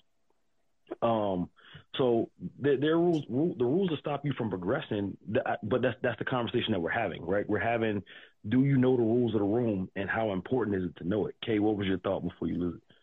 Um, 1.03 1.51
so 1.97 2.30
there, 2.59 2.76
there 2.76 2.92
are 2.92 2.99
rules, 2.99 3.24
rule, 3.28 3.55
the 3.59 3.64
rules 3.64 3.90
to 3.90 3.97
stop 3.97 4.24
you 4.24 4.32
from 4.36 4.51
progressing, 4.51 5.16
uh, 5.47 5.57
but 5.62 5.82
that's 5.82 5.97
that's 6.03 6.18
the 6.18 6.24
conversation 6.24 6.72
that 6.72 6.80
we're 6.80 6.90
having, 6.90 7.24
right? 7.24 7.49
We're 7.49 7.59
having, 7.59 8.03
do 8.49 8.64
you 8.64 8.76
know 8.76 8.97
the 8.97 9.03
rules 9.03 9.34
of 9.34 9.40
the 9.40 9.47
room 9.47 9.88
and 9.97 10.09
how 10.09 10.32
important 10.32 10.76
is 10.76 10.84
it 10.84 10.97
to 11.03 11.09
know 11.09 11.26
it? 11.26 11.34
Kay, 11.45 11.59
what 11.59 11.76
was 11.76 11.86
your 11.86 11.99
thought 11.99 12.22
before 12.22 12.49
you 12.49 12.59
lose 12.59 12.76
it? 12.76 12.95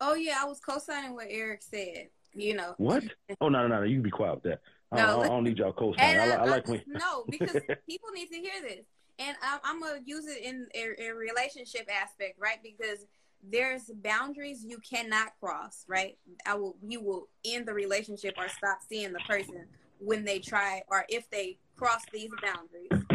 Oh 0.00 0.14
yeah, 0.14 0.38
I 0.42 0.44
was 0.44 0.60
co-signing 0.60 1.14
what 1.14 1.26
Eric 1.30 1.62
said 1.62 2.08
you 2.36 2.54
know. 2.54 2.74
What? 2.78 3.02
Oh 3.40 3.48
no, 3.48 3.66
no, 3.66 3.80
no! 3.80 3.82
You 3.82 3.96
can 3.96 4.02
be 4.02 4.10
quiet 4.10 4.34
with 4.36 4.42
that. 4.44 4.60
I, 4.92 4.96
no, 4.96 5.22
I, 5.22 5.24
I 5.24 5.28
don't 5.28 5.44
need 5.44 5.58
y'all 5.58 5.72
co-sign. 5.72 6.18
I, 6.18 6.30
I, 6.34 6.44
like 6.44 6.68
when 6.68 6.82
no, 6.86 7.24
because 7.28 7.56
people 7.88 8.10
need 8.14 8.28
to 8.28 8.36
hear 8.36 8.62
this, 8.62 8.84
and 9.18 9.36
I'm, 9.42 9.58
I'm 9.64 9.80
gonna 9.80 10.00
use 10.04 10.26
it 10.26 10.42
in 10.42 10.66
a, 10.74 11.08
a 11.08 11.14
relationship 11.14 11.88
aspect, 11.92 12.38
right? 12.38 12.58
Because 12.62 13.06
there's 13.42 13.90
boundaries 14.02 14.64
you 14.66 14.78
cannot 14.78 15.38
cross, 15.40 15.84
right? 15.88 16.18
I 16.46 16.54
will, 16.54 16.76
you 16.86 17.00
will 17.00 17.28
end 17.44 17.66
the 17.66 17.74
relationship 17.74 18.34
or 18.38 18.48
stop 18.48 18.78
seeing 18.88 19.12
the 19.12 19.20
person 19.20 19.66
when 19.98 20.24
they 20.24 20.38
try 20.38 20.82
or 20.88 21.04
if 21.08 21.28
they 21.30 21.58
cross 21.76 22.02
these 22.12 22.30
boundaries. 22.42 23.06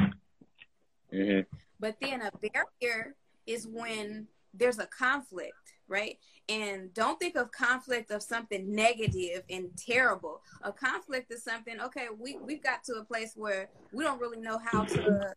Mm-hmm. 1.14 1.56
But 1.80 1.98
then 2.02 2.22
a 2.22 2.32
barrier 2.38 3.16
is 3.46 3.68
when 3.68 4.28
there's 4.54 4.80
a 4.80 4.86
conflict, 4.88 5.54
right? 5.88 6.18
And 6.48 6.94
don't 6.94 7.20
think 7.20 7.36
of 7.36 7.52
conflict 7.52 8.12
of 8.12 8.22
something 8.22 8.74
negative 8.74 9.44
and 9.50 9.70
terrible. 9.78 10.42
A 10.64 10.72
conflict 10.72 11.32
is 11.32 11.44
something, 11.44 11.80
okay, 11.82 12.08
we, 12.18 12.38
we've 12.38 12.64
got 12.64 12.84
to 12.86 12.94
a 12.94 13.04
place 13.04 13.34
where 13.36 13.70
we 13.92 14.04
don't 14.04 14.20
really 14.20 14.40
know 14.40 14.60
how 14.64 14.84
to 14.84 15.34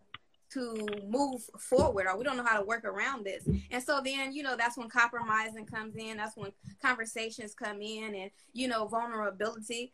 to 0.55 0.87
move 1.07 1.43
forward 1.59 2.07
or 2.07 2.17
we 2.17 2.25
don't 2.25 2.37
know 2.37 2.45
how 2.45 2.59
to 2.59 2.65
work 2.65 2.85
around 2.85 3.25
this. 3.25 3.47
And 3.71 3.83
so 3.83 4.01
then, 4.05 4.33
you 4.33 4.43
know, 4.43 4.57
that's 4.57 4.77
when 4.77 4.89
compromising 4.89 5.67
comes 5.67 5.95
in, 5.97 6.17
that's 6.17 6.37
when 6.37 6.53
conversations 6.83 7.55
come 7.55 7.83
in 7.83 8.15
and, 8.15 8.31
you 8.53 8.69
know, 8.69 8.87
vulnerability. 8.87 9.93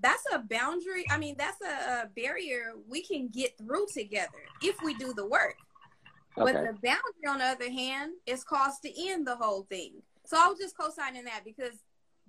That's 0.00 0.24
a 0.32 0.40
boundary. 0.40 1.04
I 1.10 1.16
mean, 1.16 1.36
that's 1.38 1.60
a, 1.62 2.02
a 2.02 2.10
barrier 2.14 2.72
we 2.88 3.02
can 3.02 3.28
get 3.28 3.56
through 3.56 3.86
together 3.94 4.42
if 4.62 4.76
we 4.84 4.94
do 4.94 5.14
the 5.14 5.26
work. 5.26 5.56
Okay. 6.38 6.52
But 6.52 6.64
the 6.64 6.72
boundary, 6.82 7.26
on 7.28 7.38
the 7.38 7.44
other 7.46 7.70
hand, 7.70 8.12
is 8.26 8.44
caused 8.44 8.82
to 8.82 9.08
end 9.08 9.26
the 9.26 9.36
whole 9.36 9.62
thing. 9.70 10.02
So 10.26 10.36
I 10.38 10.48
was 10.48 10.58
just 10.58 10.76
co-signing 10.76 11.24
that 11.24 11.44
because 11.44 11.78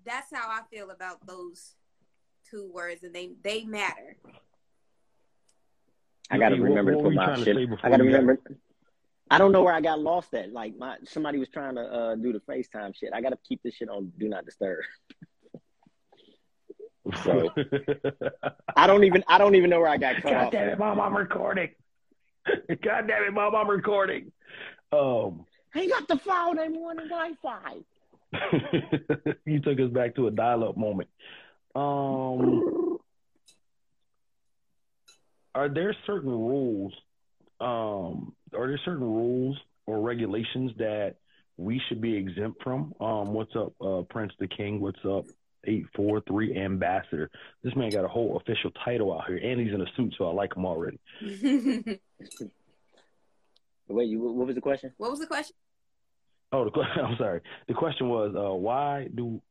that's 0.05 0.33
how 0.33 0.47
I 0.47 0.61
feel 0.71 0.91
about 0.91 1.25
those 1.27 1.73
two 2.49 2.71
words, 2.73 3.03
and 3.03 3.13
they 3.13 3.31
they 3.43 3.65
matter. 3.65 4.15
I 6.29 6.37
gotta 6.37 6.55
remember 6.55 6.95
what, 6.95 7.03
what 7.03 7.09
to 7.11 7.15
put 7.15 7.37
my 7.37 7.43
shit. 7.43 7.57
I 7.83 7.89
gotta 7.89 8.03
remember. 8.03 8.35
Got... 8.35 8.57
I 9.29 9.37
don't 9.37 9.51
know 9.51 9.63
where 9.63 9.73
I 9.73 9.81
got 9.81 9.99
lost 9.99 10.33
at. 10.33 10.51
Like 10.51 10.77
my 10.77 10.97
somebody 11.05 11.37
was 11.37 11.49
trying 11.49 11.75
to 11.75 11.81
uh, 11.81 12.15
do 12.15 12.33
the 12.33 12.39
FaceTime 12.39 12.95
shit. 12.95 13.11
I 13.13 13.21
gotta 13.21 13.37
keep 13.47 13.61
this 13.63 13.75
shit 13.75 13.89
on 13.89 14.11
do 14.17 14.27
not 14.29 14.45
disturb. 14.45 14.83
so 17.23 17.49
I 18.75 18.87
don't 18.87 19.03
even 19.03 19.23
I 19.27 19.37
don't 19.37 19.55
even 19.55 19.69
know 19.69 19.79
where 19.79 19.89
I 19.89 19.97
got 19.97 20.15
cut 20.15 20.31
God 20.31 20.45
off. 20.45 20.51
damn 20.51 20.69
it, 20.69 20.79
mom! 20.79 20.99
I'm 20.99 21.15
recording. 21.15 21.69
God 22.45 23.07
damn 23.07 23.23
it, 23.23 23.33
mom! 23.33 23.55
I'm 23.55 23.69
recording. 23.69 24.31
Um, 24.91 25.45
he 25.73 25.87
got 25.87 26.07
the 26.07 26.17
phone 26.17 26.59
and 26.59 26.75
wanted 26.75 27.09
Wi-Fi. 27.09 27.75
you 29.45 29.59
took 29.59 29.79
us 29.79 29.89
back 29.89 30.15
to 30.15 30.27
a 30.27 30.31
dial-up 30.31 30.77
moment. 30.77 31.09
Um, 31.75 32.96
are 35.57 35.69
there 35.69 35.95
certain 36.05 36.29
rules? 36.29 36.93
Um, 37.59 38.35
are 38.53 38.67
there 38.67 38.79
certain 38.85 39.03
rules 39.03 39.57
or 39.87 39.99
regulations 40.01 40.71
that 40.77 41.15
we 41.57 41.81
should 41.89 41.99
be 41.99 42.15
exempt 42.15 42.61
from? 42.63 42.93
Um, 42.99 43.33
what's 43.33 43.55
up, 43.55 43.73
uh, 43.81 44.03
Prince 44.07 44.33
the 44.39 44.47
King? 44.47 44.79
What's 44.79 45.03
up, 45.03 45.25
eight 45.65 45.85
four 45.95 46.21
three 46.27 46.55
ambassador? 46.55 47.31
This 47.63 47.75
man 47.75 47.89
got 47.89 48.05
a 48.05 48.07
whole 48.07 48.37
official 48.37 48.69
title 48.85 49.11
out 49.11 49.25
here, 49.27 49.37
and 49.37 49.59
he's 49.59 49.73
in 49.73 49.81
a 49.81 49.87
suit, 49.95 50.13
so 50.15 50.29
I 50.29 50.33
like 50.33 50.55
him 50.55 50.65
already. 50.65 50.99
Wait, 53.89 54.09
you, 54.09 54.19
what 54.19 54.45
was 54.45 54.55
the 54.55 54.61
question? 54.61 54.93
What 54.97 55.09
was 55.09 55.19
the 55.19 55.25
question? 55.25 55.55
Oh, 56.51 56.65
the, 56.65 56.79
I'm 57.01 57.17
sorry. 57.17 57.41
The 57.67 57.73
question 57.73 58.09
was, 58.09 58.35
uh, 58.37 58.53
why 58.53 59.07
do, 59.13 59.41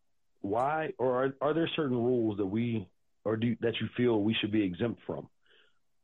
why, 0.43 0.93
or 0.99 1.25
are, 1.25 1.35
are 1.41 1.55
there 1.55 1.69
certain 1.75 1.97
rules 1.97 2.37
that 2.37 2.47
we, 2.47 2.87
or 3.25 3.37
do 3.37 3.57
that 3.61 3.75
you 3.81 3.89
feel 3.97 4.23
we 4.23 4.37
should 4.41 4.53
be 4.53 4.63
exempt 4.63 5.01
from, 5.05 5.29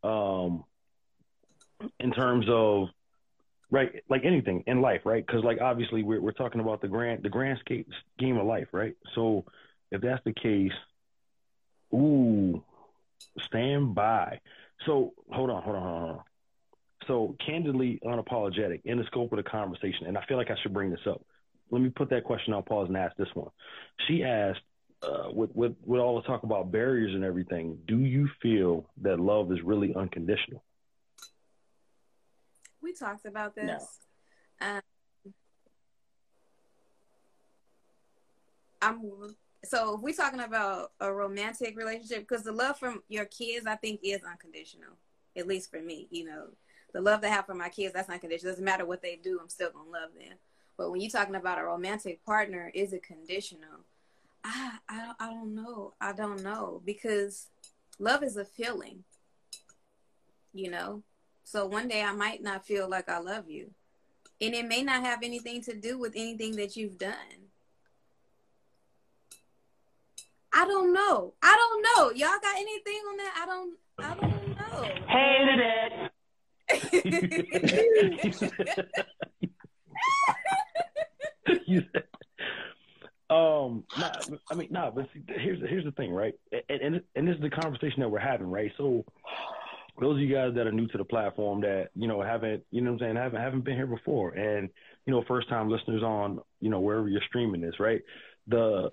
um, 0.02 0.64
in 1.98 2.12
terms 2.12 2.46
of, 2.48 2.88
right, 3.70 4.02
like 4.08 4.24
anything 4.24 4.64
in 4.66 4.80
life, 4.80 5.02
right? 5.04 5.24
Because 5.24 5.44
like 5.44 5.60
obviously 5.60 6.02
we're 6.02 6.20
we're 6.20 6.32
talking 6.32 6.60
about 6.60 6.80
the 6.80 6.88
grand 6.88 7.22
the 7.22 7.30
grand 7.30 7.60
scheme 7.60 8.36
of 8.36 8.46
life, 8.46 8.68
right? 8.72 8.94
So 9.14 9.44
if 9.90 10.00
that's 10.00 10.22
the 10.24 10.32
case, 10.32 10.72
ooh, 11.94 12.62
stand 13.46 13.94
by. 13.94 14.40
So 14.86 15.14
hold 15.30 15.50
on, 15.50 15.62
hold 15.62 15.76
on, 15.76 15.82
hold 15.82 16.10
on. 16.10 16.20
So, 17.06 17.36
candidly 17.44 17.98
unapologetic 18.04 18.82
in 18.84 18.98
the 18.98 19.04
scope 19.04 19.32
of 19.32 19.36
the 19.36 19.42
conversation, 19.42 20.06
and 20.06 20.16
I 20.16 20.24
feel 20.26 20.36
like 20.36 20.50
I 20.50 20.56
should 20.62 20.72
bring 20.72 20.90
this 20.90 21.06
up. 21.06 21.22
Let 21.70 21.82
me 21.82 21.88
put 21.88 22.10
that 22.10 22.24
question 22.24 22.52
on 22.52 22.62
pause 22.62 22.88
and 22.88 22.96
ask 22.96 23.16
this 23.16 23.34
one. 23.34 23.50
She 24.06 24.22
asked, 24.22 24.60
uh, 25.02 25.30
with, 25.32 25.50
with, 25.54 25.74
with 25.84 26.00
all 26.00 26.20
the 26.20 26.26
talk 26.26 26.42
about 26.42 26.70
barriers 26.70 27.14
and 27.14 27.24
everything, 27.24 27.78
do 27.86 27.98
you 28.00 28.28
feel 28.40 28.88
that 29.02 29.18
love 29.18 29.50
is 29.52 29.62
really 29.62 29.94
unconditional? 29.94 30.62
We 32.82 32.92
talked 32.92 33.26
about 33.26 33.54
this. 33.54 33.98
No. 34.60 34.68
Um, 34.68 34.82
I'm 38.80 39.00
so 39.64 39.94
if 39.94 40.00
we're 40.00 40.12
talking 40.12 40.40
about 40.40 40.90
a 41.00 41.12
romantic 41.12 41.76
relationship, 41.76 42.26
because 42.28 42.42
the 42.42 42.52
love 42.52 42.78
from 42.78 43.02
your 43.08 43.26
kids, 43.26 43.66
I 43.66 43.76
think, 43.76 44.00
is 44.02 44.20
unconditional. 44.28 44.90
At 45.36 45.46
least 45.46 45.70
for 45.70 45.80
me, 45.80 46.08
you 46.10 46.24
know, 46.24 46.48
the 46.92 47.00
love 47.00 47.24
I 47.24 47.28
have 47.28 47.46
for 47.46 47.54
my 47.54 47.68
kids, 47.68 47.94
that's 47.94 48.08
not 48.08 48.20
conditional. 48.20 48.50
It 48.50 48.52
doesn't 48.52 48.64
matter 48.64 48.84
what 48.84 49.02
they 49.02 49.16
do, 49.16 49.38
I'm 49.40 49.48
still 49.48 49.70
gonna 49.70 49.88
love 49.88 50.10
them. 50.18 50.36
But 50.76 50.90
when 50.90 51.00
you're 51.00 51.10
talking 51.10 51.36
about 51.36 51.58
a 51.58 51.64
romantic 51.64 52.24
partner, 52.24 52.72
is 52.74 52.92
it 52.92 53.04
conditional? 53.04 53.84
I 54.44 54.78
I 54.88 55.12
I 55.20 55.30
don't 55.30 55.54
know. 55.54 55.94
I 56.00 56.12
don't 56.12 56.42
know 56.42 56.82
because 56.84 57.46
love 57.98 58.22
is 58.22 58.36
a 58.36 58.44
feeling. 58.44 59.04
You 60.52 60.70
know, 60.70 61.02
so 61.44 61.66
one 61.66 61.88
day 61.88 62.02
I 62.02 62.12
might 62.12 62.42
not 62.42 62.66
feel 62.66 62.86
like 62.88 63.08
I 63.08 63.18
love 63.18 63.48
you, 63.48 63.70
and 64.40 64.54
it 64.54 64.66
may 64.66 64.82
not 64.82 65.04
have 65.04 65.22
anything 65.22 65.62
to 65.62 65.74
do 65.74 65.98
with 65.98 66.12
anything 66.14 66.56
that 66.56 66.76
you've 66.76 66.98
done. 66.98 67.14
I 70.52 70.66
don't 70.66 70.92
know. 70.92 71.32
I 71.42 71.56
don't 71.56 71.82
know. 71.82 72.10
Y'all 72.10 72.38
got 72.42 72.56
anything 72.56 73.00
on 73.08 73.16
that? 73.16 73.34
I 73.42 73.46
don't. 73.46 73.78
I 73.98 74.14
don't 74.14 74.58
know. 74.58 74.82
Hated 75.08 75.50
it. 81.46 82.21
Um, 83.32 83.84
I 84.50 84.54
mean, 84.54 84.68
nah, 84.70 84.90
but 84.90 85.08
see, 85.14 85.22
here's 85.26 85.60
here's 85.60 85.84
the 85.84 85.92
thing, 85.92 86.12
right? 86.12 86.34
And, 86.68 86.80
and 86.80 87.00
and 87.14 87.28
this 87.28 87.36
is 87.36 87.40
the 87.40 87.50
conversation 87.50 88.00
that 88.00 88.10
we're 88.10 88.18
having, 88.18 88.50
right? 88.50 88.70
So, 88.76 89.04
those 89.98 90.16
of 90.16 90.20
you 90.20 90.34
guys 90.34 90.54
that 90.54 90.66
are 90.66 90.72
new 90.72 90.86
to 90.88 90.98
the 90.98 91.04
platform 91.04 91.62
that 91.62 91.88
you 91.94 92.08
know 92.08 92.22
haven't 92.22 92.64
you 92.70 92.82
know 92.82 92.92
what 92.92 93.02
I'm 93.02 93.06
saying 93.06 93.16
haven't 93.16 93.40
haven't 93.40 93.64
been 93.64 93.76
here 93.76 93.86
before, 93.86 94.30
and 94.30 94.68
you 95.06 95.12
know 95.12 95.24
first 95.26 95.48
time 95.48 95.70
listeners 95.70 96.02
on 96.02 96.40
you 96.60 96.68
know 96.68 96.80
wherever 96.80 97.08
you're 97.08 97.22
streaming 97.28 97.62
this, 97.62 97.80
right? 97.80 98.02
The 98.48 98.90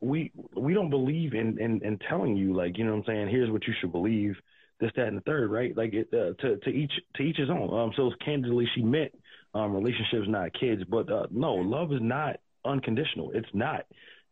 we 0.00 0.32
we 0.56 0.74
don't 0.74 0.90
believe 0.90 1.34
in, 1.34 1.58
in 1.60 1.80
in 1.84 1.98
telling 2.08 2.36
you 2.36 2.54
like 2.54 2.78
you 2.78 2.84
know 2.84 2.92
what 2.92 3.08
I'm 3.08 3.14
saying. 3.14 3.28
Here's 3.28 3.50
what 3.50 3.66
you 3.66 3.74
should 3.80 3.92
believe. 3.92 4.34
This, 4.80 4.92
that, 4.94 5.08
and 5.08 5.16
the 5.16 5.22
third, 5.22 5.50
right? 5.50 5.76
Like 5.76 5.92
it, 5.92 6.08
uh, 6.12 6.40
to 6.40 6.56
to 6.56 6.70
each 6.70 6.92
to 7.16 7.22
each 7.22 7.36
his 7.36 7.50
own. 7.50 7.76
Um, 7.76 7.92
so 7.96 8.10
candidly, 8.24 8.66
she 8.74 8.82
meant 8.82 9.12
um, 9.54 9.74
relationships, 9.74 10.26
not 10.28 10.52
kids. 10.58 10.82
But 10.88 11.10
uh, 11.10 11.26
no, 11.32 11.54
love 11.54 11.92
is 11.92 12.00
not 12.00 12.36
unconditional. 12.68 13.30
It's 13.34 13.48
not, 13.52 13.86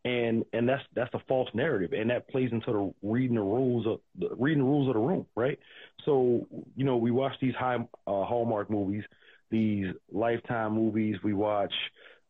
and 0.05 0.45
and 0.53 0.69
that's 0.69 0.83
that's 0.95 1.13
a 1.15 1.21
false 1.29 1.49
narrative, 1.55 1.93
and 1.93 2.11
that 2.11 2.29
plays 2.29 2.51
into 2.53 2.73
the 2.73 3.09
reading 3.09 3.37
the 3.37 3.43
rules 3.43 3.87
of 3.87 4.01
the 4.19 4.35
reading 4.37 4.63
the 4.63 4.69
rules 4.69 4.89
of 4.89 4.95
the 4.95 5.01
room, 5.01 5.27
right? 5.35 5.59
So 6.05 6.47
you 6.77 6.85
know, 6.85 6.97
we 6.97 7.11
watch 7.11 7.33
these 7.41 7.55
high 7.55 7.77
uh, 8.07 8.25
Hallmark 8.25 8.71
movies, 8.71 9.05
these 9.51 9.87
Lifetime 10.13 10.75
movies. 10.75 11.17
We 11.25 11.33
watch 11.33 11.73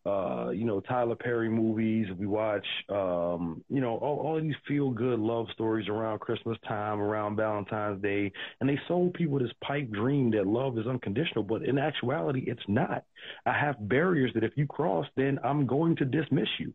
uh, 0.07 0.51
you 0.51 0.65
know, 0.65 0.81
Tyler 0.81 1.17
Perry 1.17 1.49
movies. 1.49 2.07
We 2.17 2.27
watch, 2.27 2.67
um, 2.89 3.65
you 3.69 3.81
know, 3.81 3.97
all, 3.97 4.19
all 4.21 4.41
these 4.41 4.55
feel 4.69 4.91
good 4.91 5.19
love 5.19 5.47
stories 5.53 5.89
around 5.89 6.21
Christmas 6.21 6.57
time, 6.69 7.01
around 7.01 7.37
Valentine's 7.37 8.01
Day. 8.01 8.31
And 8.61 8.69
they 8.69 8.79
sold 8.87 9.15
people 9.15 9.39
this 9.39 9.51
pipe 9.65 9.91
dream 9.91 10.31
that 10.33 10.47
love 10.47 10.79
is 10.79 10.87
unconditional, 10.87 11.43
but 11.43 11.63
in 11.65 11.79
actuality, 11.79 12.45
it's 12.47 12.63
not. 12.69 13.05
I 13.45 13.53
have 13.59 13.89
barriers 13.89 14.31
that 14.35 14.45
if 14.45 14.53
you 14.57 14.67
cross, 14.67 15.07
then 15.17 15.41
I'm 15.43 15.67
going 15.67 15.97
to 15.97 16.05
dismiss 16.05 16.49
you. 16.61 16.73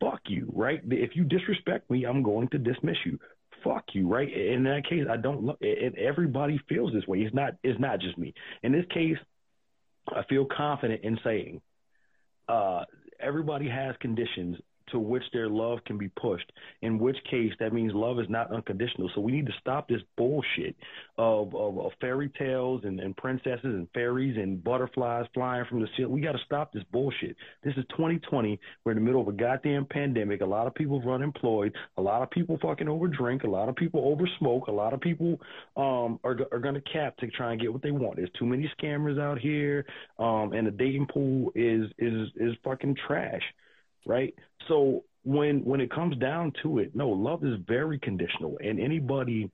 Fuck 0.00 0.20
you, 0.26 0.50
right? 0.54 0.80
If 0.84 1.16
you 1.16 1.24
disrespect 1.24 1.90
me, 1.90 2.04
I'm 2.04 2.22
going 2.22 2.48
to 2.48 2.58
dismiss 2.58 2.96
you. 3.04 3.18
Fuck 3.64 3.84
you, 3.94 4.06
right? 4.06 4.30
In 4.30 4.64
that 4.64 4.82
case, 4.88 5.06
I 5.10 5.16
don't. 5.16 5.42
Lo- 5.42 5.58
and 5.60 5.96
everybody 5.96 6.60
feels 6.68 6.92
this 6.92 7.06
way. 7.06 7.20
It's 7.20 7.34
not. 7.34 7.54
It's 7.62 7.80
not 7.80 8.00
just 8.00 8.18
me. 8.18 8.34
In 8.62 8.72
this 8.72 8.84
case, 8.92 9.16
I 10.08 10.22
feel 10.28 10.46
confident 10.54 11.02
in 11.02 11.18
saying 11.24 11.62
uh, 12.48 12.84
everybody 13.20 13.68
has 13.68 13.94
conditions 14.00 14.56
to 14.92 14.98
which 14.98 15.22
their 15.32 15.48
love 15.48 15.78
can 15.86 15.98
be 15.98 16.08
pushed. 16.08 16.50
In 16.82 16.98
which 16.98 17.16
case, 17.30 17.52
that 17.60 17.72
means 17.72 17.92
love 17.94 18.18
is 18.18 18.28
not 18.28 18.52
unconditional. 18.52 19.10
So 19.14 19.20
we 19.20 19.32
need 19.32 19.46
to 19.46 19.52
stop 19.60 19.88
this 19.88 20.00
bullshit 20.16 20.76
of 21.18 21.54
of, 21.54 21.78
of 21.78 21.92
fairy 22.00 22.30
tales 22.38 22.82
and, 22.84 23.00
and 23.00 23.16
princesses 23.16 23.64
and 23.64 23.88
fairies 23.94 24.36
and 24.36 24.62
butterflies 24.62 25.26
flying 25.34 25.64
from 25.66 25.80
the 25.80 25.88
ceiling. 25.96 26.12
We 26.12 26.20
got 26.20 26.32
to 26.32 26.44
stop 26.44 26.72
this 26.72 26.84
bullshit. 26.92 27.36
This 27.62 27.74
is 27.76 27.84
2020. 27.90 28.58
We're 28.84 28.92
in 28.92 28.98
the 28.98 29.04
middle 29.04 29.20
of 29.20 29.28
a 29.28 29.32
goddamn 29.32 29.86
pandemic. 29.86 30.40
A 30.40 30.46
lot 30.46 30.66
of 30.66 30.74
people 30.74 31.02
are 31.04 31.14
unemployed. 31.14 31.74
A 31.96 32.02
lot 32.02 32.22
of 32.22 32.30
people 32.30 32.58
fucking 32.60 32.88
over 32.88 33.08
drink. 33.08 33.44
A 33.44 33.48
lot 33.48 33.68
of 33.68 33.76
people 33.76 34.00
over 34.04 34.28
smoke. 34.38 34.66
A 34.68 34.72
lot 34.72 34.92
of 34.92 35.00
people 35.00 35.40
um, 35.76 36.18
are 36.24 36.36
are 36.52 36.58
going 36.58 36.74
to 36.74 36.82
cap 36.82 37.16
to 37.18 37.26
try 37.28 37.52
and 37.52 37.60
get 37.60 37.72
what 37.72 37.82
they 37.82 37.90
want. 37.90 38.16
There's 38.16 38.30
too 38.38 38.46
many 38.46 38.70
scammers 38.78 39.20
out 39.20 39.38
here, 39.38 39.86
um, 40.18 40.52
and 40.52 40.66
the 40.66 40.70
dating 40.70 41.06
pool 41.06 41.52
is 41.54 41.90
is 41.98 42.28
is 42.36 42.54
fucking 42.64 42.96
trash 43.06 43.42
right? 44.06 44.34
So 44.68 45.04
when 45.22 45.64
when 45.64 45.80
it 45.80 45.90
comes 45.90 46.16
down 46.18 46.52
to 46.62 46.78
it, 46.78 46.94
no, 46.94 47.08
love 47.10 47.44
is 47.44 47.58
very 47.66 47.98
conditional, 47.98 48.58
and 48.62 48.80
anybody. 48.80 49.50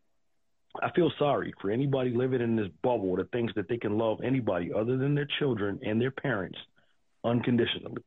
I 0.81 0.89
feel 0.93 1.11
sorry 1.19 1.53
for 1.61 1.73
anybody 1.73 2.11
living 2.11 2.41
in 2.41 2.55
this 2.55 2.69
bubble 2.81 3.17
that 3.17 3.33
thinks 3.33 3.53
that 3.57 3.69
they 3.69 3.77
can 3.77 3.99
love 3.99 4.21
anybody 4.23 4.73
other 4.73 4.97
than 4.97 5.17
their 5.17 5.27
children 5.41 5.81
and 5.85 6.01
their 6.01 6.13
parents 6.13 6.59
unconditionally. 7.25 8.03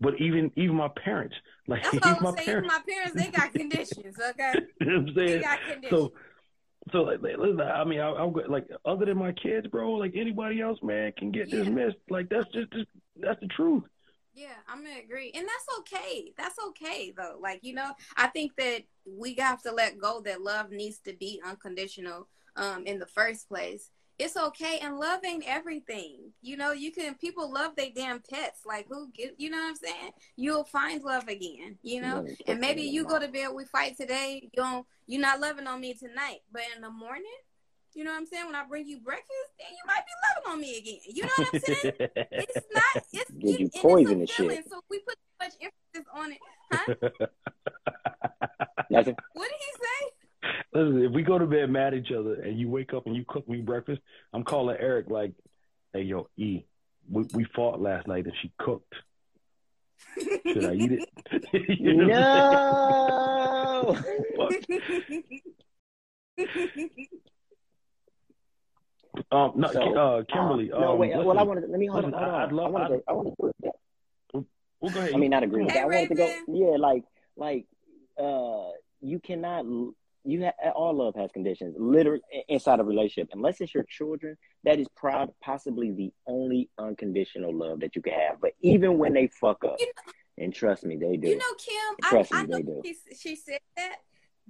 But 0.00 0.20
even 0.20 0.50
even 0.56 0.74
my 0.74 0.88
parents, 0.88 1.36
like 1.68 1.82
That's 1.82 1.94
even 1.94 2.16
I'm 2.16 2.22
my 2.22 2.34
saying. 2.34 2.46
parents, 2.46 2.68
My 2.68 2.80
parents, 2.86 3.14
they 3.14 3.30
got 3.30 3.52
conditions, 3.52 4.16
okay? 4.30 4.54
you 4.80 4.86
know 4.86 4.98
what 5.00 5.08
I'm 5.10 5.14
They 5.14 5.26
saying? 5.26 5.40
got 5.42 5.58
conditions. 5.70 5.90
So, 5.90 6.12
so 6.92 6.98
like, 7.02 7.20
listen, 7.22 7.60
I 7.60 7.84
mean, 7.84 8.00
I, 8.00 8.08
I'm 8.10 8.32
go- 8.32 8.42
like, 8.48 8.66
other 8.84 9.06
than 9.06 9.16
my 9.16 9.32
kids, 9.32 9.66
bro, 9.68 9.92
like 9.92 10.14
anybody 10.16 10.60
else, 10.60 10.78
man, 10.82 11.12
can 11.16 11.30
get 11.30 11.48
Yeah. 11.48 11.62
dismissed. 11.62 11.96
Like 12.10 12.28
that's 12.28 12.50
just, 12.52 12.72
just 12.72 12.86
that's 13.20 13.40
the 13.40 13.46
truth. 13.48 13.84
Yeah, 14.34 14.56
I'm 14.68 14.82
gonna 14.82 14.98
agree, 14.98 15.30
and 15.34 15.46
that's 15.46 15.78
okay. 15.80 16.32
That's 16.36 16.58
okay 16.68 17.12
though. 17.16 17.38
Like 17.40 17.60
you 17.62 17.74
know, 17.74 17.92
I 18.16 18.26
think 18.28 18.56
that 18.56 18.82
we 19.04 19.34
have 19.34 19.62
to 19.62 19.72
let 19.72 19.98
go 19.98 20.20
that 20.24 20.42
love 20.42 20.70
needs 20.70 20.98
to 21.00 21.12
be 21.12 21.40
unconditional 21.46 22.28
um, 22.56 22.84
in 22.86 22.98
the 22.98 23.06
first 23.06 23.48
place. 23.48 23.90
It's 24.18 24.36
okay, 24.36 24.78
and 24.80 24.98
love 24.98 25.20
ain't 25.24 25.44
everything. 25.46 26.32
You 26.42 26.56
know, 26.56 26.72
you 26.72 26.90
can 26.92 27.14
people 27.14 27.52
love 27.52 27.76
their 27.76 27.90
damn 27.94 28.20
pets. 28.28 28.60
Like 28.66 28.86
who 28.88 29.10
get 29.12 29.34
you 29.38 29.50
know 29.50 29.58
what 29.58 29.70
I'm 29.70 29.76
saying? 29.76 30.10
You'll 30.36 30.64
find 30.64 31.02
love 31.02 31.28
again. 31.28 31.78
You 31.82 32.02
know, 32.02 32.26
and 32.46 32.60
maybe 32.60 32.82
you 32.82 33.04
go 33.04 33.18
to 33.20 33.28
bed, 33.28 33.48
we 33.54 33.64
fight 33.66 33.96
today. 33.96 34.40
You 34.42 34.50
don't, 34.56 34.86
you're 35.06 35.20
not 35.20 35.40
loving 35.40 35.66
on 35.66 35.80
me 35.80 35.94
tonight, 35.94 36.40
but 36.52 36.62
in 36.74 36.82
the 36.82 36.90
morning. 36.90 37.24
You 37.94 38.02
know 38.02 38.10
what 38.10 38.18
I'm 38.18 38.26
saying? 38.26 38.46
When 38.46 38.56
I 38.56 38.64
bring 38.64 38.86
you 38.86 38.98
breakfast, 38.98 39.30
then 39.58 39.68
you 39.70 39.82
might 39.86 40.02
be 40.04 40.12
loving 40.28 40.52
on 40.52 40.60
me 40.60 40.78
again. 40.78 40.98
You 41.06 41.22
know 41.22 41.30
what 41.36 41.48
I'm 41.54 41.60
saying? 41.60 41.92
it's 42.32 42.66
not. 42.74 43.04
It's 43.12 43.30
Did 43.30 43.42
you 43.42 43.50
and 43.50 43.60
it's 43.66 43.76
a 43.76 43.80
poison 43.80 44.20
the 44.20 44.26
shit? 44.26 44.68
So 44.68 44.80
we 44.90 44.98
put 44.98 45.14
too 45.14 45.36
much 45.40 45.52
emphasis 45.62 46.12
on 46.12 46.32
it. 46.32 46.38
Huh? 46.72 46.94
Nothing. 48.90 49.16
What 49.34 49.48
did 49.48 49.60
he 49.60 49.72
say? 49.80 50.10
Listen, 50.72 51.04
if 51.04 51.12
we 51.12 51.22
go 51.22 51.38
to 51.38 51.46
bed 51.46 51.70
mad 51.70 51.94
at 51.94 52.00
each 52.00 52.10
other 52.10 52.34
and 52.34 52.58
you 52.58 52.68
wake 52.68 52.92
up 52.92 53.06
and 53.06 53.14
you 53.14 53.24
cook 53.28 53.48
me 53.48 53.60
breakfast, 53.60 54.00
I'm 54.32 54.42
calling 54.42 54.76
Eric 54.80 55.08
like, 55.08 55.32
"Hey, 55.92 56.02
yo, 56.02 56.28
E, 56.36 56.64
we, 57.08 57.24
we 57.32 57.44
fought 57.54 57.80
last 57.80 58.08
night 58.08 58.24
and 58.24 58.34
she 58.42 58.50
cooked. 58.58 58.92
Should 60.18 60.64
I 60.64 60.74
eat 60.74 60.92
it?" 60.92 61.08
You 61.78 61.94
know 61.94 62.06
what 62.06 63.96
I'm 63.96 63.96
saying? 63.96 64.44
No. 66.38 67.28
Um, 69.30 69.52
no, 69.56 69.68
So, 69.72 69.80
uh, 69.96 70.24
Kimberly. 70.24 70.72
Uh, 70.72 70.80
no, 70.80 70.92
um, 70.92 70.98
wait. 70.98 71.10
listen, 71.10 71.24
well, 71.26 71.38
I 71.38 71.42
wanted. 71.42 71.68
Let 71.70 71.78
me 71.78 71.86
hold 71.86 72.04
listen, 72.04 72.14
on. 72.14 72.20
Hold 72.22 72.34
I- 72.34 72.36
on. 72.36 72.42
I'd 72.48 72.52
love- 72.52 72.66
I 72.66 72.70
wanted 72.70 72.84
I'd- 72.84 72.94
to. 72.94 73.02
I 73.08 73.12
wanted 73.12 73.34
to. 73.36 73.72
Well, 74.80 74.92
go 74.92 75.00
ahead. 75.00 75.14
I 75.14 75.16
mean, 75.16 75.30
not 75.30 75.42
agree 75.42 75.62
with 75.62 75.72
Hey, 75.72 75.78
that. 75.78 75.84
I 75.84 75.86
wanted 75.86 76.08
to 76.08 76.14
go. 76.14 76.38
Yeah, 76.48 76.76
like, 76.76 77.04
like, 77.36 77.66
uh, 78.18 78.70
you 79.00 79.18
cannot. 79.20 79.64
You 80.26 80.44
ha- 80.44 80.70
all 80.70 80.94
love 80.94 81.14
has 81.16 81.30
conditions. 81.32 81.74
Literally 81.78 82.22
inside 82.48 82.80
a 82.80 82.84
relationship, 82.84 83.30
unless 83.34 83.60
it's 83.60 83.74
your 83.74 83.84
children, 83.84 84.36
that 84.64 84.78
is 84.78 84.86
proud 84.96 85.30
possibly 85.42 85.90
the 85.92 86.12
only 86.26 86.70
unconditional 86.78 87.54
love 87.54 87.80
that 87.80 87.94
you 87.94 88.00
can 88.02 88.14
have. 88.14 88.40
But 88.40 88.52
even 88.60 88.98
when 88.98 89.12
they 89.12 89.26
fuck 89.28 89.64
up, 89.64 89.76
You 89.78 89.86
and 90.38 90.52
trust 90.54 90.84
me, 90.84 90.96
they 90.96 91.16
do. 91.18 91.28
You 91.28 91.36
know, 91.38 91.54
Kim, 91.58 91.96
I, 92.04 92.08
Trust 92.10 92.32
me, 92.32 92.38
I 92.38 92.46
know 92.46 92.56
they 92.56 92.62
do. 92.62 92.82
she, 92.84 92.94
she 93.14 93.36
said 93.36 93.60
that. 93.76 93.96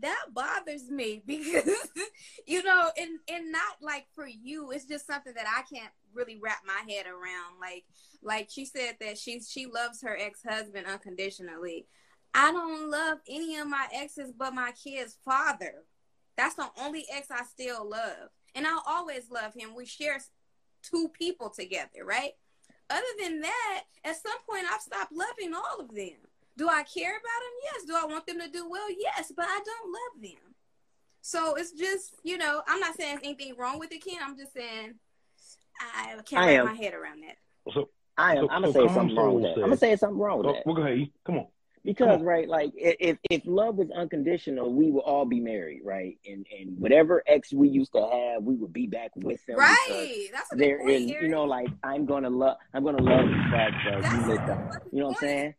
That 0.00 0.26
bothers 0.32 0.90
me 0.90 1.22
because, 1.26 1.70
you 2.46 2.62
know, 2.62 2.90
and 2.98 3.18
and 3.28 3.52
not 3.52 3.76
like 3.80 4.06
for 4.14 4.26
you, 4.26 4.70
it's 4.70 4.86
just 4.86 5.06
something 5.06 5.34
that 5.34 5.46
I 5.46 5.62
can't 5.72 5.92
really 6.12 6.38
wrap 6.42 6.60
my 6.66 6.92
head 6.92 7.06
around. 7.06 7.60
Like, 7.60 7.84
like 8.22 8.48
she 8.50 8.64
said 8.64 8.96
that 9.00 9.18
she 9.18 9.40
she 9.40 9.66
loves 9.66 10.02
her 10.02 10.16
ex 10.16 10.40
husband 10.46 10.86
unconditionally. 10.86 11.86
I 12.34 12.50
don't 12.50 12.90
love 12.90 13.18
any 13.28 13.56
of 13.58 13.68
my 13.68 13.86
exes 13.92 14.32
but 14.36 14.54
my 14.54 14.72
kid's 14.72 15.16
father. 15.24 15.84
That's 16.36 16.56
the 16.56 16.68
only 16.82 17.06
ex 17.12 17.28
I 17.30 17.44
still 17.44 17.88
love, 17.88 18.30
and 18.54 18.66
I'll 18.66 18.82
always 18.86 19.30
love 19.30 19.54
him. 19.54 19.76
We 19.76 19.86
share 19.86 20.20
two 20.82 21.08
people 21.16 21.50
together, 21.50 22.04
right? 22.04 22.32
Other 22.90 23.02
than 23.22 23.40
that, 23.40 23.82
at 24.04 24.20
some 24.20 24.38
point 24.48 24.66
I've 24.70 24.80
stopped 24.80 25.12
loving 25.12 25.54
all 25.54 25.80
of 25.80 25.94
them. 25.94 26.18
Do 26.56 26.68
I 26.68 26.82
care 26.84 27.10
about 27.10 27.20
them? 27.20 27.54
Yes. 27.64 27.84
Do 27.84 27.96
I 27.96 28.06
want 28.06 28.26
them 28.26 28.40
to 28.40 28.48
do 28.48 28.68
well? 28.68 28.88
Yes, 28.96 29.32
but 29.36 29.46
I 29.48 29.60
don't 29.64 29.92
love 29.92 30.22
them. 30.22 30.54
So 31.20 31.54
it's 31.54 31.72
just, 31.72 32.14
you 32.22 32.36
know, 32.38 32.62
I'm 32.68 32.80
not 32.80 32.96
saying 32.96 33.18
anything 33.22 33.54
wrong 33.56 33.78
with 33.78 33.90
it, 33.92 34.04
Ken. 34.04 34.18
I'm 34.22 34.36
just 34.36 34.52
saying 34.52 34.94
I 35.80 36.16
can't 36.24 36.44
I 36.44 36.56
wrap 36.56 36.60
am. 36.60 36.66
my 36.66 36.74
head 36.74 36.94
around 36.94 37.22
that. 37.22 37.36
So, 37.72 37.88
I 38.16 38.36
am. 38.36 38.44
So- 38.44 38.50
I'm 38.50 38.62
gonna 38.62 38.72
so 38.72 38.86
say 38.86 38.94
something 38.94 39.16
wrong 39.16 39.34
with 39.34 39.44
Soul 39.44 39.54
that. 39.54 39.60
I'm 39.62 39.68
gonna 39.68 39.76
say 39.76 39.96
something 39.96 40.18
wrong 40.18 40.38
with 40.38 40.46
oh, 40.48 40.52
that 40.52 40.66
well, 40.66 40.76
go 40.76 40.82
ahead. 40.82 41.08
Come 41.24 41.38
on. 41.38 41.46
because 41.84 42.20
on. 42.20 42.22
right, 42.22 42.48
like 42.48 42.72
if 42.76 43.18
if 43.30 43.42
love 43.46 43.76
was 43.76 43.90
unconditional, 43.90 44.72
we 44.72 44.90
would 44.90 45.00
all 45.00 45.24
be 45.24 45.40
married, 45.40 45.80
right? 45.82 46.18
And 46.26 46.46
and 46.56 46.78
whatever 46.78 47.22
ex 47.26 47.52
we 47.52 47.68
used 47.68 47.92
to 47.92 48.02
have, 48.02 48.42
we 48.42 48.54
would 48.54 48.72
be 48.72 48.86
back 48.86 49.10
with 49.16 49.44
them. 49.46 49.56
Right. 49.56 50.28
That's 50.32 50.52
a 50.52 50.56
good 50.56 50.62
There 50.62 50.78
point, 50.78 50.90
is, 50.90 51.10
Eric. 51.10 51.22
you 51.22 51.28
know, 51.28 51.44
like 51.44 51.68
I'm 51.82 52.04
gonna 52.06 52.30
love. 52.30 52.58
I'm 52.74 52.84
gonna 52.84 53.02
love 53.02 53.26
the 53.28 53.50
fact 53.50 53.74
that 53.84 54.12
you 54.12 54.26
lit 54.28 54.40
a 54.40 54.80
You 54.92 55.00
know 55.00 55.06
what 55.06 55.16
I'm 55.16 55.20
saying? 55.20 55.54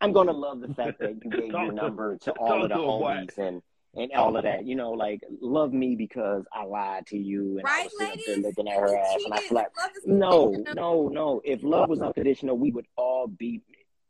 I'm 0.00 0.12
gonna 0.12 0.32
love 0.32 0.60
the 0.60 0.72
fact 0.74 0.98
that 1.00 1.14
you 1.24 1.30
gave 1.30 1.52
your 1.52 1.72
number 1.72 2.16
to 2.18 2.32
all 2.32 2.62
of 2.62 2.68
the 2.68 2.74
to 2.76 2.80
him, 2.80 2.86
boy. 2.86 3.12
homies 3.12 3.38
and 3.38 3.62
and 3.94 4.12
all 4.12 4.36
of 4.36 4.42
that. 4.44 4.66
You 4.66 4.76
know, 4.76 4.90
like 4.90 5.20
love 5.40 5.72
me 5.72 5.96
because 5.96 6.44
I 6.52 6.64
lied 6.64 7.06
to 7.08 7.16
you 7.18 7.58
and 7.58 7.66
I 7.66 7.70
Right, 7.70 7.84
was 7.84 7.92
sitting 7.98 8.12
up 8.12 8.18
there 8.26 8.36
looking 8.36 8.68
at 8.68 8.78
her 8.78 8.90
You 8.90 8.98
ass 8.98 9.24
and 9.24 9.32
I 9.34 9.36
cheated. 9.38 9.48
slapped. 9.48 9.78
No, 10.04 10.64
no, 10.74 11.08
no. 11.08 11.40
If 11.44 11.62
love 11.64 11.88
was 11.88 12.00
unconditional, 12.00 12.58
we 12.58 12.70
would 12.72 12.86
all 12.96 13.26
be, 13.26 13.62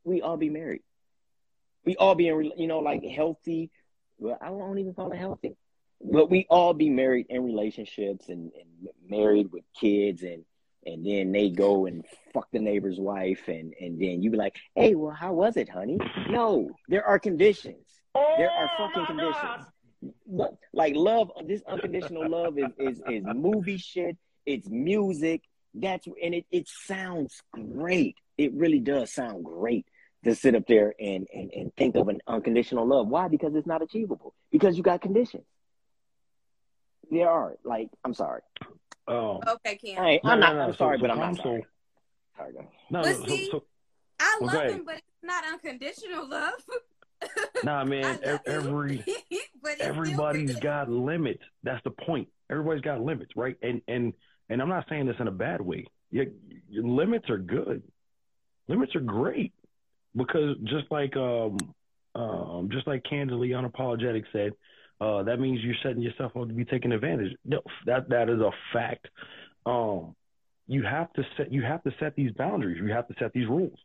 we 0.05 0.23
all 0.23 0.37
be 0.37 0.51
married. 0.51 0.83
We 1.85 1.95
all 1.97 2.17
be 2.17 2.27
in, 2.29 2.35
re- 2.35 2.53
you 2.57 2.67
know, 2.67 2.81
like 2.81 3.05
healthy. 3.05 3.71
Well, 4.19 4.37
I 4.41 4.51
won't 4.51 4.79
even 4.81 4.93
call 4.93 5.13
it 5.13 5.19
healthy, 5.19 5.57
but 6.03 6.29
we 6.31 6.47
all 6.51 6.75
be 6.75 6.91
married 6.91 7.27
in 7.29 7.45
relationships 7.45 8.29
and, 8.29 8.51
and 8.59 8.89
married 9.09 9.53
with 9.53 9.63
kids, 9.79 10.23
and 10.25 10.45
and 10.87 11.05
then 11.05 11.33
they 11.33 11.51
go 11.51 11.87
and 11.87 12.05
fuck 12.33 12.49
the 12.53 12.59
neighbor's 12.59 12.99
wife, 12.99 13.49
and 13.49 13.75
and 13.81 14.01
then 14.01 14.23
you 14.23 14.31
be 14.31 14.37
like, 14.37 14.57
hey, 14.75 14.95
well, 14.95 15.15
how 15.15 15.35
was 15.35 15.57
it, 15.57 15.69
honey? 15.69 15.99
No, 16.31 16.71
there 16.89 17.05
are 17.05 17.19
conditions. 17.19 17.85
There 18.15 18.51
are 18.51 18.71
oh, 18.79 18.89
fucking 18.89 19.07
conditions. 19.07 19.67
Like 20.73 20.95
love, 20.95 21.31
this 21.47 21.63
unconditional 21.69 22.29
love 22.29 22.59
is 22.59 22.71
is 22.79 23.03
is 23.11 23.25
movie 23.27 23.79
shit. 23.79 24.17
It's 24.47 24.69
music. 24.69 25.43
That's 25.75 26.07
and 26.07 26.35
it 26.35 26.47
it 26.51 26.69
sounds 26.69 27.43
great. 27.51 28.17
It 28.39 28.55
really 28.55 28.81
does 28.81 29.13
sound 29.13 29.45
great 29.45 29.87
to 30.25 30.35
sit 30.35 30.55
up 30.55 30.67
there 30.67 30.95
and 31.01 31.27
and 31.35 31.51
and 31.53 31.75
think 31.77 31.97
of 31.97 32.09
an 32.09 32.21
unconditional 32.27 32.87
love. 32.87 33.09
Why? 33.09 33.29
Because 33.29 33.55
it's 33.55 33.67
not 33.67 33.83
achievable. 33.83 34.35
Because 34.51 34.77
you 34.77 34.83
got 34.83 35.01
conditions. 35.01 35.45
There 37.11 37.29
are 37.29 37.57
like 37.65 37.89
I'm 38.05 38.15
sorry. 38.15 38.43
Um, 39.09 39.41
Okay, 39.47 39.77
Kim. 39.77 39.99
I 40.03 40.11
ain't, 40.13 40.25
No, 40.25 40.33
I'm 40.33 40.41
no, 40.41 40.47
not. 40.47 40.57
no, 40.57 40.61
I'm 40.63 40.75
sorry, 40.77 40.99
so 40.99 41.01
but 41.03 41.11
I'm 41.11 41.21
I'm 41.21 41.35
not 41.35 41.43
sorry. 41.43 41.67
Sorry, 42.37 42.53
no, 42.91 43.03
But 43.03 43.21
no, 43.21 43.27
see- 43.27 43.49
so, 43.51 43.65
I 44.19 44.39
love 44.43 44.53
go 44.53 44.61
him, 44.61 44.85
but 44.85 44.95
it's 44.97 45.05
not 45.23 45.45
unconditional 45.47 46.29
love. 46.29 46.53
nah, 47.65 47.85
man. 47.85 48.03
love 48.15 48.21
ev- 48.23 48.41
Every 48.47 49.05
but 49.63 49.77
it's 49.81 50.51
still 50.51 50.61
got 50.61 50.89
limits. 50.91 51.43
That's 51.63 51.83
the 51.85 51.91
point. 51.91 52.29
Everybody's 52.51 52.83
got 52.83 53.01
limits, 53.01 53.33
right? 53.37 53.57
And 53.63 53.81
and 53.89 54.13
and 54.49 54.61
I'm 54.63 54.69
not 54.69 54.87
saying 54.89 55.07
this 55.07 55.17
in 55.21 55.29
a 55.29 55.33
bad 55.33 55.61
way. 55.61 55.87
Your, 56.11 56.27
your 56.69 56.85
limits 56.85 57.29
are 57.31 57.39
good. 57.39 57.83
Limits 58.69 58.95
are 58.95 59.01
great 59.01 59.53
because 60.15 60.57
just 60.65 60.85
like 60.91 61.17
um 61.17 61.59
um 62.15 62.69
just 62.73 62.87
like 62.87 63.03
candidly 63.05 63.51
unapologetic 63.51 64.25
said, 64.33 64.53
uh, 65.01 65.23
that 65.25 65.39
means 65.41 65.61
you're 65.63 65.75
setting 65.83 66.03
yourself 66.03 66.37
up 66.37 66.49
to 66.49 66.55
be 66.55 66.65
taken 66.65 66.93
advantage. 66.93 67.37
No, 67.45 67.61
that 67.87 68.09
that 68.09 68.29
is 68.29 68.41
a 68.41 68.51
fact. 68.73 69.09
Um, 69.65 70.15
you 70.67 70.83
have 70.83 71.13
to 71.15 71.23
set 71.37 71.53
you 71.53 71.63
have 71.63 71.83
to 71.85 71.93
set 72.01 72.15
these 72.17 72.33
boundaries. 72.33 72.79
You 72.83 72.93
have 72.93 73.07
to 73.09 73.15
set 73.19 73.33
these 73.33 73.47
rules, 73.49 73.79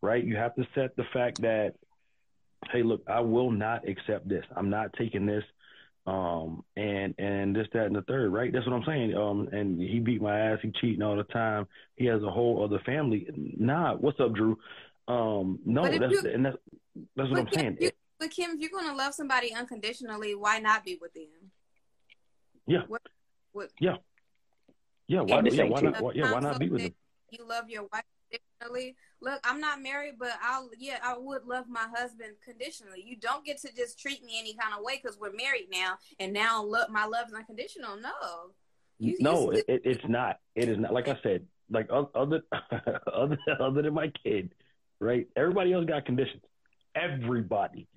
right? 0.00 0.22
You 0.24 0.36
have 0.36 0.54
to 0.56 0.66
set 0.74 0.96
the 0.96 1.04
fact 1.12 1.42
that 1.42 1.74
hey, 2.72 2.82
look, 2.82 3.02
I 3.06 3.20
will 3.20 3.50
not 3.50 3.86
accept 3.88 4.28
this. 4.28 4.44
I'm 4.56 4.70
not 4.70 4.92
taking 4.94 5.26
this. 5.26 5.44
Um, 6.06 6.64
and 6.76 7.14
and 7.18 7.56
this, 7.56 7.66
that, 7.72 7.86
and 7.86 7.96
the 7.96 8.02
third, 8.02 8.30
right? 8.30 8.52
That's 8.52 8.66
what 8.66 8.74
I'm 8.74 8.84
saying. 8.84 9.14
Um, 9.16 9.48
and 9.52 9.80
he 9.80 10.00
beat 10.00 10.20
my 10.20 10.38
ass. 10.38 10.58
He 10.60 10.70
cheating 10.80 11.02
all 11.02 11.16
the 11.16 11.24
time. 11.24 11.66
He 11.96 12.04
has 12.06 12.22
a 12.22 12.30
whole 12.30 12.62
other 12.62 12.78
family. 12.84 13.26
Nah, 13.56 13.94
what's 13.94 14.20
up, 14.20 14.34
Drew? 14.34 14.58
Um, 15.08 15.60
no, 15.64 15.82
that's 15.98 16.12
you- 16.12 16.30
and 16.30 16.44
that's 16.44 16.56
that's 17.16 17.30
what 17.30 17.38
I'm 17.40 17.48
saying. 17.52 17.78
you, 17.80 17.90
but 18.18 18.30
Kim, 18.30 18.52
if 18.52 18.60
you're 18.60 18.70
gonna 18.70 18.96
love 18.96 19.14
somebody 19.14 19.54
unconditionally, 19.54 20.34
why 20.34 20.58
not 20.58 20.84
be 20.84 20.98
with 21.00 21.14
them? 21.14 21.50
Yeah. 22.66 22.82
What? 22.88 23.02
What? 23.52 23.70
yeah, 23.78 25.20
why, 25.20 25.42
yeah, 25.44 25.64
why 25.64 25.80
not? 25.80 26.02
Why, 26.02 26.12
yeah, 26.14 26.32
why 26.32 26.40
not 26.40 26.58
be 26.58 26.68
with 26.68 26.80
that 26.80 26.86
him? 26.88 26.94
You 27.30 27.46
love 27.48 27.68
your 27.68 27.82
wife 27.92 28.02
conditionally. 28.30 28.96
Look, 29.20 29.40
I'm 29.44 29.60
not 29.60 29.80
married, 29.82 30.14
but 30.18 30.32
I'll 30.42 30.70
yeah, 30.78 30.98
I 31.02 31.16
would 31.16 31.44
love 31.44 31.66
my 31.68 31.86
husband 31.94 32.34
conditionally. 32.44 33.02
You 33.04 33.16
don't 33.16 33.44
get 33.44 33.60
to 33.62 33.74
just 33.74 33.98
treat 33.98 34.24
me 34.24 34.38
any 34.38 34.54
kind 34.54 34.74
of 34.76 34.84
way 34.84 35.00
because 35.02 35.18
we're 35.18 35.32
married 35.32 35.68
now, 35.70 35.94
and 36.18 36.32
now 36.32 36.64
look, 36.64 36.90
my 36.90 37.04
love's 37.04 37.32
unconditional. 37.32 37.96
No, 37.96 38.10
You- 38.98 39.16
no, 39.20 39.52
you 39.52 39.58
it, 39.58 39.64
it, 39.68 39.82
it's 39.84 40.08
not. 40.08 40.38
It 40.54 40.68
is 40.68 40.78
not. 40.78 40.92
Like 40.92 41.08
I 41.08 41.18
said, 41.22 41.46
like 41.70 41.88
other 41.90 42.42
other 43.12 43.38
other 43.60 43.82
than 43.82 43.94
my 43.94 44.10
kid, 44.22 44.54
right? 45.00 45.26
Everybody 45.36 45.72
else 45.72 45.86
got 45.86 46.04
conditions. 46.06 46.42
Everybody, 46.94 47.88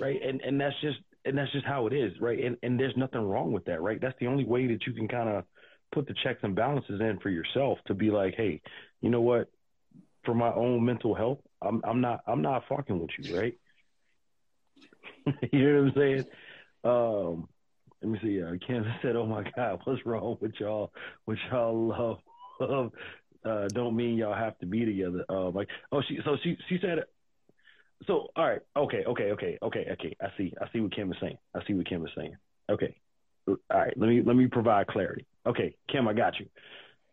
right? 0.00 0.20
And 0.22 0.40
and 0.40 0.60
that's 0.60 0.74
just 0.80 0.98
and 1.24 1.36
that's 1.38 1.52
just 1.52 1.66
how 1.66 1.86
it 1.86 1.92
is, 1.92 2.12
right? 2.20 2.42
And 2.42 2.56
and 2.62 2.78
there's 2.78 2.96
nothing 2.96 3.22
wrong 3.22 3.52
with 3.52 3.64
that, 3.66 3.80
right? 3.80 4.00
That's 4.00 4.18
the 4.20 4.26
only 4.26 4.44
way 4.44 4.66
that 4.68 4.86
you 4.86 4.92
can 4.92 5.08
kind 5.08 5.28
of 5.28 5.44
put 5.92 6.06
the 6.06 6.14
checks 6.22 6.40
and 6.42 6.54
balances 6.56 7.00
in 7.00 7.18
for 7.22 7.28
yourself 7.28 7.78
to 7.86 7.94
be 7.94 8.10
like, 8.10 8.34
hey, 8.36 8.60
you 9.00 9.10
know 9.10 9.20
what? 9.20 9.50
For 10.24 10.34
my 10.34 10.52
own 10.52 10.84
mental 10.84 11.14
health, 11.14 11.40
I'm 11.60 11.82
I'm 11.84 12.00
not 12.00 12.20
I'm 12.26 12.42
not 12.42 12.64
fucking 12.68 12.98
with 12.98 13.10
you, 13.18 13.34
right? 13.34 13.54
you 15.52 15.72
know 15.72 15.82
what 15.82 15.88
I'm 15.88 15.94
saying? 15.96 16.24
Um, 16.84 17.48
let 18.02 18.10
me 18.10 18.18
see. 18.22 18.42
Uh, 18.42 18.52
Kansas 18.66 18.92
said, 19.02 19.16
"Oh 19.16 19.26
my 19.26 19.44
God, 19.56 19.80
what's 19.84 20.04
wrong 20.04 20.36
with 20.40 20.52
y'all? 20.58 20.92
With 21.26 21.38
y'all 21.50 22.18
love 22.60 22.92
uh, 23.44 23.68
don't 23.68 23.96
mean 23.96 24.16
y'all 24.16 24.34
have 24.34 24.58
to 24.58 24.66
be 24.66 24.84
together." 24.84 25.24
Uh, 25.28 25.50
like, 25.50 25.68
oh, 25.92 26.02
she 26.08 26.18
so 26.24 26.36
she 26.42 26.56
she 26.68 26.78
said. 26.80 26.98
So 28.06 28.28
all 28.36 28.48
right, 28.48 28.60
okay, 28.76 29.04
okay, 29.06 29.30
okay, 29.32 29.58
okay, 29.62 29.86
okay. 29.92 30.16
I 30.20 30.26
see. 30.36 30.52
I 30.60 30.66
see 30.72 30.80
what 30.80 30.94
Kim 30.94 31.10
is 31.12 31.18
saying. 31.20 31.38
I 31.54 31.60
see 31.66 31.74
what 31.74 31.88
Kim 31.88 32.04
is 32.04 32.10
saying. 32.16 32.36
Okay, 32.70 32.96
all 33.46 33.56
right. 33.70 33.92
Let 33.96 34.08
me 34.08 34.22
let 34.24 34.36
me 34.36 34.46
provide 34.46 34.86
clarity. 34.88 35.26
Okay, 35.46 35.74
Kim, 35.90 36.08
I 36.08 36.12
got 36.12 36.38
you. 36.38 36.46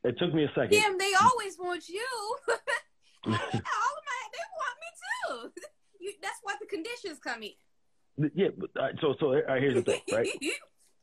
It 0.03 0.17
took 0.17 0.33
me 0.33 0.45
a 0.45 0.47
second. 0.49 0.71
Kim, 0.71 0.97
they 0.97 1.11
always 1.21 1.57
want 1.59 1.89
you. 1.89 2.05
all 2.47 3.33
of 3.33 3.39
my, 3.39 4.21
they 4.31 4.45
want 4.55 4.75
me 4.79 5.51
too. 5.53 5.61
You, 6.01 6.13
that's 6.21 6.39
why 6.43 6.53
the 6.61 6.65
conditions 6.65 7.19
come 7.21 7.43
in. 7.43 8.31
Yeah, 8.33 8.47
but, 8.57 8.69
right, 8.73 8.95
so 9.01 9.15
so 9.19 9.33
right, 9.33 9.61
here's 9.61 9.73
the 9.73 9.81
thing, 9.81 9.99
right? 10.09 10.29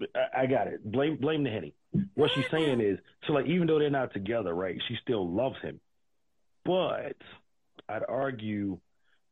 I, 0.14 0.42
I 0.42 0.46
got 0.46 0.68
it. 0.68 0.90
Blame 0.90 1.18
blame 1.18 1.44
the 1.44 1.50
henny. 1.50 1.74
What 2.14 2.30
she's 2.34 2.46
saying 2.50 2.80
is, 2.80 2.98
so 3.26 3.34
like 3.34 3.44
even 3.44 3.66
though 3.66 3.78
they're 3.78 3.90
not 3.90 4.14
together, 4.14 4.54
right? 4.54 4.80
She 4.88 4.96
still 5.02 5.30
loves 5.30 5.56
him, 5.60 5.80
but 6.64 7.16
I'd 7.88 8.02
argue, 8.08 8.78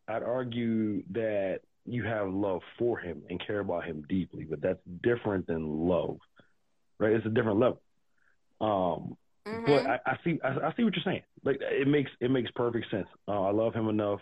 I'd 0.08 0.22
argue 0.22 1.02
that 1.12 1.60
you 1.86 2.04
have 2.04 2.28
love 2.30 2.62
for 2.78 2.98
him 2.98 3.22
and 3.28 3.44
care 3.44 3.60
about 3.60 3.84
him 3.84 4.04
deeply, 4.08 4.44
but 4.44 4.60
that's 4.60 4.80
different 5.02 5.46
than 5.46 5.88
love, 5.88 6.18
right? 6.98 7.12
It's 7.12 7.26
a 7.26 7.30
different 7.30 7.58
level. 7.58 7.82
Um, 8.60 9.16
Mhm. 9.46 9.66
but 9.66 9.86
I, 9.86 10.00
I 10.06 10.18
see, 10.24 10.40
I, 10.42 10.68
I 10.68 10.72
see 10.74 10.84
what 10.84 10.94
you're 10.94 11.04
saying. 11.04 11.22
Like 11.44 11.58
it 11.60 11.86
makes 11.86 12.10
it 12.20 12.30
makes 12.30 12.50
perfect 12.52 12.90
sense. 12.90 13.08
Uh, 13.28 13.42
I 13.42 13.50
love 13.50 13.74
him 13.74 13.88
enough 13.88 14.20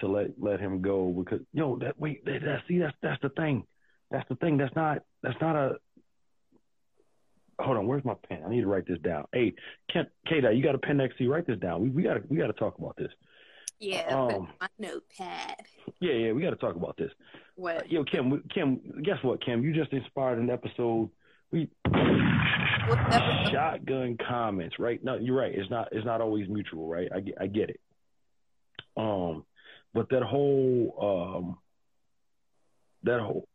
to 0.00 0.08
let 0.08 0.30
let 0.38 0.60
him 0.60 0.82
go 0.82 1.10
because 1.10 1.40
you 1.52 1.60
know 1.60 1.78
that 1.78 1.98
wait 1.98 2.24
that, 2.26 2.42
that 2.44 2.62
see 2.68 2.78
that's 2.78 2.96
that's 3.00 3.20
the 3.22 3.30
thing. 3.30 3.66
That's 4.10 4.28
the 4.28 4.36
thing. 4.36 4.56
That's 4.58 4.74
not 4.76 5.02
that's 5.22 5.40
not 5.40 5.56
a. 5.56 5.78
Hold 7.60 7.76
on, 7.76 7.86
where's 7.88 8.04
my 8.04 8.14
pen? 8.28 8.42
I 8.46 8.50
need 8.50 8.60
to 8.60 8.68
write 8.68 8.86
this 8.86 9.00
down. 9.00 9.26
Hey, 9.32 9.54
Kent, 9.92 10.08
Kata, 10.28 10.52
you 10.52 10.62
got 10.62 10.76
a 10.76 10.78
pen 10.78 10.96
next 10.98 11.16
to 11.18 11.24
you? 11.24 11.32
Write 11.32 11.46
this 11.46 11.58
down. 11.58 11.82
We 11.82 11.90
we 11.90 12.02
got 12.02 12.14
to 12.14 12.22
we 12.28 12.36
got 12.36 12.46
to 12.48 12.52
talk 12.52 12.78
about 12.78 12.96
this. 12.96 13.10
Yeah, 13.78 14.06
um, 14.08 14.48
my 14.60 14.68
notepad. 14.78 15.56
Yeah, 16.00 16.12
yeah, 16.12 16.32
we 16.32 16.42
got 16.42 16.50
to 16.50 16.56
talk 16.56 16.76
about 16.76 16.96
this. 16.96 17.10
What? 17.56 17.78
Uh, 17.78 17.82
yo, 17.88 18.04
Kim, 18.04 18.42
Kim, 18.54 19.02
guess 19.02 19.18
what, 19.22 19.44
Kim? 19.44 19.62
You 19.62 19.74
just 19.74 19.92
inspired 19.92 20.38
an 20.38 20.50
episode. 20.50 21.10
We 21.50 21.68
episode? 21.86 23.52
shotgun 23.52 24.16
comments, 24.28 24.78
right? 24.78 25.02
No, 25.02 25.16
you're 25.16 25.36
right. 25.36 25.54
It's 25.54 25.70
not. 25.70 25.88
It's 25.92 26.04
not 26.04 26.20
always 26.20 26.48
mutual, 26.48 26.88
right? 26.88 27.08
I 27.14 27.20
get. 27.20 27.34
I 27.40 27.46
get 27.46 27.70
it. 27.70 27.80
Um, 28.96 29.44
but 29.94 30.08
that 30.10 30.22
whole 30.22 31.38
um, 31.40 31.58
that 33.04 33.20
whole 33.20 33.48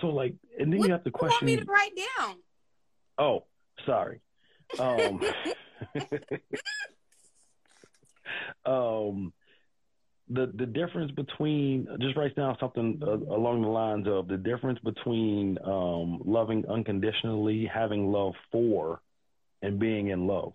so 0.00 0.08
like, 0.08 0.34
and 0.58 0.72
then 0.72 0.78
What 0.80 0.86
you 0.88 0.92
have 0.92 1.04
to 1.04 1.10
question. 1.10 1.48
you 1.48 1.56
want 1.56 1.60
me 1.60 1.66
to 1.66 1.72
write 1.72 1.96
down? 2.18 2.36
Oh, 3.18 3.44
sorry. 3.86 4.20
Um, 4.78 5.20
um, 8.64 9.32
the 10.30 10.52
the 10.54 10.66
difference 10.66 11.10
between 11.12 11.86
just 12.00 12.16
write 12.16 12.36
down 12.36 12.56
something 12.60 13.02
uh, 13.02 13.34
along 13.34 13.62
the 13.62 13.68
lines 13.68 14.06
of 14.06 14.28
the 14.28 14.36
difference 14.36 14.78
between 14.80 15.58
um, 15.64 16.20
loving 16.24 16.64
unconditionally, 16.68 17.68
having 17.72 18.12
love 18.12 18.34
for, 18.52 19.00
and 19.62 19.78
being 19.78 20.08
in 20.08 20.26
love. 20.26 20.52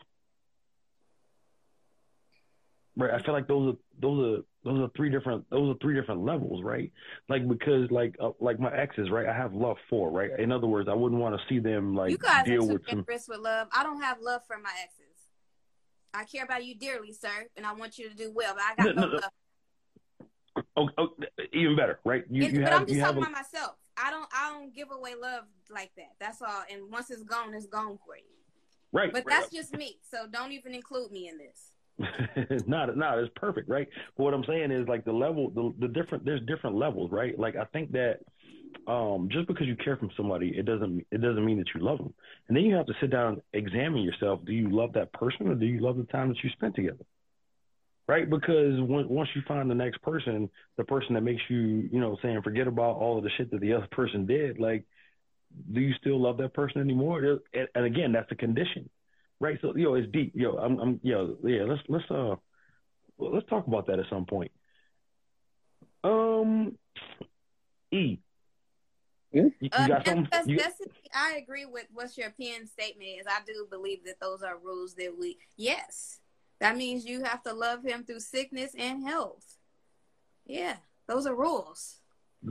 Right, 2.97 3.11
I 3.13 3.21
feel 3.23 3.33
like 3.33 3.47
those 3.47 3.73
are 3.73 3.77
those 4.01 4.19
are 4.39 4.43
those 4.63 4.79
are 4.79 4.91
three 4.95 5.09
different 5.09 5.49
those 5.49 5.75
are 5.75 5.77
three 5.81 5.93
different 5.93 6.23
levels, 6.23 6.63
right? 6.63 6.91
Like 7.27 7.45
because 7.45 7.91
like 7.91 8.15
uh, 8.21 8.31
like 8.39 8.57
my 8.57 8.73
exes, 8.73 9.11
right? 9.11 9.27
I 9.27 9.35
have 9.35 9.53
love 9.53 9.75
for, 9.89 10.09
right? 10.09 10.39
In 10.39 10.53
other 10.53 10.67
words, 10.67 10.87
I 10.89 10.93
wouldn't 10.93 11.19
want 11.19 11.35
to 11.35 11.41
see 11.49 11.59
them 11.59 11.93
like 11.93 12.11
you 12.11 12.17
guys 12.17 12.45
deal 12.45 12.63
are 12.63 12.73
with 12.73 12.83
some 12.89 13.03
generous 13.05 13.27
with 13.27 13.39
love. 13.39 13.67
I 13.75 13.83
don't 13.83 14.01
have 14.01 14.21
love 14.21 14.41
for 14.47 14.57
my 14.57 14.71
exes. 14.81 15.27
I 16.13 16.23
care 16.23 16.45
about 16.45 16.63
you 16.63 16.75
dearly, 16.75 17.11
sir, 17.11 17.47
and 17.57 17.65
I 17.65 17.73
want 17.73 17.97
you 17.97 18.07
to 18.07 18.15
do 18.15 18.31
well. 18.33 18.55
But 18.55 18.63
I 18.63 18.75
got 18.85 18.95
no, 18.95 19.01
no, 19.01 19.07
no. 19.07 19.13
love. 19.15 19.31
Oh, 20.77 20.89
oh, 20.97 21.09
even 21.53 21.75
better, 21.75 21.99
right? 22.03 22.23
You, 22.29 22.45
you 22.45 22.61
but 22.61 22.71
have 22.71 22.81
I'm 22.81 22.87
just 22.87 22.99
talking 22.99 23.17
about 23.19 23.31
myself. 23.31 23.75
I 23.97 24.11
don't. 24.11 24.27
I 24.33 24.51
don't 24.51 24.75
give 24.75 24.91
away 24.91 25.13
love 25.19 25.45
like 25.69 25.91
that. 25.95 26.11
That's 26.19 26.41
all. 26.41 26.63
And 26.71 26.91
once 26.91 27.09
it's 27.09 27.23
gone, 27.23 27.53
it's 27.53 27.67
gone 27.67 27.97
for 28.05 28.17
you. 28.17 28.23
right, 28.91 29.11
But 29.13 29.25
right. 29.25 29.39
that's 29.39 29.53
just 29.53 29.73
me. 29.73 29.99
So 30.09 30.27
don't 30.29 30.51
even 30.51 30.73
include 30.73 31.11
me 31.11 31.29
in 31.29 31.37
this. 31.37 31.71
not 32.67 32.97
not 32.97 33.19
it's 33.19 33.31
perfect, 33.37 33.69
right? 33.69 33.87
But 34.17 34.23
what 34.23 34.33
I'm 34.33 34.43
saying 34.43 34.71
is 34.71 34.85
like 34.87 35.05
the 35.05 35.13
level, 35.13 35.49
the, 35.49 35.73
the 35.79 35.87
different. 35.87 36.25
There's 36.25 36.41
different 36.45 36.75
levels, 36.75 37.09
right? 37.11 37.39
Like 37.39 37.55
I 37.55 37.63
think 37.65 37.93
that 37.93 38.19
um, 38.87 39.29
just 39.31 39.47
because 39.47 39.67
you 39.67 39.75
care 39.75 39.97
from 39.97 40.11
somebody, 40.17 40.53
it 40.57 40.65
doesn't 40.65 41.05
it 41.11 41.21
doesn't 41.21 41.45
mean 41.45 41.57
that 41.57 41.67
you 41.73 41.81
love 41.81 41.97
them. 41.97 42.13
And 42.47 42.57
then 42.57 42.65
you 42.65 42.75
have 42.75 42.85
to 42.87 42.93
sit 42.99 43.11
down, 43.11 43.41
and 43.53 43.65
examine 43.65 44.01
yourself. 44.01 44.41
Do 44.45 44.51
you 44.53 44.69
love 44.69 44.93
that 44.93 45.13
person, 45.13 45.47
or 45.47 45.55
do 45.55 45.65
you 45.65 45.79
love 45.79 45.97
the 45.97 46.03
time 46.03 46.29
that 46.29 46.43
you 46.43 46.49
spent 46.51 46.75
together? 46.75 47.05
Right? 48.07 48.29
Because 48.29 48.79
when, 48.81 49.09
once 49.09 49.29
you 49.35 49.41
find 49.47 49.69
the 49.69 49.75
next 49.75 50.01
person, 50.03 50.49
the 50.77 50.83
person 50.83 51.15
that 51.15 51.21
makes 51.21 51.41
you, 51.49 51.89
you 51.91 51.99
know, 51.99 52.17
saying 52.21 52.41
forget 52.43 52.67
about 52.67 52.97
all 52.97 53.17
of 53.17 53.23
the 53.23 53.31
shit 53.35 53.49
that 53.49 53.61
the 53.61 53.73
other 53.73 53.87
person 53.91 54.27
did, 54.27 54.59
like, 54.59 54.85
do 55.73 55.79
you 55.79 55.93
still 55.95 56.21
love 56.21 56.37
that 56.37 56.53
person 56.53 56.81
anymore? 56.81 57.39
And, 57.53 57.67
and 57.73 57.85
again, 57.85 58.11
that's 58.11 58.31
a 58.31 58.35
condition. 58.35 58.89
Right. 59.39 59.57
So, 59.61 59.75
yo, 59.75 59.95
it's 59.95 60.11
deep. 60.11 60.33
Yo, 60.35 60.55
I'm, 60.55 60.79
I'm, 60.79 60.99
yo, 61.03 61.37
yeah, 61.43 61.63
let's, 61.63 61.81
let's, 61.87 62.05
uh, 62.11 62.35
let's 63.17 63.47
talk 63.49 63.65
about 63.67 63.87
that 63.87 63.99
at 63.99 64.05
some 64.09 64.25
point. 64.25 64.51
Um, 66.03 66.77
E, 67.91 68.19
You, 69.31 69.51
you 69.59 69.69
Uh, 69.71 69.87
got 69.87 70.05
that's, 70.05 70.29
that's, 70.31 70.47
You- 70.47 70.57
that's 70.57 70.81
I 71.13 71.37
agree 71.37 71.65
with 71.65 71.87
what 71.93 72.17
your 72.17 72.29
pen 72.31 72.67
statement 72.67 73.09
is. 73.19 73.25
I 73.27 73.39
do 73.45 73.67
believe 73.69 74.03
that 74.05 74.19
those 74.19 74.43
are 74.43 74.57
rules 74.57 74.93
that 74.95 75.17
we 75.17 75.37
yes. 75.57 76.19
That 76.59 76.77
means 76.77 77.05
you 77.05 77.23
have 77.23 77.43
to 77.43 77.53
love 77.53 77.83
him 77.83 78.03
through 78.03 78.21
sickness 78.21 78.73
and 78.77 79.03
health. 79.03 79.57
Yeah, 80.45 80.75
those 81.07 81.25
are 81.25 81.35
rules. 81.35 81.97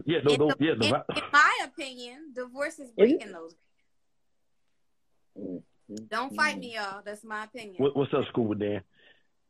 yeah, 0.05 0.19
those, 0.25 0.35
in, 0.35 0.41
those, 0.41 0.53
the- 0.59 0.65
yeah. 0.65 0.75
The, 0.79 0.87
in, 0.87 0.95
in 1.17 1.23
my 1.33 1.59
opinion, 1.65 2.33
divorce 2.35 2.79
is 2.79 2.91
breaking 2.91 3.33
those. 3.33 3.55
Don't 6.09 6.35
fight 6.35 6.59
me, 6.59 6.75
y'all. 6.75 7.03
That's 7.05 7.25
my 7.25 7.45
opinion. 7.45 7.77
What, 7.79 7.97
what's 7.97 8.13
up, 8.15 8.25
Scuba 8.31 8.55
Dan? 8.55 8.81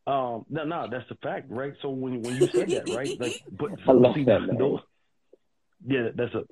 Um, 0.06 0.44
no, 0.50 0.64
no, 0.64 0.86
that's 0.90 1.08
the 1.08 1.14
fact, 1.16 1.50
right? 1.50 1.72
So 1.80 1.88
when 1.90 2.22
when 2.22 2.36
you 2.36 2.48
said 2.52 2.68
that, 2.70 2.88
right? 2.94 3.18
Like, 3.18 3.42
but 3.58 3.70
I 3.88 3.92
love 3.92 4.14
see, 4.14 4.24
that 4.24 4.42
name. 4.42 4.58
those- 4.58 4.80
yeah, 5.86 6.08
that's 6.14 6.34
a 6.34 6.42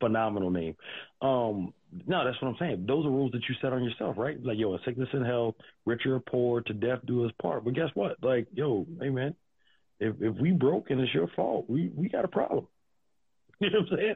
phenomenal 0.00 0.50
name. 0.50 0.76
Um, 1.22 1.72
no, 2.06 2.24
that's 2.24 2.40
what 2.42 2.48
I'm 2.48 2.56
saying. 2.58 2.84
Those 2.86 3.06
are 3.06 3.10
rules 3.10 3.32
that 3.32 3.42
you 3.48 3.54
set 3.60 3.72
on 3.72 3.82
yourself, 3.82 4.16
right? 4.18 4.42
Like, 4.42 4.58
yo, 4.58 4.76
sickness 4.84 5.08
and 5.12 5.24
health, 5.24 5.54
rich 5.86 6.02
or 6.06 6.20
poor, 6.20 6.60
to 6.62 6.74
death 6.74 7.00
do 7.06 7.24
us 7.24 7.32
part. 7.40 7.64
But 7.64 7.74
guess 7.74 7.90
what? 7.94 8.16
Like, 8.22 8.48
yo, 8.52 8.86
hey 9.00 9.10
man, 9.10 9.34
if 10.00 10.14
if 10.20 10.36
we 10.40 10.52
broke 10.52 10.90
and 10.90 11.00
it's 11.00 11.14
your 11.14 11.28
fault, 11.28 11.66
we 11.68 11.90
we 11.94 12.08
got 12.08 12.24
a 12.24 12.28
problem. 12.28 12.66
You 13.60 13.70
know 13.70 13.80
what 13.80 13.90
I'm 13.90 13.98
saying? 13.98 14.14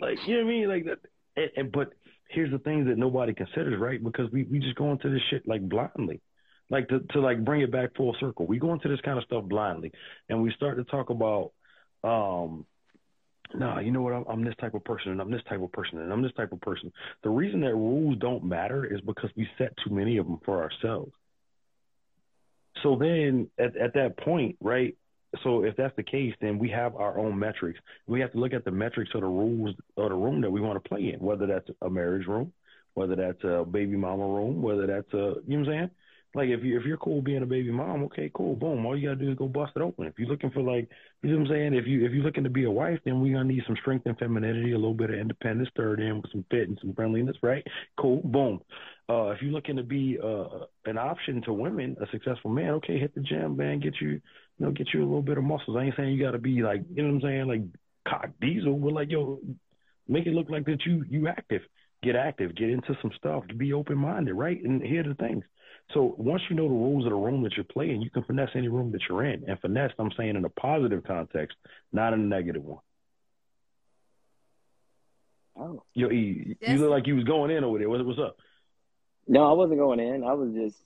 Like, 0.00 0.18
you 0.26 0.38
know 0.38 0.44
what 0.44 0.50
I 0.50 0.54
mean? 0.54 0.68
Like 0.68 0.84
that. 0.86 0.98
And, 1.36 1.50
and 1.56 1.72
but 1.72 1.92
here's 2.30 2.50
the 2.50 2.58
things 2.58 2.86
that 2.86 2.96
nobody 2.96 3.34
considers, 3.34 3.78
right? 3.78 4.02
Because 4.02 4.30
we 4.32 4.44
we 4.44 4.58
just 4.58 4.76
go 4.76 4.90
into 4.90 5.10
this 5.10 5.20
shit 5.28 5.46
like 5.46 5.68
blindly. 5.68 6.22
Like 6.70 6.88
to 6.88 7.00
to 7.00 7.20
like 7.20 7.44
bring 7.44 7.60
it 7.60 7.70
back 7.70 7.94
full 7.94 8.16
circle. 8.18 8.46
We 8.46 8.58
go 8.58 8.72
into 8.72 8.88
this 8.88 9.00
kind 9.02 9.18
of 9.18 9.24
stuff 9.24 9.44
blindly, 9.44 9.92
and 10.28 10.42
we 10.42 10.50
start 10.52 10.78
to 10.78 10.84
talk 10.84 11.10
about, 11.10 11.52
um, 12.02 12.64
nah, 13.54 13.80
you 13.80 13.90
know 13.90 14.02
what? 14.02 14.12
I'm, 14.12 14.24
I'm 14.28 14.44
this 14.44 14.54
type 14.60 14.74
of 14.74 14.84
person, 14.84 15.12
and 15.12 15.20
I'm 15.20 15.30
this 15.30 15.42
type 15.48 15.62
of 15.62 15.72
person, 15.72 15.98
and 15.98 16.12
I'm 16.12 16.22
this 16.22 16.32
type 16.36 16.52
of 16.52 16.60
person. 16.60 16.92
The 17.22 17.30
reason 17.30 17.60
that 17.60 17.74
rules 17.74 18.18
don't 18.18 18.44
matter 18.44 18.84
is 18.84 19.00
because 19.00 19.30
we 19.36 19.48
set 19.58 19.74
too 19.84 19.94
many 19.94 20.16
of 20.18 20.26
them 20.26 20.40
for 20.44 20.62
ourselves. 20.62 21.12
So 22.82 22.96
then, 22.96 23.48
at 23.58 23.76
at 23.76 23.94
that 23.94 24.16
point, 24.18 24.56
right? 24.60 24.96
So 25.42 25.64
if 25.64 25.76
that's 25.76 25.94
the 25.96 26.02
case, 26.02 26.34
then 26.40 26.58
we 26.58 26.68
have 26.70 26.94
our 26.96 27.18
own 27.18 27.38
metrics. 27.38 27.80
We 28.06 28.20
have 28.20 28.32
to 28.32 28.38
look 28.38 28.52
at 28.52 28.64
the 28.64 28.70
metrics 28.70 29.10
of 29.14 29.22
the 29.22 29.26
rules 29.26 29.74
of 29.96 30.10
the 30.10 30.14
room 30.14 30.40
that 30.42 30.50
we 30.50 30.60
want 30.60 30.82
to 30.82 30.88
play 30.88 31.12
in, 31.12 31.20
whether 31.20 31.46
that's 31.46 31.68
a 31.82 31.90
marriage 31.90 32.26
room, 32.26 32.52
whether 32.94 33.16
that's 33.16 33.42
a 33.42 33.64
baby 33.64 33.96
mama 33.96 34.26
room, 34.26 34.62
whether 34.62 34.86
that's 34.86 35.12
a 35.12 35.34
you 35.46 35.58
know 35.58 35.58
what 35.58 35.58
I'm 35.58 35.64
saying? 35.66 35.90
Like 36.34 36.48
if 36.48 36.64
you 36.64 36.78
if 36.78 36.84
you're 36.84 36.96
cool 36.96 37.22
being 37.22 37.42
a 37.42 37.46
baby 37.46 37.70
mom, 37.70 38.02
okay, 38.04 38.30
cool, 38.34 38.56
boom. 38.56 38.84
All 38.84 38.96
you 38.98 39.08
gotta 39.08 39.24
do 39.24 39.30
is 39.30 39.38
go 39.38 39.46
bust 39.46 39.72
it 39.76 39.82
open. 39.82 40.06
If 40.06 40.18
you're 40.18 40.28
looking 40.28 40.50
for 40.50 40.62
like 40.62 40.88
you 41.22 41.30
know 41.30 41.38
what 41.38 41.50
I'm 41.50 41.52
saying, 41.52 41.74
if 41.74 41.86
you 41.86 42.04
if 42.04 42.12
you're 42.12 42.24
looking 42.24 42.44
to 42.44 42.50
be 42.50 42.64
a 42.64 42.70
wife, 42.70 42.98
then 43.04 43.20
we're 43.20 43.34
gonna 43.34 43.44
need 43.48 43.62
some 43.66 43.76
strength 43.80 44.06
and 44.06 44.18
femininity, 44.18 44.72
a 44.72 44.76
little 44.76 44.94
bit 44.94 45.10
of 45.10 45.16
independence 45.16 45.68
stirred 45.70 46.00
in 46.00 46.20
with 46.20 46.30
some 46.32 46.44
fit 46.50 46.68
and 46.68 46.78
some 46.80 46.92
friendliness, 46.94 47.36
right? 47.42 47.64
Cool, 48.00 48.20
boom. 48.24 48.60
Uh 49.08 49.28
if 49.30 49.42
you're 49.42 49.52
looking 49.52 49.76
to 49.76 49.84
be 49.84 50.18
uh 50.22 50.64
an 50.86 50.98
option 50.98 51.40
to 51.42 51.52
women, 51.52 51.96
a 52.00 52.06
successful 52.10 52.50
man, 52.50 52.70
okay, 52.74 52.98
hit 52.98 53.14
the 53.14 53.20
gym, 53.20 53.56
man, 53.56 53.78
get 53.78 53.94
you 54.00 54.08
you 54.10 54.20
know, 54.66 54.72
get 54.72 54.88
you 54.92 55.00
a 55.00 55.06
little 55.06 55.22
bit 55.22 55.38
of 55.38 55.44
muscles. 55.44 55.76
I 55.78 55.84
ain't 55.84 55.96
saying 55.96 56.10
you 56.14 56.24
gotta 56.24 56.38
be 56.38 56.62
like 56.62 56.82
you 56.92 57.02
know 57.02 57.10
what 57.14 57.16
I'm 57.16 57.22
saying, 57.22 57.46
like 57.46 57.62
cock 58.08 58.30
diesel, 58.40 58.76
but 58.76 58.92
like 58.92 59.10
yo, 59.10 59.40
make 60.08 60.26
it 60.26 60.34
look 60.34 60.50
like 60.50 60.66
that 60.66 60.84
you 60.86 61.04
you 61.08 61.28
active. 61.28 61.62
Get 62.02 62.16
active, 62.16 62.54
get 62.54 62.68
into 62.68 62.94
some 63.00 63.12
stuff, 63.16 63.44
be 63.56 63.72
open 63.72 63.96
minded, 63.96 64.34
right? 64.34 64.62
And 64.62 64.82
here 64.82 65.00
are 65.00 65.08
the 65.08 65.14
things. 65.14 65.42
So 65.92 66.14
once 66.18 66.42
you 66.48 66.56
know 66.56 66.64
the 66.64 66.70
rules 66.74 67.04
of 67.04 67.10
the 67.10 67.16
room 67.16 67.42
that 67.42 67.52
you're 67.56 67.64
playing, 67.64 68.00
you 68.02 68.10
can 68.10 68.24
finesse 68.24 68.50
any 68.54 68.68
room 68.68 68.90
that 68.92 69.02
you're 69.08 69.24
in. 69.24 69.44
And 69.48 69.58
finesse, 69.60 69.92
I'm 69.98 70.10
saying 70.16 70.34
in 70.34 70.44
a 70.44 70.48
positive 70.48 71.04
context, 71.04 71.56
not 71.92 72.12
in 72.14 72.20
a 72.20 72.24
negative 72.24 72.64
one. 72.64 72.80
Oh 75.56 75.82
Yo, 75.94 76.08
Yes. 76.10 76.56
you 76.60 76.78
look 76.78 76.90
like 76.90 77.06
you 77.06 77.14
was 77.14 77.24
going 77.24 77.50
in 77.50 77.62
over 77.64 77.78
there. 77.78 77.88
What, 77.88 78.04
what's 78.04 78.18
up? 78.18 78.36
no, 79.26 79.48
I 79.48 79.52
wasn't 79.54 79.78
going 79.78 80.00
in. 80.00 80.24
I 80.24 80.32
was 80.34 80.52
just 80.52 80.76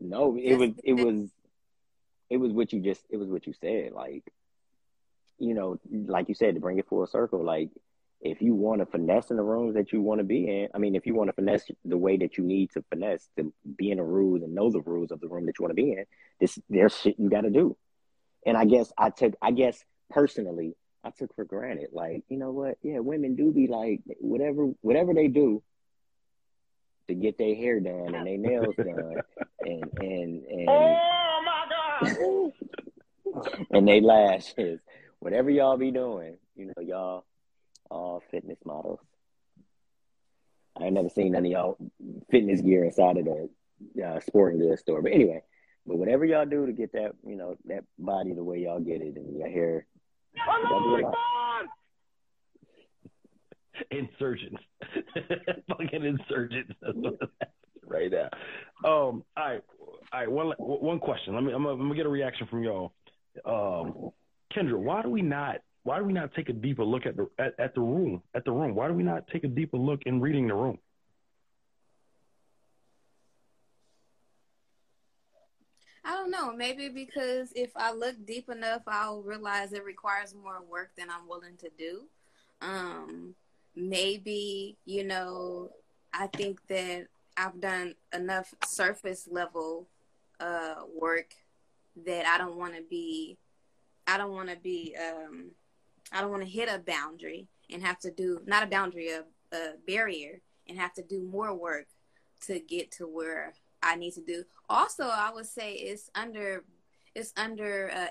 no. 0.00 0.36
It 0.36 0.48
Just- 0.48 0.60
was 0.60 0.70
it 0.84 0.92
was 0.94 1.30
it 2.30 2.36
was 2.38 2.52
what 2.52 2.72
you 2.72 2.80
just 2.80 3.02
it 3.10 3.18
was 3.18 3.28
what 3.28 3.46
you 3.46 3.52
said. 3.60 3.92
Like 3.92 4.24
you 5.38 5.54
know, 5.54 5.78
like 5.90 6.28
you 6.28 6.34
said, 6.34 6.54
to 6.54 6.60
bring 6.60 6.78
it 6.78 6.88
full 6.88 7.06
circle. 7.06 7.44
Like 7.44 7.70
if 8.22 8.40
you 8.40 8.54
want 8.54 8.80
to 8.80 8.86
finesse 8.86 9.30
in 9.30 9.36
the 9.36 9.42
rooms 9.42 9.74
that 9.74 9.92
you 9.92 10.00
want 10.00 10.20
to 10.20 10.24
be 10.24 10.48
in, 10.48 10.68
I 10.72 10.78
mean, 10.78 10.94
if 10.94 11.06
you 11.06 11.14
want 11.14 11.28
to 11.28 11.32
finesse 11.32 11.64
the 11.84 11.98
way 11.98 12.16
that 12.18 12.38
you 12.38 12.44
need 12.44 12.70
to 12.70 12.84
finesse 12.88 13.28
to 13.36 13.52
be 13.76 13.90
in 13.90 13.98
the 13.98 14.04
rules 14.04 14.42
and 14.42 14.54
know 14.54 14.70
the 14.70 14.80
rules 14.80 15.10
of 15.10 15.20
the 15.20 15.26
room 15.26 15.46
that 15.46 15.58
you 15.58 15.64
want 15.64 15.76
to 15.76 15.82
be 15.82 15.90
in, 15.90 16.04
this 16.40 16.56
there's 16.70 16.96
shit 16.96 17.18
you 17.18 17.28
got 17.28 17.40
to 17.40 17.50
do. 17.50 17.76
And 18.46 18.56
I 18.56 18.64
guess 18.64 18.92
I 18.96 19.10
took, 19.10 19.34
I 19.42 19.50
guess 19.50 19.84
personally, 20.08 20.76
I 21.02 21.10
took 21.10 21.34
for 21.34 21.44
granted, 21.44 21.88
like 21.92 22.22
you 22.28 22.38
know 22.38 22.52
what, 22.52 22.78
yeah, 22.82 23.00
women 23.00 23.34
do 23.34 23.50
be 23.50 23.66
like 23.66 24.00
whatever 24.20 24.70
whatever 24.82 25.14
they 25.14 25.26
do 25.26 25.60
to 27.08 27.14
get 27.14 27.38
their 27.38 27.56
hair 27.56 27.80
done 27.80 28.14
and 28.14 28.24
their 28.26 28.38
nails 28.38 28.76
done 28.76 29.16
and 29.62 29.90
and 29.98 30.44
and 30.44 30.68
Oh 30.68 31.42
my 31.44 32.52
God! 33.34 33.66
and 33.72 33.88
they 33.88 34.00
lashes. 34.00 34.80
Whatever 35.18 35.50
y'all 35.50 35.76
be 35.76 35.90
doing, 35.90 36.36
you 36.54 36.66
know, 36.66 36.82
y'all 36.82 37.24
all 37.92 38.22
fitness 38.30 38.58
models. 38.64 39.00
I 40.78 40.84
ain't 40.84 40.94
never 40.94 41.08
seen 41.08 41.34
any 41.34 41.54
of 41.54 41.78
y'all 41.78 41.90
fitness 42.30 42.60
gear 42.60 42.84
inside 42.84 43.18
of 43.18 43.26
the 43.26 44.04
uh, 44.04 44.20
sporting 44.20 44.58
goods 44.58 44.80
store. 44.80 45.02
But 45.02 45.12
anyway, 45.12 45.42
but 45.86 45.98
whatever 45.98 46.24
y'all 46.24 46.46
do 46.46 46.66
to 46.66 46.72
get 46.72 46.92
that, 46.92 47.12
you 47.26 47.36
know, 47.36 47.56
that 47.66 47.84
body 47.98 48.32
the 48.32 48.42
way 48.42 48.58
y'all 48.58 48.80
get 48.80 49.02
it 49.02 49.16
and 49.16 49.36
your 49.36 49.48
hair. 49.48 49.86
y'all 50.46 51.00
do. 51.00 51.12
Insurgents, 53.90 54.62
fucking 55.68 56.04
insurgents. 56.04 56.72
That's 56.80 56.96
what 56.96 57.14
it 57.14 57.22
is 57.22 57.48
right 57.86 58.10
now. 58.10 58.28
Um, 58.84 59.24
all 59.36 59.44
right, 59.44 59.62
all 60.12 60.20
right. 60.20 60.30
One 60.30 60.52
one 60.58 60.98
question. 60.98 61.34
Let 61.34 61.42
me. 61.42 61.52
I'm 61.52 61.62
gonna, 61.62 61.74
I'm 61.74 61.80
gonna 61.80 61.94
get 61.94 62.06
a 62.06 62.10
reaction 62.10 62.46
from 62.48 62.62
y'all. 62.62 62.92
Um, 63.44 64.10
Kendra, 64.54 64.78
why 64.78 65.02
do 65.02 65.08
we 65.08 65.22
not? 65.22 65.62
Why 65.84 65.98
do 65.98 66.04
we 66.04 66.12
not 66.12 66.32
take 66.34 66.48
a 66.48 66.52
deeper 66.52 66.84
look 66.84 67.06
at 67.06 67.16
the 67.16 67.28
at, 67.38 67.54
at 67.58 67.74
the 67.74 67.80
room 67.80 68.22
at 68.34 68.44
the 68.44 68.52
room? 68.52 68.74
Why 68.74 68.88
do 68.88 68.94
we 68.94 69.02
not 69.02 69.26
take 69.28 69.44
a 69.44 69.48
deeper 69.48 69.76
look 69.76 70.02
in 70.06 70.20
reading 70.20 70.46
the 70.46 70.54
room? 70.54 70.78
I 76.04 76.12
don't 76.14 76.30
know. 76.30 76.52
Maybe 76.52 76.88
because 76.88 77.52
if 77.54 77.70
I 77.76 77.92
look 77.92 78.16
deep 78.26 78.48
enough, 78.48 78.82
I'll 78.86 79.22
realize 79.22 79.72
it 79.72 79.84
requires 79.84 80.34
more 80.34 80.60
work 80.68 80.90
than 80.96 81.08
I'm 81.10 81.28
willing 81.28 81.56
to 81.58 81.70
do. 81.78 82.02
Um, 82.60 83.34
maybe, 83.74 84.76
you 84.84 85.04
know, 85.04 85.70
I 86.12 86.26
think 86.28 86.60
that 86.68 87.06
I've 87.36 87.60
done 87.60 87.94
enough 88.12 88.52
surface 88.66 89.28
level 89.30 89.86
uh, 90.40 90.82
work 90.94 91.34
that 92.04 92.26
I 92.26 92.38
don't 92.38 92.56
want 92.56 92.76
to 92.76 92.82
be, 92.82 93.38
I 94.06 94.18
don't 94.18 94.32
want 94.32 94.48
to 94.50 94.56
be, 94.56 94.96
um, 94.96 95.52
I 96.12 96.20
don't 96.20 96.30
want 96.30 96.42
to 96.42 96.48
hit 96.48 96.68
a 96.68 96.78
boundary 96.78 97.48
and 97.70 97.82
have 97.82 97.98
to 98.00 98.10
do, 98.10 98.40
not 98.46 98.62
a 98.62 98.66
boundary, 98.66 99.08
a, 99.08 99.24
a 99.54 99.74
barrier 99.86 100.40
and 100.68 100.78
have 100.78 100.92
to 100.94 101.02
do 101.02 101.22
more 101.22 101.54
work 101.54 101.86
to 102.46 102.60
get 102.60 102.90
to 102.92 103.06
where 103.06 103.52
I 103.82 103.96
need 103.96 104.14
to 104.14 104.22
do. 104.22 104.44
Also, 104.68 105.04
I 105.04 105.30
would 105.32 105.46
say 105.46 105.74
it's 105.74 106.10
under 106.14 106.64
it's 107.14 107.32
under 107.36 107.90
uh. 107.94 108.06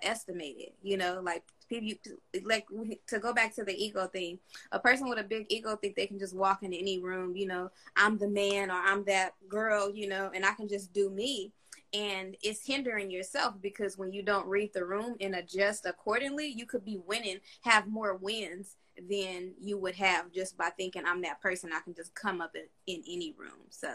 You 0.84 0.98
know, 0.98 1.22
like 1.24 1.44
people 1.70 1.98
like 2.44 2.68
to 3.08 3.20
go 3.20 3.34
back 3.34 3.56
to 3.56 3.64
the 3.64 3.74
ego 3.74 4.08
thing. 4.08 4.40
A 4.72 4.80
person 4.80 5.10
with 5.10 5.20
a 5.20 5.24
big 5.24 5.48
ego 5.50 5.76
think 5.76 5.96
they 5.96 6.08
can 6.08 6.20
just 6.20 6.36
walk 6.36 6.64
in 6.64 6.74
any 6.74 7.00
room. 7.00 7.36
You 7.36 7.48
know, 7.48 7.72
I'm 7.96 8.18
the 8.18 8.28
man 8.28 8.70
or 8.70 8.76
I'm 8.76 9.04
that 9.06 9.34
girl. 9.48 9.92
You 9.94 10.08
know, 10.08 10.32
and 10.34 10.46
I 10.46 10.54
can 10.54 10.68
just 10.68 10.94
do 10.94 11.10
me. 11.10 11.52
And 11.94 12.38
it's 12.42 12.66
hindering 12.66 13.12
yourself 13.12 13.56
because 13.62 13.98
when 13.98 14.14
you 14.14 14.24
don't 14.24 14.48
read 14.48 14.72
the 14.74 14.86
room 14.86 15.16
and 15.20 15.36
adjust 15.36 15.86
accordingly, 15.86 16.48
you 16.48 16.66
could 16.66 16.86
be 16.86 17.00
winning, 17.06 17.40
have 17.64 17.88
more 17.88 18.16
wins 18.16 18.78
than 19.10 19.54
you 19.60 19.78
would 19.78 19.96
have 19.96 20.32
just 20.32 20.58
by 20.58 20.70
thinking 20.78 21.04
I'm 21.06 21.22
that 21.24 21.42
person. 21.42 21.72
I 21.74 21.82
can 21.82 21.94
just 21.94 22.16
come 22.16 22.40
up 22.40 22.56
in, 22.56 22.64
in 22.88 23.04
any 23.06 23.34
room. 23.38 23.60
So 23.70 23.90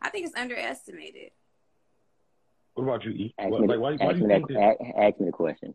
I 0.00 0.08
think 0.08 0.26
it's 0.26 0.36
underestimated. 0.36 1.30
What 2.74 2.84
about 2.84 3.04
you, 3.04 3.10
E? 3.10 3.34
Ask 3.38 3.50
What- 3.50 3.60
me, 3.60 3.66
like, 3.68 3.76
the, 3.76 3.80
why, 3.82 3.90
why 3.96 4.10
ask, 4.12 4.18
do 4.18 4.26
me 4.26 4.28
that, 4.28 4.48
that? 4.48 4.98
ask 4.98 5.20
me 5.20 5.26
the 5.26 5.32
question. 5.32 5.74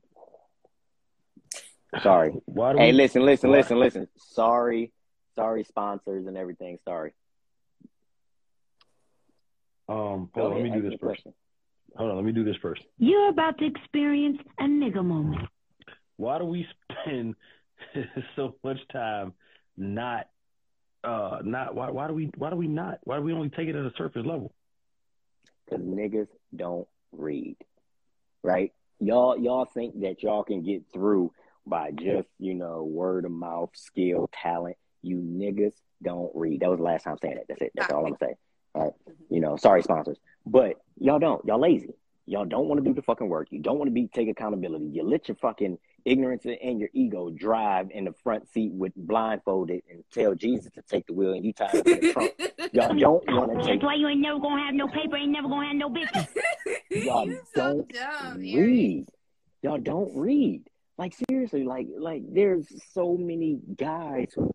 Sorry. 2.01 2.31
Why 2.45 2.73
do 2.73 2.79
Hey, 2.79 2.87
we? 2.91 2.97
listen, 2.97 3.23
listen, 3.23 3.51
Why- 3.51 3.57
listen, 3.57 3.79
listen. 3.79 4.07
Sorry, 4.17 4.91
sorry, 5.35 5.63
sponsors 5.63 6.25
and 6.25 6.35
everything. 6.37 6.79
Sorry. 6.85 7.13
Um, 9.87 10.29
Go 10.33 10.41
hold 10.41 10.53
on, 10.53 10.53
let 10.55 10.63
me 10.63 10.69
do 10.71 10.81
this 10.81 10.93
first. 10.99 11.01
question. 11.23 11.33
Hold 11.97 12.11
on, 12.11 12.15
let 12.15 12.25
me 12.25 12.31
do 12.31 12.43
this 12.43 12.55
first. 12.61 12.83
You're 12.99 13.29
about 13.29 13.57
to 13.57 13.65
experience 13.65 14.37
a 14.59 14.65
nigga 14.65 15.03
moment. 15.03 15.47
Why 16.17 16.37
do 16.37 16.45
we 16.45 16.67
spend 17.03 17.35
so 18.35 18.55
much 18.63 18.77
time 18.91 19.33
not 19.75 20.27
uh 21.03 21.39
not 21.43 21.75
why 21.75 21.89
why 21.91 22.07
do 22.07 22.13
we 22.13 22.31
why 22.37 22.49
do 22.49 22.55
we 22.55 22.67
not 22.67 22.99
why 23.03 23.17
do 23.17 23.23
we 23.23 23.33
only 23.33 23.49
take 23.49 23.67
it 23.67 23.75
at 23.75 23.85
a 23.85 23.91
surface 23.97 24.25
level? 24.25 24.53
Because 25.65 25.83
niggas 25.83 26.27
don't 26.55 26.87
read, 27.11 27.57
right? 28.43 28.73
Y'all, 28.99 29.37
y'all 29.37 29.65
think 29.65 29.99
that 30.01 30.23
y'all 30.23 30.43
can 30.43 30.63
get 30.63 30.83
through 30.93 31.31
by 31.65 31.91
just 31.91 32.27
you 32.39 32.53
know 32.53 32.83
word 32.83 33.25
of 33.25 33.31
mouth, 33.31 33.71
skill, 33.73 34.29
talent. 34.33 34.77
You 35.01 35.17
niggas 35.17 35.73
don't 36.03 36.31
read. 36.35 36.61
That 36.61 36.69
was 36.69 36.77
the 36.77 36.83
last 36.83 37.03
time 37.03 37.13
I'm 37.13 37.19
saying 37.21 37.37
it. 37.37 37.45
That's 37.47 37.61
it. 37.61 37.71
That's 37.75 37.91
all 37.91 38.05
I'm 38.05 38.13
gonna 38.13 38.17
say. 38.19 38.35
All 38.73 38.83
right. 38.83 38.93
Mm-hmm. 39.09 39.33
You 39.33 39.41
know, 39.41 39.57
sorry 39.57 39.83
sponsors, 39.83 40.17
but 40.47 40.75
y'all 40.99 41.19
don't. 41.19 41.43
Y'all 41.45 41.59
lazy. 41.59 41.89
Y'all 42.29 42.45
don't 42.45 42.67
want 42.67 42.83
to 42.83 42.89
do 42.89 42.93
the 42.93 43.01
fucking 43.01 43.29
work. 43.29 43.47
You 43.51 43.59
don't 43.61 43.77
want 43.77 43.87
to 43.87 43.93
be 43.93 44.07
take 44.07 44.27
accountability. 44.27 44.85
You 44.91 45.03
let 45.03 45.29
your 45.29 45.35
fucking 45.35 45.77
ignorance 46.03 46.45
and 46.45 46.79
your 46.79 46.89
ego 46.93 47.29
drive 47.29 47.89
in 47.91 48.03
the 48.03 48.13
front 48.21 48.49
seat 48.49 48.73
with 48.73 48.91
blindfolded 48.97 49.81
and 49.89 50.03
tell 50.11 50.35
Jesus 50.35 50.71
to 50.73 50.81
take 50.81 51.07
the 51.07 51.13
wheel 51.13 51.31
and 51.33 51.45
you 51.45 51.53
tied 51.53 51.75
up 51.75 51.87
in 51.87 52.01
the 52.01 52.11
trunk. 52.11 52.31
Y'all 52.73 52.93
don't 52.93 53.23
want 53.31 53.51
to 53.51 53.57
take 53.59 53.79
That's 53.79 53.83
why 53.83 53.95
you 53.95 54.09
ain't 54.09 54.19
never 54.19 54.39
gonna 54.39 54.61
have 54.65 54.75
no 54.75 54.89
paper, 54.89 55.15
ain't 55.15 55.31
never 55.31 55.47
gonna 55.47 55.67
have 55.67 55.75
no 55.77 55.89
business. 55.89 56.27
y'all 56.91 57.27
you 57.27 57.39
so 57.55 57.61
don't 57.61 57.93
dumb, 57.93 58.41
Eric. 58.43 58.55
read. 58.55 59.05
Y'all 59.61 59.77
don't 59.77 60.13
read. 60.17 60.63
Like 60.97 61.13
seriously, 61.29 61.63
like 61.63 61.87
like 61.97 62.23
there's 62.27 62.67
so 62.91 63.15
many 63.15 63.59
guys 63.77 64.33
who 64.35 64.51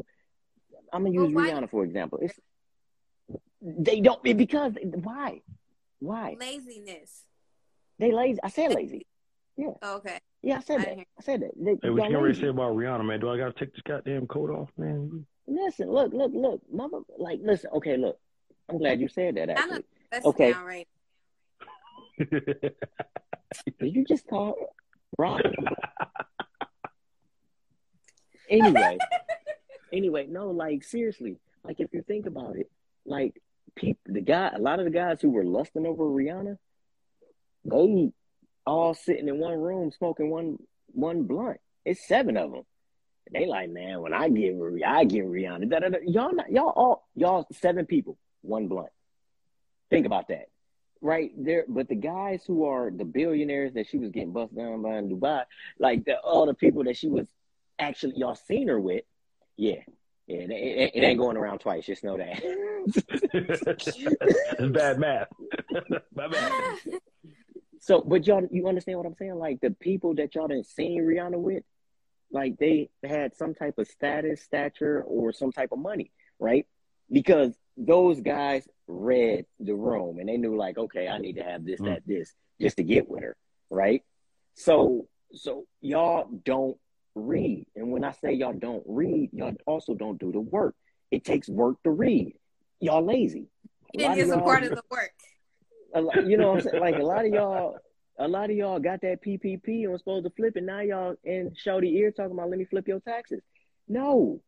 I'm 0.93 1.05
gonna 1.05 1.15
use 1.15 1.33
why- 1.33 1.49
Rihanna 1.49 1.71
for 1.71 1.85
example. 1.85 2.19
It's 2.21 2.39
they 3.63 4.01
don't 4.01 4.23
because 4.23 4.75
why? 4.83 5.41
Why? 6.03 6.37
Laziness. 6.39 7.25
They 8.01 8.11
lazy. 8.11 8.41
I 8.43 8.49
said 8.49 8.75
lazy. 8.75 9.07
Yeah. 9.55 9.67
Oh, 9.83 9.97
okay. 9.97 10.19
Yeah, 10.41 10.57
I 10.57 10.61
said 10.61 10.81
I 10.81 10.85
that. 10.85 10.95
hear- 10.95 11.05
I 11.19 11.23
said 11.23 11.43
that. 11.43 11.51
They, 11.63 11.73
Hey, 11.83 11.91
what 11.91 12.05
y'all 12.05 12.11
you 12.11 12.17
already 12.17 12.33
lazy. 12.33 12.41
say 12.41 12.49
about 12.49 12.75
Rihanna, 12.75 13.05
man? 13.05 13.21
Do 13.21 13.29
I 13.29 13.37
gotta 13.37 13.53
take 13.53 13.75
this 13.75 13.83
goddamn 13.87 14.27
coat 14.27 14.49
off, 14.51 14.71
man? 14.79 15.27
Listen, 15.47 15.91
look, 15.93 16.11
look, 16.15 16.33
look, 16.35 16.63
mother. 16.73 17.01
Like, 17.19 17.41
listen. 17.43 17.69
Okay, 17.75 17.99
look. 17.99 18.19
I'm 18.71 18.79
glad 18.79 18.99
you 18.99 19.09
said 19.09 19.35
that. 19.37 19.51
I 19.51 19.67
know 19.67 19.79
Actually, 20.11 20.29
Okay. 20.31 20.51
now 20.53 20.65
right. 20.65 20.89
did 23.79 23.95
you 23.95 24.07
just 24.07 24.27
call 24.27 24.55
Rock? 25.19 25.43
anyway, 28.49 28.97
anyway, 29.93 30.27
no, 30.31 30.51
like 30.51 30.83
seriously, 30.83 31.37
like 31.63 31.79
if 31.79 31.93
you 31.93 32.01
think 32.03 32.25
about 32.25 32.57
it, 32.57 32.71
like 33.05 33.39
people, 33.77 34.01
the 34.07 34.21
guy, 34.21 34.51
a 34.55 34.59
lot 34.59 34.79
of 34.79 34.85
the 34.85 34.91
guys 34.91 35.21
who 35.21 35.31
were 35.31 35.45
lusting 35.45 35.87
over 35.87 36.05
Rihanna, 36.05 36.57
they 37.65 38.13
all 38.67 38.95
sitting 38.95 39.29
in 39.29 39.39
one 39.39 39.55
room 39.55 39.91
smoking 39.91 40.31
one 40.31 40.59
one 40.93 41.25
blunt. 41.25 41.59
It's 41.85 42.07
seven 42.07 42.37
of 42.37 42.53
them. 42.53 42.63
They 43.33 43.47
like, 43.47 43.71
man, 43.71 44.01
when 44.01 44.13
I 44.13 44.29
get 44.29 44.55
I 44.87 45.05
get 45.05 45.25
Rihanna. 45.25 45.71
Da, 45.71 45.79
da, 45.81 45.89
da. 45.89 45.99
Y'all, 46.05 46.35
not, 46.35 46.51
y'all 46.51 46.69
all, 46.69 47.09
y'all 47.15 47.47
seven 47.53 47.87
people, 47.87 48.19
one 48.43 48.69
blunt. 48.69 48.91
Think 49.91 50.07
about 50.07 50.29
that, 50.29 50.47
right 51.01 51.31
there. 51.37 51.65
But 51.69 51.89
the 51.89 51.95
guys 51.95 52.43
who 52.47 52.65
are 52.67 52.91
the 52.91 53.05
billionaires 53.05 53.75
that 53.75 53.87
she 53.89 53.99
was 53.99 54.11
getting 54.11 54.33
busted 54.33 54.59
down 54.59 54.83
by 54.83 54.99
in 54.99 55.09
Dubai, 55.09 55.45
like 55.79 56.05
the 56.05 56.19
all 56.19 56.47
the 56.47 56.55
people 56.55 56.85
that 56.85 56.97
she 56.97 57.09
was 57.09 57.27
actually 57.79 58.15
y'all 58.17 58.35
seen 58.35 58.69
her 58.69 58.81
with, 58.81 59.05
yeah, 59.57 59.81
yeah, 60.27 60.37
it, 60.39 60.51
it, 60.51 60.93
it 60.95 61.01
ain't 61.05 61.19
going 61.19 61.37
around 61.37 61.59
twice. 61.59 61.85
Just 61.87 62.05
know 62.05 62.17
that. 62.17 62.41
it's 63.35 64.71
bad 64.73 64.99
math. 64.99 65.29
bad 66.15 66.31
math. 66.31 66.87
So, 67.85 68.01
but 68.01 68.25
y'all, 68.29 68.47
you 68.53 68.69
understand 68.69 68.99
what 68.99 69.09
I'm 69.09 69.17
saying? 69.17 69.35
Like 69.35 69.61
the 69.61 69.73
people 69.73 70.15
that 70.15 70.37
y'all 70.37 70.47
didn't 70.47 70.69
see 70.69 71.01
Rihanna 71.01 71.37
with, 71.37 71.65
like 72.31 72.57
they 72.57 72.91
had 73.03 73.35
some 73.35 73.55
type 73.55 73.77
of 73.79 73.89
status, 73.89 74.41
stature, 74.41 75.03
or 75.03 75.33
some 75.33 75.51
type 75.51 75.71
of 75.73 75.81
money, 75.81 76.13
right? 76.39 76.65
Because 77.11 77.57
those 77.77 78.21
guys 78.21 78.69
read 78.87 79.47
the 79.59 79.75
room 79.75 80.21
and 80.21 80.29
they 80.29 80.37
knew, 80.37 80.57
like, 80.57 80.79
okay, 80.79 81.09
I 81.09 81.19
need 81.19 81.35
to 81.39 81.43
have 81.43 81.65
this, 81.65 81.81
Mm. 81.81 81.87
that, 81.87 82.03
this, 82.07 82.33
just 82.61 82.77
to 82.77 82.85
get 82.85 83.09
with 83.09 83.25
her, 83.25 83.37
right? 83.69 84.05
So, 84.55 85.09
so 85.33 85.65
y'all 85.81 86.29
don't 86.45 86.77
read, 87.15 87.67
and 87.77 87.91
when 87.91 88.05
I 88.05 88.13
say 88.13 88.33
y'all 88.33 88.53
don't 88.53 88.83
read, 88.87 89.31
y'all 89.33 89.55
also 89.67 89.95
don't 89.95 90.19
do 90.19 90.33
the 90.33 90.41
work. 90.41 90.75
It 91.11 91.25
takes 91.25 91.49
work 91.49 91.77
to 91.85 91.91
read. 91.91 92.35
Y'all 92.81 93.05
lazy. 93.05 93.49
A 93.97 94.03
lot 94.03 94.17
Reading 94.17 94.23
of 94.25 94.29
is 94.29 94.35
a 94.35 94.41
part 94.41 94.63
of 94.65 94.71
the 94.71 94.83
work. 94.91 95.13
a 95.95 96.01
lot, 96.01 96.27
you 96.27 96.37
know 96.37 96.53
what 96.53 96.65
I'm 96.65 96.71
saying? 96.71 96.81
Like 96.81 96.97
a 96.97 97.03
lot 97.03 97.27
of 97.27 97.33
y'all, 97.33 97.79
a 98.19 98.27
lot 98.27 98.51
of 98.51 98.57
y'all 98.57 98.79
got 98.79 99.01
that 99.03 99.23
PPP 99.23 99.83
and 99.83 99.93
was 99.93 100.01
supposed 100.01 100.25
to 100.25 100.31
flip 100.31 100.57
it. 100.57 100.65
Now 100.65 100.81
y'all 100.81 101.15
in 101.25 101.51
shouty 101.51 101.93
ear 101.97 102.11
talking 102.11 102.33
about 102.33 102.49
let 102.51 102.59
me 102.59 102.65
flip 102.65 102.89
your 102.89 103.01
taxes. 103.01 103.41
No, 103.89 104.41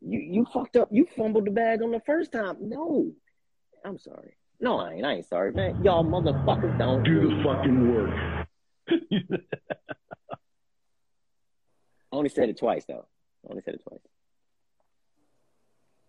you 0.00 0.18
you 0.20 0.46
fucked 0.52 0.76
up. 0.76 0.88
You 0.90 1.06
fumbled 1.16 1.46
the 1.46 1.50
bag 1.50 1.82
on 1.82 1.90
the 1.90 2.00
first 2.04 2.32
time. 2.32 2.56
No, 2.60 3.10
I'm 3.84 3.98
sorry. 3.98 4.36
No, 4.60 4.78
I 4.78 4.92
ain't. 4.92 5.06
I 5.06 5.12
ain't 5.14 5.26
sorry, 5.26 5.52
man. 5.52 5.82
Y'all 5.82 6.04
motherfuckers 6.04 6.76
don't 6.78 7.02
Do 7.02 7.30
the 7.34 7.42
fucking 7.42 7.94
work. 7.94 8.46
I 12.12 12.16
only 12.16 12.28
said 12.28 12.48
it 12.48 12.58
twice 12.58 12.84
though. 12.86 13.06
I 13.46 13.50
only 13.50 13.62
said 13.62 13.74
it 13.74 13.82
twice. 13.86 14.00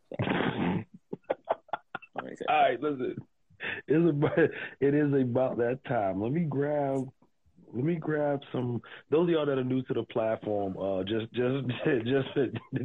So, 0.10 0.26
I 0.26 0.84
only 2.22 2.36
said 2.36 2.48
it 2.48 2.48
twice. 2.48 2.62
right, 2.62 2.82
listen. 2.82 3.16
It's 3.88 4.10
about, 4.10 4.40
it 4.80 4.94
is 4.96 5.14
about 5.14 5.58
that 5.58 5.84
time. 5.86 6.22
Let 6.22 6.32
me 6.32 6.42
grab 6.42 7.08
let 7.74 7.86
me 7.86 7.96
grab 7.96 8.42
some 8.52 8.82
those 9.10 9.24
of 9.24 9.30
y'all 9.30 9.46
that 9.46 9.58
are 9.58 9.64
new 9.64 9.82
to 9.84 9.94
the 9.94 10.04
platform, 10.04 10.76
uh 10.78 11.04
just 11.04 11.32
just 11.32 11.68
just 12.06 12.28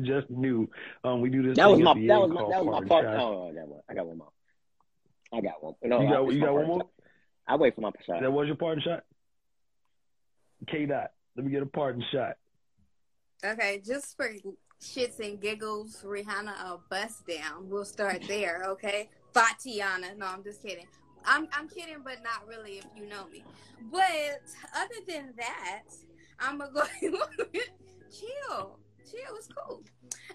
just 0.03 0.31
new. 0.31 0.69
Um 1.03 1.21
we 1.21 1.31
do 1.31 1.43
this 1.43 1.57
That 1.57 1.71
was 1.71 1.81
my 1.81 1.95
that 1.95 2.21
was 2.21 2.31
my 2.31 2.49
that 2.51 2.65
was 2.65 2.83
my 2.83 2.89
part. 2.89 3.07
Oh, 3.07 3.53
that 3.55 3.67
one. 3.67 3.81
I 3.89 3.95
got 3.95 4.07
one 4.07 4.19
more. 4.19 4.29
I 5.33 5.41
got 5.41 5.63
one. 5.63 5.75
No, 5.83 6.01
you 6.01 6.09
I- 6.09 6.11
got 6.11 6.33
you 6.33 6.41
got 6.41 6.55
one 6.55 6.67
more? 6.67 6.81
shot. 6.81 6.91
I 7.49 7.57
wait 7.57 7.75
for 7.75 7.81
my 7.81 7.91
shot. 8.07 8.21
That 8.21 8.33
was 8.33 8.47
your 8.47 8.57
parting 8.57 8.83
shot? 8.85 9.05
K 10.69 10.87
dot. 10.87 11.13
Let 11.37 11.45
me 11.47 11.53
get 11.53 11.63
a 11.63 11.67
parting 11.67 12.05
shot. 12.13 12.37
Okay, 13.47 13.81
just 13.87 14.17
for 14.17 14.29
shits 14.83 15.21
and 15.21 15.41
giggles, 15.41 16.03
Rihanna 16.05 16.51
a 16.51 16.79
bust 16.91 17.27
down. 17.29 17.71
We'll 17.71 17.85
start 17.85 18.23
there, 18.27 18.65
okay? 18.67 19.09
Fatiana. 19.33 20.17
No, 20.17 20.27
I'm 20.27 20.43
just 20.43 20.63
kidding. 20.63 20.87
I'm 21.25 21.47
I'm 21.53 21.69
kidding, 21.69 21.99
but 22.05 22.23
not 22.25 22.47
really 22.49 22.79
if 22.79 22.87
you 22.97 23.07
know 23.07 23.27
me. 23.29 23.45
But 23.93 24.43
other 24.75 24.95
than 25.07 25.33
that, 25.37 25.83
I'm 26.41 26.59
gonna 26.59 26.73
go 26.73 26.83
chill. 28.11 28.79
Chill 29.09 29.37
is 29.39 29.49
cool. 29.57 29.83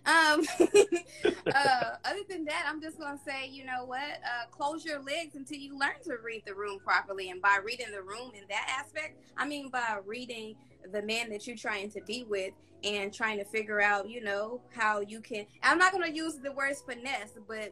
Um 0.06 0.46
uh 1.54 1.96
other 2.06 2.22
than 2.30 2.46
that, 2.46 2.66
I'm 2.68 2.82
just 2.82 2.98
gonna 2.98 3.20
say, 3.26 3.50
you 3.50 3.66
know 3.66 3.84
what? 3.86 4.00
Uh 4.02 4.48
close 4.52 4.86
your 4.86 5.02
legs 5.02 5.36
until 5.36 5.58
you 5.58 5.78
learn 5.78 6.02
to 6.06 6.16
read 6.24 6.44
the 6.46 6.56
room 6.56 6.80
properly. 6.80 7.30
And 7.30 7.42
by 7.42 7.60
reading 7.64 7.92
the 7.92 8.02
room 8.02 8.32
in 8.34 8.44
that 8.50 8.78
aspect, 8.80 9.18
I 9.38 9.46
mean 9.46 9.70
by 9.70 9.98
reading 10.06 10.56
the 10.92 11.02
man 11.02 11.30
that 11.30 11.48
you're 11.48 11.58
trying 11.58 11.92
to 11.92 12.02
be 12.02 12.26
with 12.28 12.54
and 12.84 13.14
trying 13.14 13.38
to 13.38 13.46
figure 13.46 13.82
out, 13.82 14.10
you 14.10 14.24
know, 14.24 14.62
how 14.74 15.02
you 15.02 15.22
can. 15.22 15.46
I'm 15.64 15.78
not 15.78 15.92
going 15.92 16.04
to 16.04 16.16
use 16.16 16.36
the 16.36 16.52
words 16.52 16.84
finesse, 16.86 17.38
but 17.48 17.72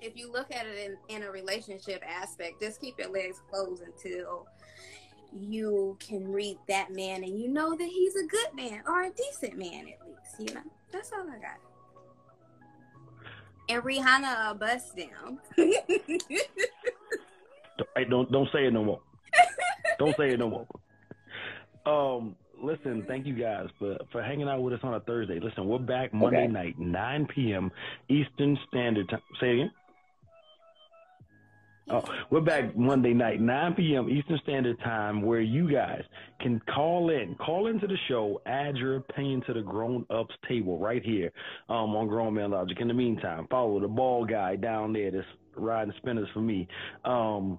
if 0.00 0.16
you 0.16 0.32
look 0.32 0.52
at 0.54 0.66
it 0.66 0.96
in, 1.08 1.16
in 1.16 1.22
a 1.22 1.30
relationship 1.30 2.02
aspect, 2.06 2.60
just 2.60 2.80
keep 2.80 2.98
your 2.98 3.10
legs 3.10 3.40
closed 3.50 3.82
until 3.82 4.46
you 5.38 5.96
can 6.00 6.30
read 6.30 6.56
that 6.68 6.92
man 6.92 7.22
and 7.22 7.38
you 7.38 7.48
know 7.48 7.76
that 7.76 7.88
he's 7.88 8.16
a 8.16 8.26
good 8.26 8.54
man 8.54 8.82
or 8.86 9.02
a 9.04 9.10
decent 9.10 9.58
man 9.58 9.86
at 9.88 10.06
least. 10.06 10.38
You 10.38 10.54
know, 10.54 10.62
that's 10.90 11.12
all 11.12 11.26
I 11.28 11.38
got. 11.38 11.58
And 13.68 13.82
Rihanna 13.82 14.50
a 14.50 14.54
bust 14.54 14.96
down. 14.96 15.38
Hey, 17.98 18.04
don't 18.04 18.30
don't 18.30 18.48
say 18.52 18.66
it 18.66 18.72
no 18.72 18.84
more. 18.84 19.00
don't 19.98 20.16
say 20.16 20.30
it 20.30 20.38
no 20.38 20.48
more. 20.48 20.66
Um, 21.88 22.36
listen, 22.62 23.04
thank 23.08 23.26
you 23.26 23.34
guys 23.34 23.66
for 23.78 23.96
for 24.12 24.22
hanging 24.22 24.48
out 24.48 24.62
with 24.62 24.74
us 24.74 24.80
on 24.82 24.94
a 24.94 25.00
Thursday. 25.00 25.40
Listen, 25.40 25.66
we're 25.66 25.78
back 25.78 26.12
Monday 26.12 26.44
Okay. 26.44 26.52
night, 26.52 26.78
9 26.78 27.26
p.m. 27.34 27.70
Eastern 28.08 28.58
Standard 28.68 29.08
Time. 29.08 29.22
Say 29.40 29.50
it 29.50 29.54
again. 29.54 29.70
Oh, 31.90 32.04
we're 32.30 32.42
back 32.42 32.76
Monday 32.76 33.14
night, 33.14 33.40
9 33.40 33.72
p.m. 33.74 34.10
Eastern 34.10 34.38
Standard 34.42 34.78
Time, 34.80 35.22
where 35.22 35.40
you 35.40 35.72
guys 35.72 36.02
can 36.38 36.60
call 36.74 37.08
in, 37.08 37.34
call 37.36 37.68
into 37.68 37.86
the 37.86 37.96
show, 38.08 38.42
add 38.44 38.76
your 38.76 38.96
opinion 38.96 39.42
to 39.46 39.54
the 39.54 39.62
grown 39.62 40.04
ups 40.10 40.34
table 40.46 40.78
right 40.78 41.02
here 41.02 41.32
um, 41.70 41.96
on 41.96 42.06
Grown 42.06 42.34
Man 42.34 42.50
Logic. 42.50 42.76
In 42.78 42.88
the 42.88 42.94
meantime, 42.94 43.46
follow 43.50 43.80
the 43.80 43.88
ball 43.88 44.26
guy 44.26 44.54
down 44.56 44.92
there 44.92 45.10
that's 45.10 45.24
riding 45.56 45.94
spinners 45.96 46.28
for 46.34 46.40
me. 46.40 46.68
Um, 47.06 47.58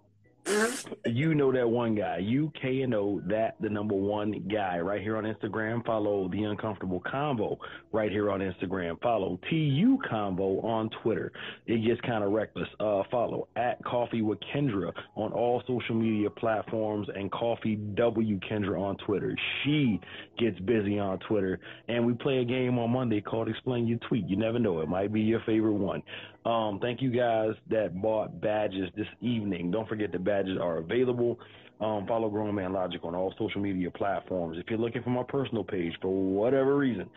you 1.05 1.35
know 1.35 1.51
that 1.51 1.69
one 1.69 1.95
guy, 1.95 2.17
U 2.17 2.51
K 2.59 2.81
and 2.81 2.93
O, 2.95 3.21
that 3.27 3.55
the 3.59 3.69
number 3.69 3.95
one 3.95 4.47
guy, 4.51 4.79
right 4.79 5.01
here 5.01 5.17
on 5.17 5.23
Instagram. 5.23 5.85
Follow 5.85 6.27
the 6.29 6.43
Uncomfortable 6.43 7.01
Convo 7.01 7.57
right 7.91 8.11
here 8.11 8.31
on 8.31 8.39
Instagram. 8.39 8.99
Follow 9.01 9.39
TU 9.49 9.99
Convo 10.09 10.63
on 10.63 10.89
Twitter. 11.03 11.31
It 11.67 11.85
gets 11.85 12.01
kind 12.01 12.23
of 12.23 12.31
reckless. 12.31 12.67
Uh, 12.79 13.03
follow 13.11 13.47
at 13.55 13.83
Coffee 13.83 14.21
with 14.21 14.39
Kendra 14.53 14.91
on 15.15 15.31
all 15.33 15.61
social 15.67 15.95
media 15.95 16.29
platforms 16.29 17.07
and 17.13 17.31
Coffee 17.31 17.75
W 17.75 18.39
Kendra 18.39 18.81
on 18.81 18.97
Twitter. 18.97 19.35
She 19.63 19.99
gets 20.37 20.59
busy 20.59 20.99
on 20.99 21.19
Twitter, 21.19 21.59
and 21.87 22.05
we 22.05 22.13
play 22.13 22.39
a 22.39 22.45
game 22.45 22.79
on 22.79 22.91
Monday 22.91 23.21
called 23.21 23.49
Explain 23.49 23.87
Your 23.87 23.99
Tweet. 23.99 24.27
You 24.27 24.37
never 24.37 24.59
know; 24.59 24.81
it 24.81 24.89
might 24.89 25.13
be 25.13 25.21
your 25.21 25.41
favorite 25.45 25.73
one. 25.73 26.01
Um, 26.49 26.79
thank 26.79 26.99
you 26.99 27.11
guys 27.11 27.53
that 27.69 28.01
bought 28.01 28.41
badges 28.41 28.89
this 28.97 29.05
evening. 29.21 29.69
Don't 29.69 29.87
forget 29.87 30.11
the 30.11 30.17
badges 30.17 30.57
are 30.59 30.77
available. 30.77 31.39
Um, 31.79 32.07
follow 32.07 32.27
Grown 32.27 32.55
Man 32.55 32.73
Logic 32.73 32.99
on 33.03 33.13
all 33.13 33.33
social 33.37 33.61
media 33.61 33.91
platforms. 33.91 34.57
If 34.57 34.65
you're 34.67 34.79
looking 34.79 35.03
for 35.03 35.11
my 35.11 35.21
personal 35.21 35.63
page 35.63 35.93
for 36.01 36.09
whatever 36.11 36.75
reason, 36.75 37.07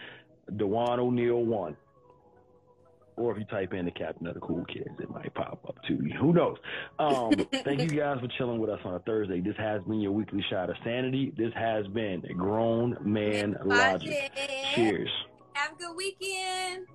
Dewan 0.54 1.00
O'Neill 1.00 1.44
one. 1.44 1.76
Or 3.16 3.32
if 3.32 3.38
you 3.38 3.44
type 3.46 3.72
in 3.72 3.86
the 3.86 3.90
captain 3.90 4.26
of 4.26 4.34
the 4.34 4.40
cool 4.40 4.64
kids, 4.66 4.90
it 4.98 5.08
might 5.10 5.32
pop 5.34 5.64
up 5.66 5.76
too. 5.88 5.98
Who 6.20 6.34
knows? 6.34 6.58
Um, 6.98 7.32
thank 7.64 7.80
you 7.80 7.88
guys 7.98 8.20
for 8.20 8.28
chilling 8.38 8.58
with 8.58 8.68
us 8.68 8.80
on 8.84 8.94
a 8.94 8.98
Thursday. 9.00 9.40
This 9.40 9.56
has 9.56 9.82
been 9.84 10.00
your 10.00 10.12
weekly 10.12 10.44
shot 10.50 10.68
of 10.68 10.76
sanity. 10.84 11.32
This 11.36 11.52
has 11.54 11.86
been 11.88 12.20
grown 12.36 12.98
man 13.00 13.56
logic. 13.64 14.30
Cheers. 14.74 15.10
Have 15.54 15.72
a 15.72 15.76
good 15.76 15.96
weekend. 15.96 16.86